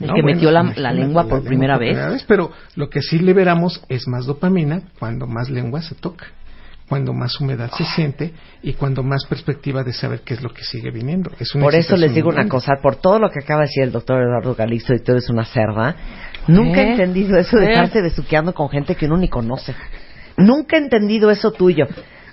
El 0.00 0.06
No, 0.08 0.14
que 0.14 0.22
bueno, 0.22 0.36
metió 0.36 0.50
la, 0.52 0.92
lengua 0.92 1.28
por 1.28 1.42
primera 1.42 1.76
vez. 1.76 2.24
Pero 2.28 2.52
lo 2.76 2.88
que 2.88 3.02
sí 3.02 3.18
liberamos 3.18 3.82
es 3.88 4.06
más 4.06 4.26
dopamina 4.26 4.82
cuando 4.98 5.26
más 5.26 5.50
lengua 5.50 5.82
se 5.82 5.96
toca, 5.96 6.26
cuando 6.88 7.12
más 7.12 7.40
humedad 7.40 7.70
se 7.76 7.84
siente 7.84 8.32
y 8.62 8.74
cuando 8.74 9.02
más 9.02 9.26
perspectiva 9.26 9.82
de 9.82 9.92
saber 9.92 10.20
qué 10.20 10.34
es 10.34 10.42
lo 10.42 10.50
que 10.50 10.62
sigue 10.62 10.90
viniendo. 10.92 11.32
Es 11.40 11.54
una 11.54 11.64
Por 11.64 11.74
eso 11.74 11.96
les 11.96 12.14
digo 12.14 12.28
una 12.28 12.48
cosa, 12.48 12.74
por 12.80 12.96
todo 12.96 13.18
lo 13.18 13.30
que 13.30 13.40
acaba 13.40 13.62
de 13.62 13.66
decir 13.66 13.82
el 13.82 13.92
doctor 13.92 14.22
Eduardo 14.22 14.54
Galizo 14.54 14.94
y 14.94 15.00
tú 15.00 15.12
eres 15.12 15.28
una 15.30 15.44
cerda, 15.44 15.96
nunca 16.46 16.80
he 16.80 16.84
¿Eh? 16.84 16.90
entendido 16.92 17.36
eso 17.36 17.58
de 17.58 17.66
¿Eh? 17.66 17.70
estarse 17.70 18.00
besuqueando 18.00 18.54
con 18.54 18.68
gente 18.68 18.94
que 18.94 19.06
uno 19.06 19.16
ni 19.16 19.28
conoce. 19.28 19.74
Nunca 20.36 20.76
he 20.76 20.80
entendido 20.80 21.30
eso 21.32 21.50
tuyo. 21.50 21.86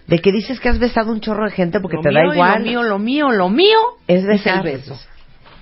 De 0.06 0.20
que 0.20 0.32
dices 0.32 0.60
que 0.60 0.70
has 0.70 0.78
besado 0.78 1.12
un 1.12 1.20
chorro 1.20 1.46
de 1.46 1.52
gente 1.52 1.80
porque 1.80 1.96
Lo 1.98 2.04
te 2.04 2.10
mío 2.10 2.20
da 2.20 2.26
y 2.28 2.34
igual. 2.36 2.60
Lo 2.60 2.64
mío, 2.64 2.84
lo 2.84 3.00
mío, 3.00 3.32
lo 3.32 3.50
mío 3.50 3.78
es 4.08 4.22
el 4.22 4.28
besar. 4.28 4.64
beso. 4.64 4.96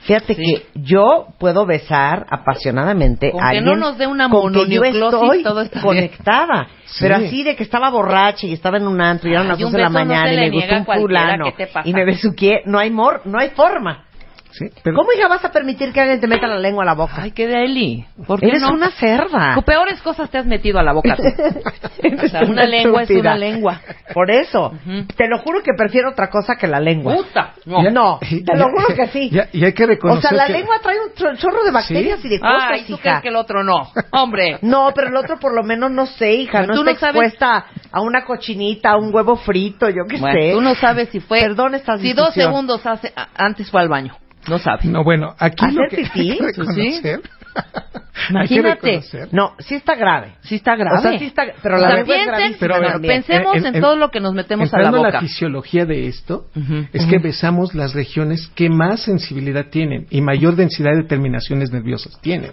Fíjate 0.03 0.35
Sí. 0.35 0.43
que 0.43 0.65
yo 0.75 1.27
puedo 1.39 1.65
besar 1.65 2.25
apasionadamente 2.29 3.31
Con 3.31 3.41
a 3.41 3.51
que 3.51 3.57
alguien 3.57 3.79
no 3.79 3.87
nos 3.87 3.97
dé 3.97 4.07
una 4.07 4.29
con 4.29 4.53
que 4.53 4.67
yo 4.67 4.83
estoy 4.83 5.43
todo 5.43 5.63
conectada. 5.81 6.67
Sí. 6.85 6.97
Pero 7.01 7.15
así 7.15 7.43
de 7.43 7.55
que 7.55 7.63
estaba 7.63 7.89
borracha 7.89 8.45
y 8.45 8.53
estaba 8.53 8.77
en 8.77 8.87
un 8.87 9.01
antro 9.01 9.29
y 9.29 9.33
eran 9.33 9.47
las 9.47 9.57
Ay, 9.57 9.63
un 9.63 9.71
12 9.71 9.77
de 9.77 9.83
la 9.83 9.89
no 9.89 9.93
mañana 9.93 10.33
y 10.33 10.37
me 10.37 10.49
gustó 10.51 10.75
un 10.75 10.85
fulano 10.85 11.45
y 11.85 11.93
me 11.93 12.05
besuqué, 12.05 12.61
no 12.65 12.79
hay 12.79 12.91
mor, 12.91 13.21
no 13.25 13.39
hay 13.39 13.49
forma. 13.51 14.05
Sí, 14.53 14.65
pero 14.83 14.95
¿Cómo 14.95 15.11
hija 15.11 15.27
vas 15.27 15.43
a 15.43 15.51
permitir 15.51 15.91
que 15.91 15.99
alguien 16.01 16.19
te 16.19 16.27
meta 16.27 16.47
la 16.47 16.59
lengua 16.59 16.83
a 16.83 16.85
la 16.85 16.93
boca? 16.93 17.15
Ay, 17.17 17.31
qué 17.31 17.47
de 17.47 17.63
Eli. 17.65 18.05
¿Por 18.27 18.39
qué 18.39 18.47
Eres 18.47 18.61
no? 18.61 18.71
una 18.71 18.91
cerda. 18.91 19.55
Cu- 19.55 19.63
Peores 19.63 20.01
cosas 20.01 20.29
te 20.29 20.37
has 20.37 20.45
metido 20.45 20.79
a 20.79 20.83
la 20.83 20.93
boca 20.93 21.15
tú. 21.15 21.23
O 22.23 22.27
sea, 22.27 22.41
una 22.41 22.65
lengua 22.65 23.03
es 23.03 23.09
una 23.09 23.35
lengua. 23.35 23.81
Por 24.13 24.29
eso, 24.29 24.73
te 25.15 25.27
lo 25.27 25.39
juro 25.39 25.61
que 25.63 25.71
prefiero 25.77 26.11
otra 26.11 26.29
cosa 26.29 26.55
que 26.55 26.67
la 26.67 26.79
lengua. 26.79 27.15
Puta. 27.15 27.53
No, 27.65 27.81
No. 27.91 28.19
te 28.45 28.55
lo 28.57 28.65
juro 28.69 28.87
que 28.95 29.07
sí. 29.07 29.29
Ya- 29.29 29.47
y 29.51 29.63
hay 29.65 29.73
que 29.73 29.83
o 29.85 29.87
reconocer 29.87 30.29
sea, 30.29 30.37
la 30.37 30.47
que- 30.47 30.53
lengua 30.53 30.79
trae 30.81 30.97
un 30.99 31.13
chor- 31.15 31.37
chorro 31.37 31.63
de 31.63 31.71
bacterias 31.71 32.19
Sí. 32.19 32.27
y 32.27 32.31
de 32.31 32.39
cosas, 32.39 32.69
Ay, 32.71 32.83
¿tú 32.85 32.93
hija. 32.93 33.01
crees 33.01 33.21
que 33.21 33.27
el 33.29 33.35
otro 33.35 33.63
no? 33.63 33.89
Hombre. 34.11 34.59
No, 34.73 34.91
pero 34.95 35.07
el 35.07 35.15
otro 35.15 35.39
por 35.39 35.53
lo 35.55 35.63
menos 35.63 35.91
no 35.91 36.05
sé, 36.05 36.33
hija, 36.33 36.61
Pero 36.61 36.75
no 36.75 36.83
tú 36.83 36.89
está 36.89 37.07
no 37.07 37.13
sabes- 37.13 37.27
expuesta 37.33 37.65
a 37.91 38.01
una 38.01 38.23
cochinita, 38.25 38.91
a 38.91 38.97
un 38.97 39.13
huevo 39.13 39.35
frito, 39.37 39.89
yo 39.89 40.03
qué 40.09 40.17
Bueno, 40.19 40.39
sé. 40.39 40.51
tú 40.53 40.61
no 40.61 40.75
sabes 40.75 41.09
si 41.09 41.19
fue... 41.19 41.39
Perdón 41.41 41.75
esta 41.75 41.97
Si 41.97 42.13
dos 42.13 42.33
segundos 42.33 42.85
hace, 42.85 43.13
antes 43.35 43.69
fue 43.71 43.81
al 43.81 43.89
baño. 43.89 44.15
No 44.47 44.59
sabes. 44.59 44.85
No, 44.85 45.03
bueno, 45.03 45.35
aquí 45.39 45.65
¿Hacer 45.65 45.75
lo 45.79 45.89
que 45.89 45.97
pipí? 45.97 46.31
hay 46.31 46.37
que 46.37 46.43
Pues 46.43 46.55
sí. 46.75 46.99
reconocer. 47.01 47.21
hay 48.35 48.47
que 48.47 48.55
Imagínate. 48.55 49.01
No, 49.31 49.53
sí 49.59 49.75
está 49.75 49.95
grave. 49.95 50.33
Sí 50.41 50.55
está 50.55 50.75
grave. 50.75 50.97
O 50.97 51.01
sea, 51.01 51.17
sí 51.19 51.25
está- 51.25 51.45
pero 51.61 51.77
O 51.77 51.81
la 51.81 51.89
sea, 51.89 51.99
es 52.01 52.07
gravísima 52.07 52.57
Pero, 52.59 53.01
pensemos 53.01 53.55
En- 53.57 53.65
en, 53.67 53.75
en- 53.75 53.81
todo 53.81 53.95
lo 53.95 54.09
que 54.09 54.19
nos 54.19 54.33
metemos 54.33 54.73
a 54.73 54.79
la 54.79 54.91
boca. 54.91 55.19
fisiología 55.21 55.85
de 55.85 56.07
esto, 56.07 56.47
es 56.93 57.05
que 57.05 57.19
besamos 57.19 57.73
las 57.75 57.93
regiones 57.93 58.47
que 58.55 58.69
más 58.69 59.01
sensibilidad 59.01 59.67
tienen 59.67 60.07
y 60.09 60.21
mayor 60.21 60.55
densidad 60.55 60.93
de 60.95 61.03
terminaciones 61.03 61.71
nerviosas 61.71 62.19
tienen. 62.21 62.51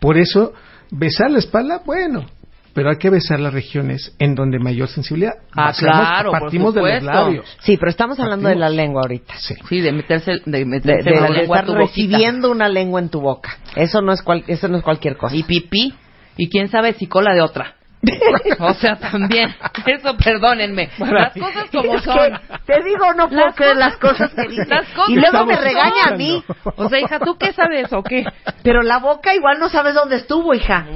Por 0.00 0.18
eso, 0.18 0.52
besar 0.90 1.30
la 1.30 1.38
espalda, 1.38 1.80
bueno, 1.86 2.26
pero 2.74 2.90
hay 2.90 2.96
que 2.98 3.08
besar 3.10 3.38
las 3.40 3.52
regiones 3.54 4.14
en 4.18 4.34
donde 4.34 4.58
mayor 4.58 4.88
sensibilidad. 4.88 5.34
Ah, 5.52 5.66
Basamos- 5.68 5.80
claro, 6.08 6.30
por 6.32 6.40
Partimos 6.40 6.74
de 6.74 6.80
los 6.82 6.90
supuesto. 6.90 7.12
labios. 7.24 7.56
Sí, 7.60 7.76
pero 7.76 7.90
estamos 7.90 8.18
hablando 8.20 8.48
de 8.48 8.56
la 8.56 8.68
lengua 8.68 9.02
ahorita. 9.02 9.34
Sí. 9.38 9.54
Sí, 9.68 9.80
de 9.80 9.92
meterse, 9.92 10.40
de 10.44 10.64
meterse 10.64 11.08
de- 11.10 11.16
la 11.16 11.26
de 11.28 11.32
lengua 11.32 11.56
a 11.56 11.60
estar 11.60 11.66
tu 11.66 11.74
recibiendo 11.74 12.50
una 12.50 12.68
lengua 12.68 13.00
en 13.00 13.08
tu 13.08 13.20
boca. 13.20 13.56
Eso 13.76 14.00
no 14.02 14.12
es 14.12 14.22
cual- 14.22 14.44
eso 14.48 14.68
no 14.68 14.76
es 14.78 14.82
cualquier 14.82 15.16
cosa. 15.16 15.34
Y 15.36 15.42
pipí. 15.44 15.94
Y 16.36 16.48
quién 16.50 16.68
sabe 16.68 16.94
si 16.94 17.06
cola 17.06 17.32
de 17.32 17.40
otra. 17.42 17.76
o 18.58 18.74
sea, 18.74 18.96
también. 18.96 19.54
Eso, 19.86 20.14
perdónenme. 20.16 20.90
Las 20.98 21.32
cosas 21.32 21.70
como 21.72 21.98
son. 22.00 22.32
te 22.66 22.82
digo, 22.82 23.14
no 23.16 23.28
puedo 23.28 23.46
Las 23.46 23.54
creer 23.54 23.74
cosas- 23.76 23.88
las 23.92 23.96
cosas 23.96 24.34
que 24.34 24.48
dices. 24.48 24.68
las 24.68 24.86
cosas 24.88 25.08
y 25.10 25.14
luego 25.14 25.46
me 25.46 25.56
regaña 25.56 26.04
a 26.10 26.16
mí. 26.16 26.42
O 26.76 26.88
sea, 26.90 27.00
hija, 27.00 27.18
¿tú 27.20 27.36
qué 27.38 27.52
sabes 27.54 27.92
o 27.94 28.02
qué? 28.02 28.24
Pero 28.62 28.82
la 28.82 28.98
boca 28.98 29.34
igual 29.34 29.58
no 29.58 29.68
sabes 29.70 29.94
dónde 29.94 30.16
estuvo, 30.16 30.52
hija. 30.52 30.86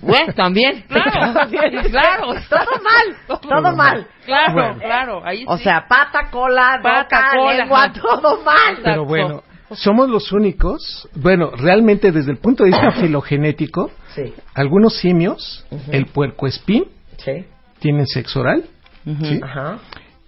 Bueno, 0.00 0.32
también. 0.34 0.84
Claro. 0.88 1.50
claro. 1.90 2.34
Todo 2.48 2.82
mal, 2.82 3.40
todo 3.40 3.76
mal. 3.76 4.06
Claro, 4.24 4.52
Bueno. 4.54 4.78
claro. 4.80 5.22
Ahí 5.24 5.44
O 5.46 5.56
sí. 5.56 5.64
sea, 5.64 5.86
pata, 5.88 6.30
cola, 6.30 6.80
Pata, 6.82 7.02
boca, 7.02 7.30
cola, 7.36 7.54
lengua, 7.56 7.92
todo 7.92 8.42
mal. 8.44 8.78
Pero 8.82 9.04
bueno, 9.04 9.42
somos 9.72 10.08
los 10.08 10.32
únicos, 10.32 11.08
bueno, 11.14 11.50
realmente 11.56 12.12
desde 12.12 12.30
el 12.32 12.38
punto 12.38 12.64
de 12.64 12.70
vista 12.70 12.90
filogenético, 13.00 13.90
Sí, 14.14 14.32
algunos 14.54 14.96
simios, 14.96 15.66
el 15.92 16.06
puercoespín, 16.06 16.86
sí. 17.18 17.44
tienen 17.80 18.06
sexo 18.06 18.40
oral, 18.40 18.64
Ujú. 19.04 19.24
¿sí? 19.24 19.40
Ajá. 19.42 19.78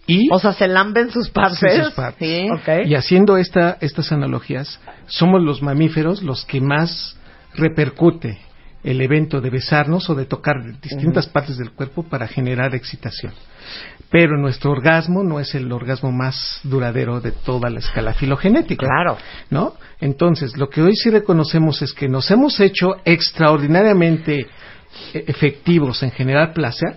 Y, 0.07 0.29
O 0.33 0.39
sea, 0.39 0.53
se 0.55 0.67
lamben 0.69 1.11
sus 1.11 1.29
partes. 1.31 1.85
Sus 1.87 1.93
partes. 1.95 2.29
Sí. 2.29 2.49
Ok. 2.51 2.87
y 2.87 2.95
haciendo 2.95 3.37
esta, 3.37 3.77
estas 3.81 4.11
analogías, 4.11 4.81
somos 5.07 5.43
los 5.43 5.61
mamíferos 5.63 6.23
los 6.23 6.45
que 6.47 6.61
más 6.63 7.17
repercute 7.55 8.39
el 8.85 9.01
evento 9.01 9.41
de 9.41 9.51
besarnos 9.51 10.09
o 10.09 10.15
de 10.15 10.27
tocar 10.27 10.57
distintas 10.81 11.27
partes 11.27 11.59
del 11.59 11.73
cuerpo 11.73 12.05
para 12.05 12.29
generar 12.29 12.75
excitación. 12.75 13.33
Pero 14.11 14.39
nuestro 14.39 14.71
orgasmo 14.71 15.23
no 15.23 15.41
es 15.41 15.55
el 15.55 15.71
orgasmo 15.71 16.13
más 16.13 16.61
duradero 16.63 17.21
de 17.21 17.33
toda 17.33 17.69
la 17.69 17.81
escala 17.81 18.15
filogenética. 18.15 18.87
Claro. 18.87 19.19
¿no? 19.51 19.75
Entonces, 20.01 20.57
lo 20.57 20.69
que 20.69 20.81
hoy 20.81 20.95
sí 20.95 21.11
reconocemos 21.11 21.83
es 21.83 21.93
que 21.93 22.09
nos 22.09 22.31
hemos 22.31 22.59
hecho 22.61 22.97
extraordinariamente 23.05 24.47
eh, 25.13 25.25
efectivos 25.27 26.03
en 26.03 26.11
generar 26.13 26.53
placer, 26.53 26.97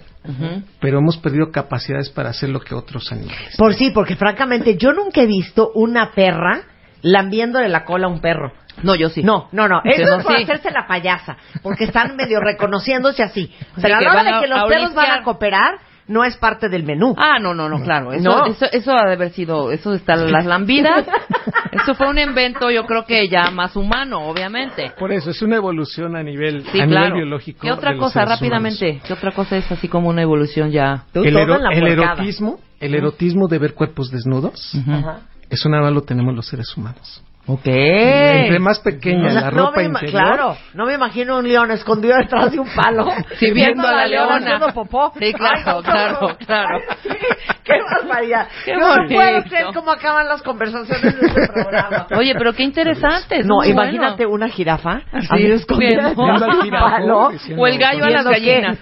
pero 0.79 0.99
hemos 0.99 1.17
perdido 1.17 1.51
capacidades 1.51 2.11
para 2.11 2.29
hacer 2.29 2.49
lo 2.49 2.59
que 2.59 2.75
otros 2.75 3.11
animales. 3.11 3.57
Por 3.57 3.73
sí, 3.73 3.89
porque 3.91 4.15
francamente 4.15 4.77
yo 4.77 4.93
nunca 4.93 5.21
he 5.21 5.25
visto 5.25 5.71
una 5.73 6.11
perra 6.13 6.61
lambiéndole 7.01 7.69
la 7.69 7.83
cola 7.83 8.07
a 8.07 8.09
un 8.09 8.21
perro. 8.21 8.53
No, 8.83 8.95
yo 8.95 9.09
sí. 9.09 9.21
No, 9.23 9.47
no, 9.51 9.67
no. 9.67 9.81
Eso 9.83 10.05
no, 10.11 10.17
es 10.17 10.23
por 10.23 10.35
sí. 10.37 10.43
hacerse 10.43 10.71
la 10.71 10.87
payasa, 10.87 11.37
porque 11.61 11.85
están 11.85 12.15
medio 12.17 12.39
reconociéndose 12.39 13.23
así. 13.23 13.47
Sí, 13.47 13.65
Pero 13.81 13.95
a 13.95 13.99
que 13.99 14.05
la 14.05 14.11
hora 14.11 14.23
de 14.23 14.41
que 14.41 14.47
los 14.47 14.63
perros 14.69 14.93
van 14.93 15.11
a 15.19 15.23
cooperar, 15.23 15.79
no 16.07 16.23
es 16.25 16.35
parte 16.37 16.67
del 16.67 16.83
menú. 16.83 17.13
Ah, 17.17 17.37
no, 17.39 17.53
no, 17.53 17.69
no, 17.69 17.81
claro. 17.83 18.11
Eso, 18.11 18.27
No. 18.29 18.45
eso, 18.45 18.65
eso 18.71 18.91
ha 18.91 19.05
de 19.07 19.13
haber 19.13 19.29
sido, 19.31 19.71
eso 19.71 19.93
está 19.93 20.15
las 20.15 20.45
lambidas. 20.45 21.05
eso 21.71 21.93
fue 21.95 22.09
un 22.09 22.17
invento, 22.19 22.69
yo 22.69 22.85
creo 22.85 23.05
que 23.05 23.29
ya 23.29 23.49
más 23.51 23.75
humano, 23.77 24.27
obviamente. 24.27 24.91
Por 24.99 25.13
eso 25.13 25.29
es 25.29 25.41
una 25.41 25.55
evolución 25.57 26.15
a 26.17 26.23
nivel, 26.23 26.63
Sí, 26.71 26.81
a 26.81 26.85
claro. 26.87 27.05
nivel 27.05 27.13
biológico. 27.23 27.59
¿Qué 27.61 27.71
otra 27.71 27.91
de 27.93 27.97
cosa, 27.99 28.25
rápidamente? 28.25 28.99
¿Qué 29.05 29.13
otra 29.13 29.31
cosa 29.31 29.55
es 29.57 29.71
así 29.71 29.87
como 29.87 30.09
una 30.09 30.21
evolución 30.21 30.71
ya? 30.71 31.05
Humanos. 31.13 31.27
El, 31.27 31.33
todo 31.33 31.43
ero- 31.43 31.55
en 31.55 31.63
la 31.63 31.71
el 31.71 31.87
erotismo, 31.87 32.59
el 32.79 32.95
erotismo 32.95 33.47
de 33.47 33.59
ver 33.59 33.73
cuerpos 33.73 34.09
desnudos, 34.11 34.73
Ujú. 34.75 34.91
Ajá. 34.91 35.19
eso 35.49 35.69
nada 35.69 35.83
más 35.83 35.93
lo 35.93 36.01
tenemos 36.01 36.33
los 36.35 36.47
seres 36.47 36.75
humanos. 36.75 37.23
Ok. 37.47 37.65
Entre 37.65 38.59
más 38.59 38.79
pequeña 38.79 39.29
O 39.29 39.31
sea, 39.31 39.41
la 39.41 39.51
no 39.51 39.65
ropa 39.67 39.81
ima- 39.81 39.99
interior, 39.99 40.11
Claro, 40.11 40.57
no 40.75 40.85
me 40.85 40.93
imagino 40.93 41.39
un 41.39 41.47
león 41.47 41.71
escondido 41.71 42.15
detrás 42.17 42.51
de 42.51 42.59
un 42.59 42.69
palo. 42.73 43.07
Sí, 43.39 43.51
viendo 43.51 43.85
a 43.87 43.91
la 43.93 44.07
leona. 44.07 44.35
haciendo 44.37 44.67
popó. 44.73 45.11
Sí, 45.19 45.33
claro, 45.33 45.55
Ay, 45.65 45.73
no, 45.75 45.81
claro, 45.81 46.17
no. 46.21 46.37
claro. 46.37 46.79
Qué 47.63 47.73
barbaridad. 47.81 48.47
Qué 48.65 48.75
no 48.75 48.93
puedo 49.09 49.43
creer 49.43 49.65
cómo 49.73 49.91
acaban 49.91 50.27
las 50.27 50.41
conversaciones 50.43 51.19
de 51.19 51.27
este 51.27 51.47
programa. 51.53 52.07
Oye, 52.17 52.33
pero 52.37 52.53
qué 52.53 52.63
interesante. 52.63 53.43
No, 53.43 53.63
imagínate 53.63 54.25
bueno. 54.25 54.45
una 54.45 54.49
jirafa 54.49 55.01
Sí, 55.11 55.27
así 55.31 55.45
escondida 55.51 56.09
detrás 56.09 56.39
de 56.39 56.69
un 56.69 56.69
palo. 56.69 57.31
O 57.57 57.67
el 57.67 57.77
gallo 57.79 58.05
a 58.05 58.09
las 58.09 58.25
gallinas. 58.25 58.77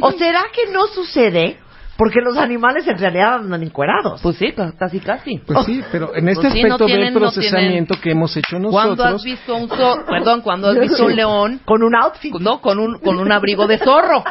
¿O 0.00 0.12
será 0.12 0.44
que 0.52 0.70
no 0.72 0.86
sucede 0.86 1.58
porque 1.96 2.20
los 2.20 2.36
animales 2.36 2.86
en 2.86 2.98
realidad 2.98 3.34
andan 3.36 3.62
encuerados? 3.62 4.20
Pues 4.22 4.36
sí, 4.36 4.52
ca- 4.52 4.72
casi 4.78 5.00
casi. 5.00 5.38
Pues 5.38 5.64
sí, 5.64 5.82
pero 5.90 6.14
en 6.14 6.28
este 6.28 6.42
Pues 6.42 6.52
sí, 6.52 6.62
no 6.62 6.66
aspecto 6.74 6.86
tienen- 6.86 7.04
del 7.06 7.14
no 7.14 7.20
procesamiento 7.20 7.94
que 8.02 8.10
hemos 8.10 8.36
hecho 8.36 8.58
¿Cuándo 8.58 9.02
has 9.04 9.12
nosotros, 9.12 9.24
visto 9.24 9.56
un 9.56 9.68
zo- 9.68 10.04
perdón, 10.06 10.40
cuando 10.42 10.68
has 10.68 10.78
visto 10.78 11.06
un 11.06 11.16
león 11.16 11.60
Con 11.64 11.82
un 11.82 11.94
outfit. 11.96 12.34
no 12.40 12.60
con 12.60 12.78
un 12.78 12.98
con 13.00 13.18
un 13.18 13.32
abrigo 13.32 13.66
de 13.66 13.78
zorro? 13.78 14.22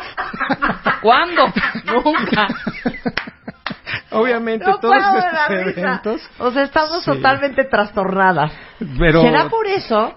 ¿Cuándo? 1.02 1.44
Nunca. 1.86 2.48
obviamente 4.12 4.66
No 4.66 4.78
todos 4.80 4.96
estos 4.96 5.34
la 5.34 5.48
risa. 5.48 5.80
eventos, 5.82 6.22
O 6.40 6.52
sea, 6.52 6.64
estamos 6.64 7.04
Sí. 7.04 7.12
totalmente 7.12 7.64
trastornadas. 7.66 8.52
pero 9.00 9.22
¿Será 9.22 9.50
por 9.50 9.66
eso? 9.68 10.14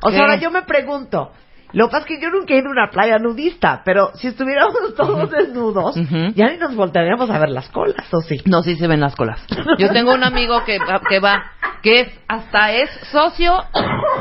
O 0.00 0.08
¿Qué? 0.08 0.14
sea, 0.14 0.22
ahora 0.22 0.36
yo 0.36 0.50
me 0.50 0.62
pregunto. 0.62 1.32
Lo 1.72 1.88
que 1.88 1.92
pasa 1.92 2.06
es 2.06 2.06
que 2.06 2.20
yo 2.22 2.30
nunca 2.30 2.54
he 2.54 2.58
ido 2.58 2.68
a 2.68 2.72
una 2.72 2.90
playa 2.90 3.18
nudista, 3.18 3.82
pero 3.84 4.10
si 4.14 4.28
estuviéramos 4.28 4.74
todos 4.96 5.30
desnudos, 5.30 5.96
ya 6.34 6.48
ni 6.48 6.56
nos 6.58 6.74
voltearíamos 6.74 7.28
a 7.30 7.38
ver 7.38 7.50
las 7.50 7.68
colas, 7.68 8.06
¿o 8.12 8.20
sí? 8.20 8.40
No, 8.46 8.62
sí 8.62 8.76
se 8.76 8.86
ven 8.86 9.00
las 9.00 9.14
colas. 9.14 9.44
Yo 9.78 9.90
tengo 9.90 10.14
un 10.14 10.24
amigo 10.24 10.64
que, 10.64 10.78
que 11.08 11.20
va, 11.20 11.52
que 11.82 12.00
es, 12.00 12.20
hasta 12.26 12.72
es 12.72 12.90
socio 13.12 13.54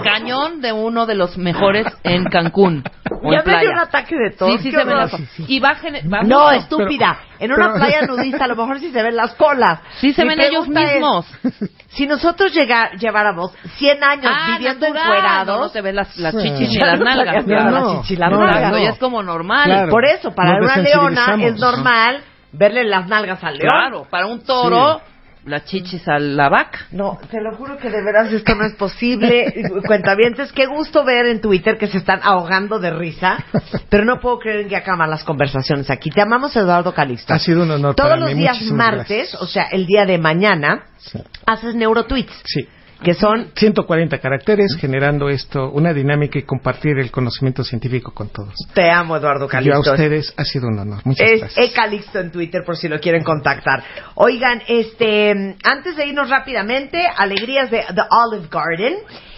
cañón 0.04 0.62
de 0.62 0.74
uno 0.74 1.06
de 1.06 1.16
los 1.16 1.38
mejores 1.38 1.86
en 2.04 2.26
Cancún. 2.26 2.84
O 3.24 3.32
ya 3.32 3.44
me 3.44 3.60
dio 3.60 3.72
un 3.72 3.80
ataque 3.80 4.16
de 4.16 4.32
tos. 4.32 4.50
Sí, 4.52 4.58
sí 4.64 4.72
se 4.72 4.78
ven 4.84 4.96
las 4.98 5.12
Y 5.48 5.60
bajen, 5.60 5.96
va 6.12 6.22
No, 6.24 6.46
mucho. 6.46 6.52
estúpida. 6.60 7.20
en 7.40 7.52
una 7.54 7.68
pero- 7.74 7.76
playa 7.76 8.02
nudista 8.08 8.46
a 8.46 8.48
lo 8.48 8.56
mejor 8.56 8.80
sí 8.80 8.92
se 8.92 9.04
ven 9.04 9.16
las 9.16 9.36
colas. 9.36 9.80
Sí 10.00 10.12
se 10.14 10.24
Mi 10.24 10.30
ven 10.30 10.40
ellos 10.42 10.66
pregunta 10.68 10.82
es, 10.84 10.94
mismos. 10.94 11.26
si 11.90 12.08
nosotros 12.08 12.52
llega- 12.54 12.92
lleváramos 12.94 13.54
100 13.76 14.04
años 14.04 14.32
Ah, 14.36 14.56
viviendo 14.58 14.88
natural. 14.88 15.06
encuerados, 15.18 15.58
No, 15.58 15.64
no 15.64 15.70
se 15.70 15.82
ven 15.82 15.96
las, 15.96 16.18
las 16.18 16.34
Sí. 16.34 16.42
chichis 16.42 16.70
ni 16.70 16.80
Ya 16.80 16.86
las 16.88 17.00
no 17.00 17.06
nalgas. 17.06 17.46
claro. 17.46 17.64
no, 17.70 17.72
las 17.72 17.92
chichis 18.02 18.12
y 18.12 18.16
las 18.20 18.32
no, 18.32 18.40
nalgas. 18.40 18.72
No. 18.72 18.78
ya 18.80 18.90
es 18.90 18.98
como 19.00 19.22
normal. 19.24 19.66
Claro. 19.66 19.90
Por 19.90 20.06
eso, 20.06 20.34
para 20.34 20.58
una 20.60 20.78
leona 20.78 21.36
es 21.42 21.56
normal 21.60 22.24
verle 22.54 22.84
las 22.86 23.08
nalgas 23.08 23.44
al 23.44 23.58
león. 23.58 23.70
Claro, 23.70 24.08
para 24.10 24.26
un 24.26 24.44
toro, 24.44 25.02
las 25.48 25.66
chichis 25.66 26.08
a 26.08 26.20
la 26.20 26.50
vaca. 26.50 26.80
No, 26.92 27.18
te 27.32 27.42
lo 27.42 27.56
juro 27.56 27.78
que 27.78 27.90
de 27.90 28.04
veras 28.04 28.32
esto 28.32 28.54
no 28.56 28.66
es 28.66 28.74
posible. 28.76 29.54
Cuentavientes, 29.88 30.52
qué 30.52 30.66
gusto 30.66 31.04
ver 31.04 31.26
en 31.28 31.42
Twitter 31.42 31.78
que 31.78 31.88
se 31.88 31.98
están 31.98 32.20
ahogando 32.24 32.80
de 32.80 32.92
risa, 32.92 33.44
pero 33.90 34.06
no 34.06 34.20
puedo 34.20 34.40
creer 34.40 34.62
en 34.62 34.70
que 34.70 34.76
acaban 34.76 35.10
las 35.10 35.24
conversaciones 35.24 35.90
aquí. 35.90 36.10
Te 36.10 36.22
amamos, 36.22 36.56
Eduardo 36.56 36.94
Calixto. 36.94 37.34
Ha 37.34 37.40
sido 37.40 37.64
un 37.64 37.72
honor 37.72 37.96
Todos 37.96 38.10
para 38.10 38.20
los 38.20 38.34
mí. 38.34 38.42
días 38.42 38.56
Muchísimas 38.56 38.88
martes, 38.96 39.08
gracias. 39.32 39.42
o 39.42 39.48
sea, 39.48 39.64
el 39.72 39.86
día 39.86 40.06
de 40.06 40.18
mañana, 40.18 40.84
Sí. 40.98 41.20
haces 41.46 41.76
neurotweets, 41.76 42.34
Sí. 42.44 42.68
Que 43.04 43.14
son 43.14 43.52
140 43.56 44.18
caracteres 44.20 44.76
generando 44.80 45.30
esto, 45.30 45.70
una 45.70 45.94
dinámica 45.94 46.40
y 46.40 46.44
compartir 46.44 46.98
el 46.98 47.12
conocimiento 47.12 47.64
científico 47.64 48.12
con 48.12 48.30
todos. 48.30 48.54
Te 48.74 48.90
amo, 48.90 49.18
Eduardo 49.18 49.46
Y 49.46 49.48
a 49.48 49.50
Calixto. 49.52 49.92
ustedes 49.92 50.34
ha 50.36 50.44
sido 50.44 50.68
un 50.68 50.80
honor. 50.80 51.02
Muchas 51.06 51.30
Es 51.30 51.40
gracias. 51.42 51.70
Ecalixto 51.70 52.20
en 52.20 52.32
Twitter 52.32 52.64
por 52.66 52.76
si 52.76 52.88
lo 52.88 53.00
quieren 53.00 53.24
contactar. 53.24 53.84
Oigan, 54.16 54.64
este, 54.68 55.56
antes 55.64 55.96
de 55.96 56.08
irnos 56.08 56.30
rápidamente, 56.30 57.06
alegrías 57.16 57.70
de 57.70 57.84
The 57.94 58.02
Olive 58.10 58.48
Garden, 58.50 58.96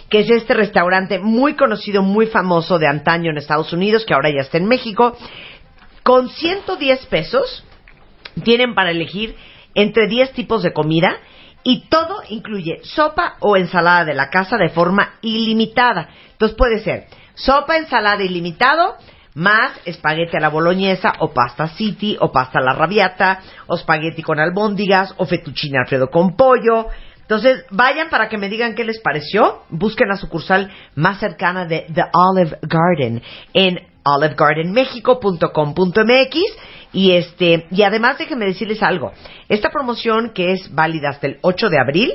que 0.08 0.20
es 0.20 0.30
este 0.30 0.54
restaurante 0.54 1.18
muy 1.18 1.54
conocido, 1.54 2.02
muy 2.02 2.26
famoso 2.26 2.78
de 2.78 2.86
antaño 2.86 3.30
en 3.30 3.36
Estados 3.36 3.72
Unidos, 3.72 4.04
que 4.06 4.14
ahora 4.14 4.30
ya 4.30 4.40
está 4.40 4.56
en 4.58 4.66
México. 4.66 5.16
Con 6.02 6.30
110 6.30 7.06
pesos 7.06 7.64
tienen 8.42 8.74
para 8.74 8.90
elegir 8.90 9.36
entre 9.74 10.08
10 10.08 10.32
tipos 10.32 10.62
de 10.62 10.72
comida 10.72 11.18
y 11.62 11.88
todo 11.88 12.22
incluye 12.28 12.80
sopa 12.82 13.36
o 13.40 13.56
ensalada 13.56 14.04
de 14.04 14.14
la 14.14 14.30
casa 14.30 14.56
de 14.56 14.70
forma 14.70 15.14
ilimitada. 15.20 16.08
Entonces 16.32 16.56
puede 16.56 16.80
ser 16.80 17.06
sopa, 17.34 17.76
ensalada 17.76 18.22
ilimitado, 18.22 18.96
más 19.34 19.72
espagueti 19.84 20.36
a 20.36 20.40
la 20.40 20.48
boloñesa 20.48 21.12
o 21.20 21.32
pasta 21.32 21.68
city 21.68 22.16
o 22.20 22.32
pasta 22.32 22.58
a 22.58 22.62
la 22.62 22.72
rabiata 22.72 23.40
o 23.66 23.76
espagueti 23.76 24.22
con 24.22 24.40
albóndigas 24.40 25.14
o 25.18 25.26
fettuccine 25.26 25.78
alfredo 25.78 26.08
con 26.10 26.36
pollo. 26.36 26.88
Entonces, 27.22 27.64
vayan 27.70 28.10
para 28.10 28.28
que 28.28 28.38
me 28.38 28.48
digan 28.48 28.74
qué 28.74 28.82
les 28.82 29.00
pareció. 29.00 29.62
Busquen 29.68 30.08
la 30.08 30.16
sucursal 30.16 30.68
más 30.96 31.20
cercana 31.20 31.64
de 31.64 31.86
The 31.94 32.06
Olive 32.12 32.58
Garden 32.62 33.22
en 33.54 33.89
olivegardenmexico.com.mx 34.04 36.36
y 36.92 37.12
este 37.12 37.68
y 37.70 37.82
además 37.82 38.18
déjenme 38.18 38.46
decirles 38.46 38.82
algo. 38.82 39.12
Esta 39.48 39.70
promoción 39.70 40.32
que 40.34 40.52
es 40.52 40.74
válida 40.74 41.10
hasta 41.10 41.28
el 41.28 41.38
8 41.42 41.68
de 41.68 41.80
abril, 41.80 42.12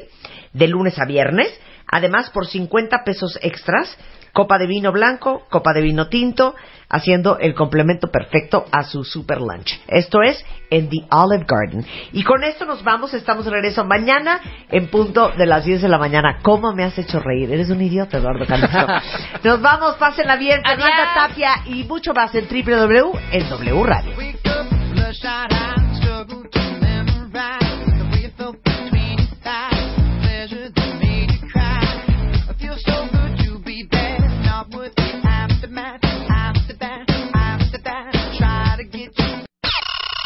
de 0.53 0.67
lunes 0.67 0.99
a 0.99 1.05
viernes, 1.05 1.57
además 1.87 2.29
por 2.31 2.47
50 2.47 3.03
pesos 3.03 3.37
extras, 3.41 3.97
copa 4.35 4.57
de 4.57 4.67
vino 4.67 4.91
blanco, 4.91 5.43
copa 5.49 5.71
de 5.71 5.81
vino 5.81 6.09
tinto, 6.09 6.55
haciendo 6.89 7.39
el 7.39 7.55
complemento 7.55 8.09
perfecto 8.09 8.65
a 8.69 8.83
su 8.83 9.05
super 9.05 9.39
lunch. 9.39 9.79
Esto 9.87 10.21
es 10.21 10.43
en 10.69 10.89
The 10.89 11.07
Olive 11.09 11.45
Garden. 11.47 11.85
Y 12.11 12.23
con 12.23 12.43
esto 12.43 12.65
nos 12.65 12.83
vamos, 12.83 13.13
estamos 13.13 13.45
de 13.45 13.51
regreso 13.51 13.85
mañana 13.85 14.41
en 14.69 14.87
punto 14.89 15.29
de 15.29 15.45
las 15.45 15.63
10 15.63 15.83
de 15.83 15.87
la 15.87 15.97
mañana. 15.97 16.39
¿Cómo 16.41 16.73
me 16.73 16.83
has 16.83 16.97
hecho 16.97 17.21
reír? 17.21 17.49
Eres 17.49 17.69
un 17.69 17.81
idiota, 17.81 18.17
Eduardo 18.17 18.45
Calixto. 18.45 18.85
Nos 19.43 19.61
vamos, 19.61 19.95
pásenla 19.95 20.35
bien. 20.35 20.61
Fernanda 20.61 21.13
Adiós. 21.13 21.29
Tapia 21.29 21.51
y 21.65 21.83
mucho 21.85 22.13
más 22.13 22.35
en 22.35 22.45
www 22.45 23.15
en 23.31 23.49
W 23.49 23.83
Radio. 23.83 24.17
Wake 24.17 24.39
up, 24.45 24.69
bloodshot 24.93 25.51
eyes, 25.51 25.97
struggle 25.97 26.43
to 26.51 26.59
memorize 26.81 27.97
the 27.97 28.05
way 28.11 28.21
you 28.23 28.31
felt 28.37 28.61
between 28.63 29.17
your 29.17 29.27
thighs, 29.43 29.84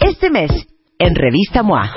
Este 0.02 0.30
mes, 0.30 0.50
en 1.02 1.16
Revista 1.16 1.64
MOA, 1.64 1.90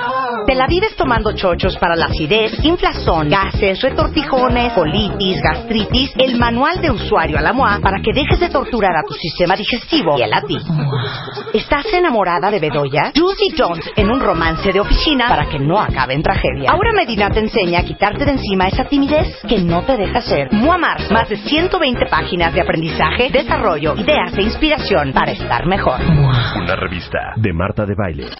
te 0.47 0.55
la 0.55 0.65
vives 0.65 0.95
tomando 0.95 1.33
chochos 1.33 1.75
para 1.75 1.93
la 1.93 2.05
acidez, 2.05 2.53
inflazón, 2.63 3.29
gases, 3.29 3.81
retortijones, 3.81 4.71
colitis, 4.71 5.41
gastritis, 5.41 6.11
el 6.17 6.37
manual 6.39 6.79
de 6.81 6.89
usuario 6.89 7.37
a 7.37 7.41
la 7.41 7.51
MOA 7.51 7.79
para 7.81 8.01
que 8.01 8.13
dejes 8.13 8.39
de 8.39 8.47
torturar 8.47 8.95
a 8.95 9.03
tu 9.05 9.13
sistema 9.13 9.57
digestivo 9.57 10.17
y 10.17 10.23
a 10.23 10.41
ti. 10.47 10.57
¿Estás 11.53 11.85
enamorada 11.93 12.49
de 12.49 12.61
Bedoya? 12.61 13.11
Juicy 13.13 13.53
Jones 13.57 13.91
en 13.97 14.09
un 14.09 14.21
romance 14.21 14.71
de 14.71 14.79
oficina 14.79 15.27
para 15.27 15.47
que 15.47 15.59
no 15.59 15.81
acabe 15.81 16.13
en 16.13 16.23
tragedia. 16.23 16.71
Aura 16.71 16.93
Medina 16.93 17.29
te 17.29 17.41
enseña 17.41 17.81
a 17.81 17.83
quitarte 17.83 18.23
de 18.23 18.31
encima 18.31 18.69
esa 18.69 18.85
timidez 18.85 19.37
que 19.47 19.59
no 19.59 19.83
te 19.83 19.97
deja 19.97 20.21
ser. 20.21 20.53
MOA 20.53 20.77
Mars, 20.77 21.11
más 21.11 21.27
de 21.27 21.35
120 21.35 22.05
páginas 22.05 22.53
de 22.53 22.61
aprendizaje, 22.61 23.29
desarrollo, 23.31 23.95
ideas 23.97 24.33
e 24.37 24.43
inspiración 24.43 25.11
para 25.11 25.33
estar 25.33 25.65
mejor. 25.65 25.99
Una 26.01 26.75
revista 26.77 27.33
de 27.35 27.51
Marta 27.51 27.85
de 27.85 27.95
Baile. 27.95 28.27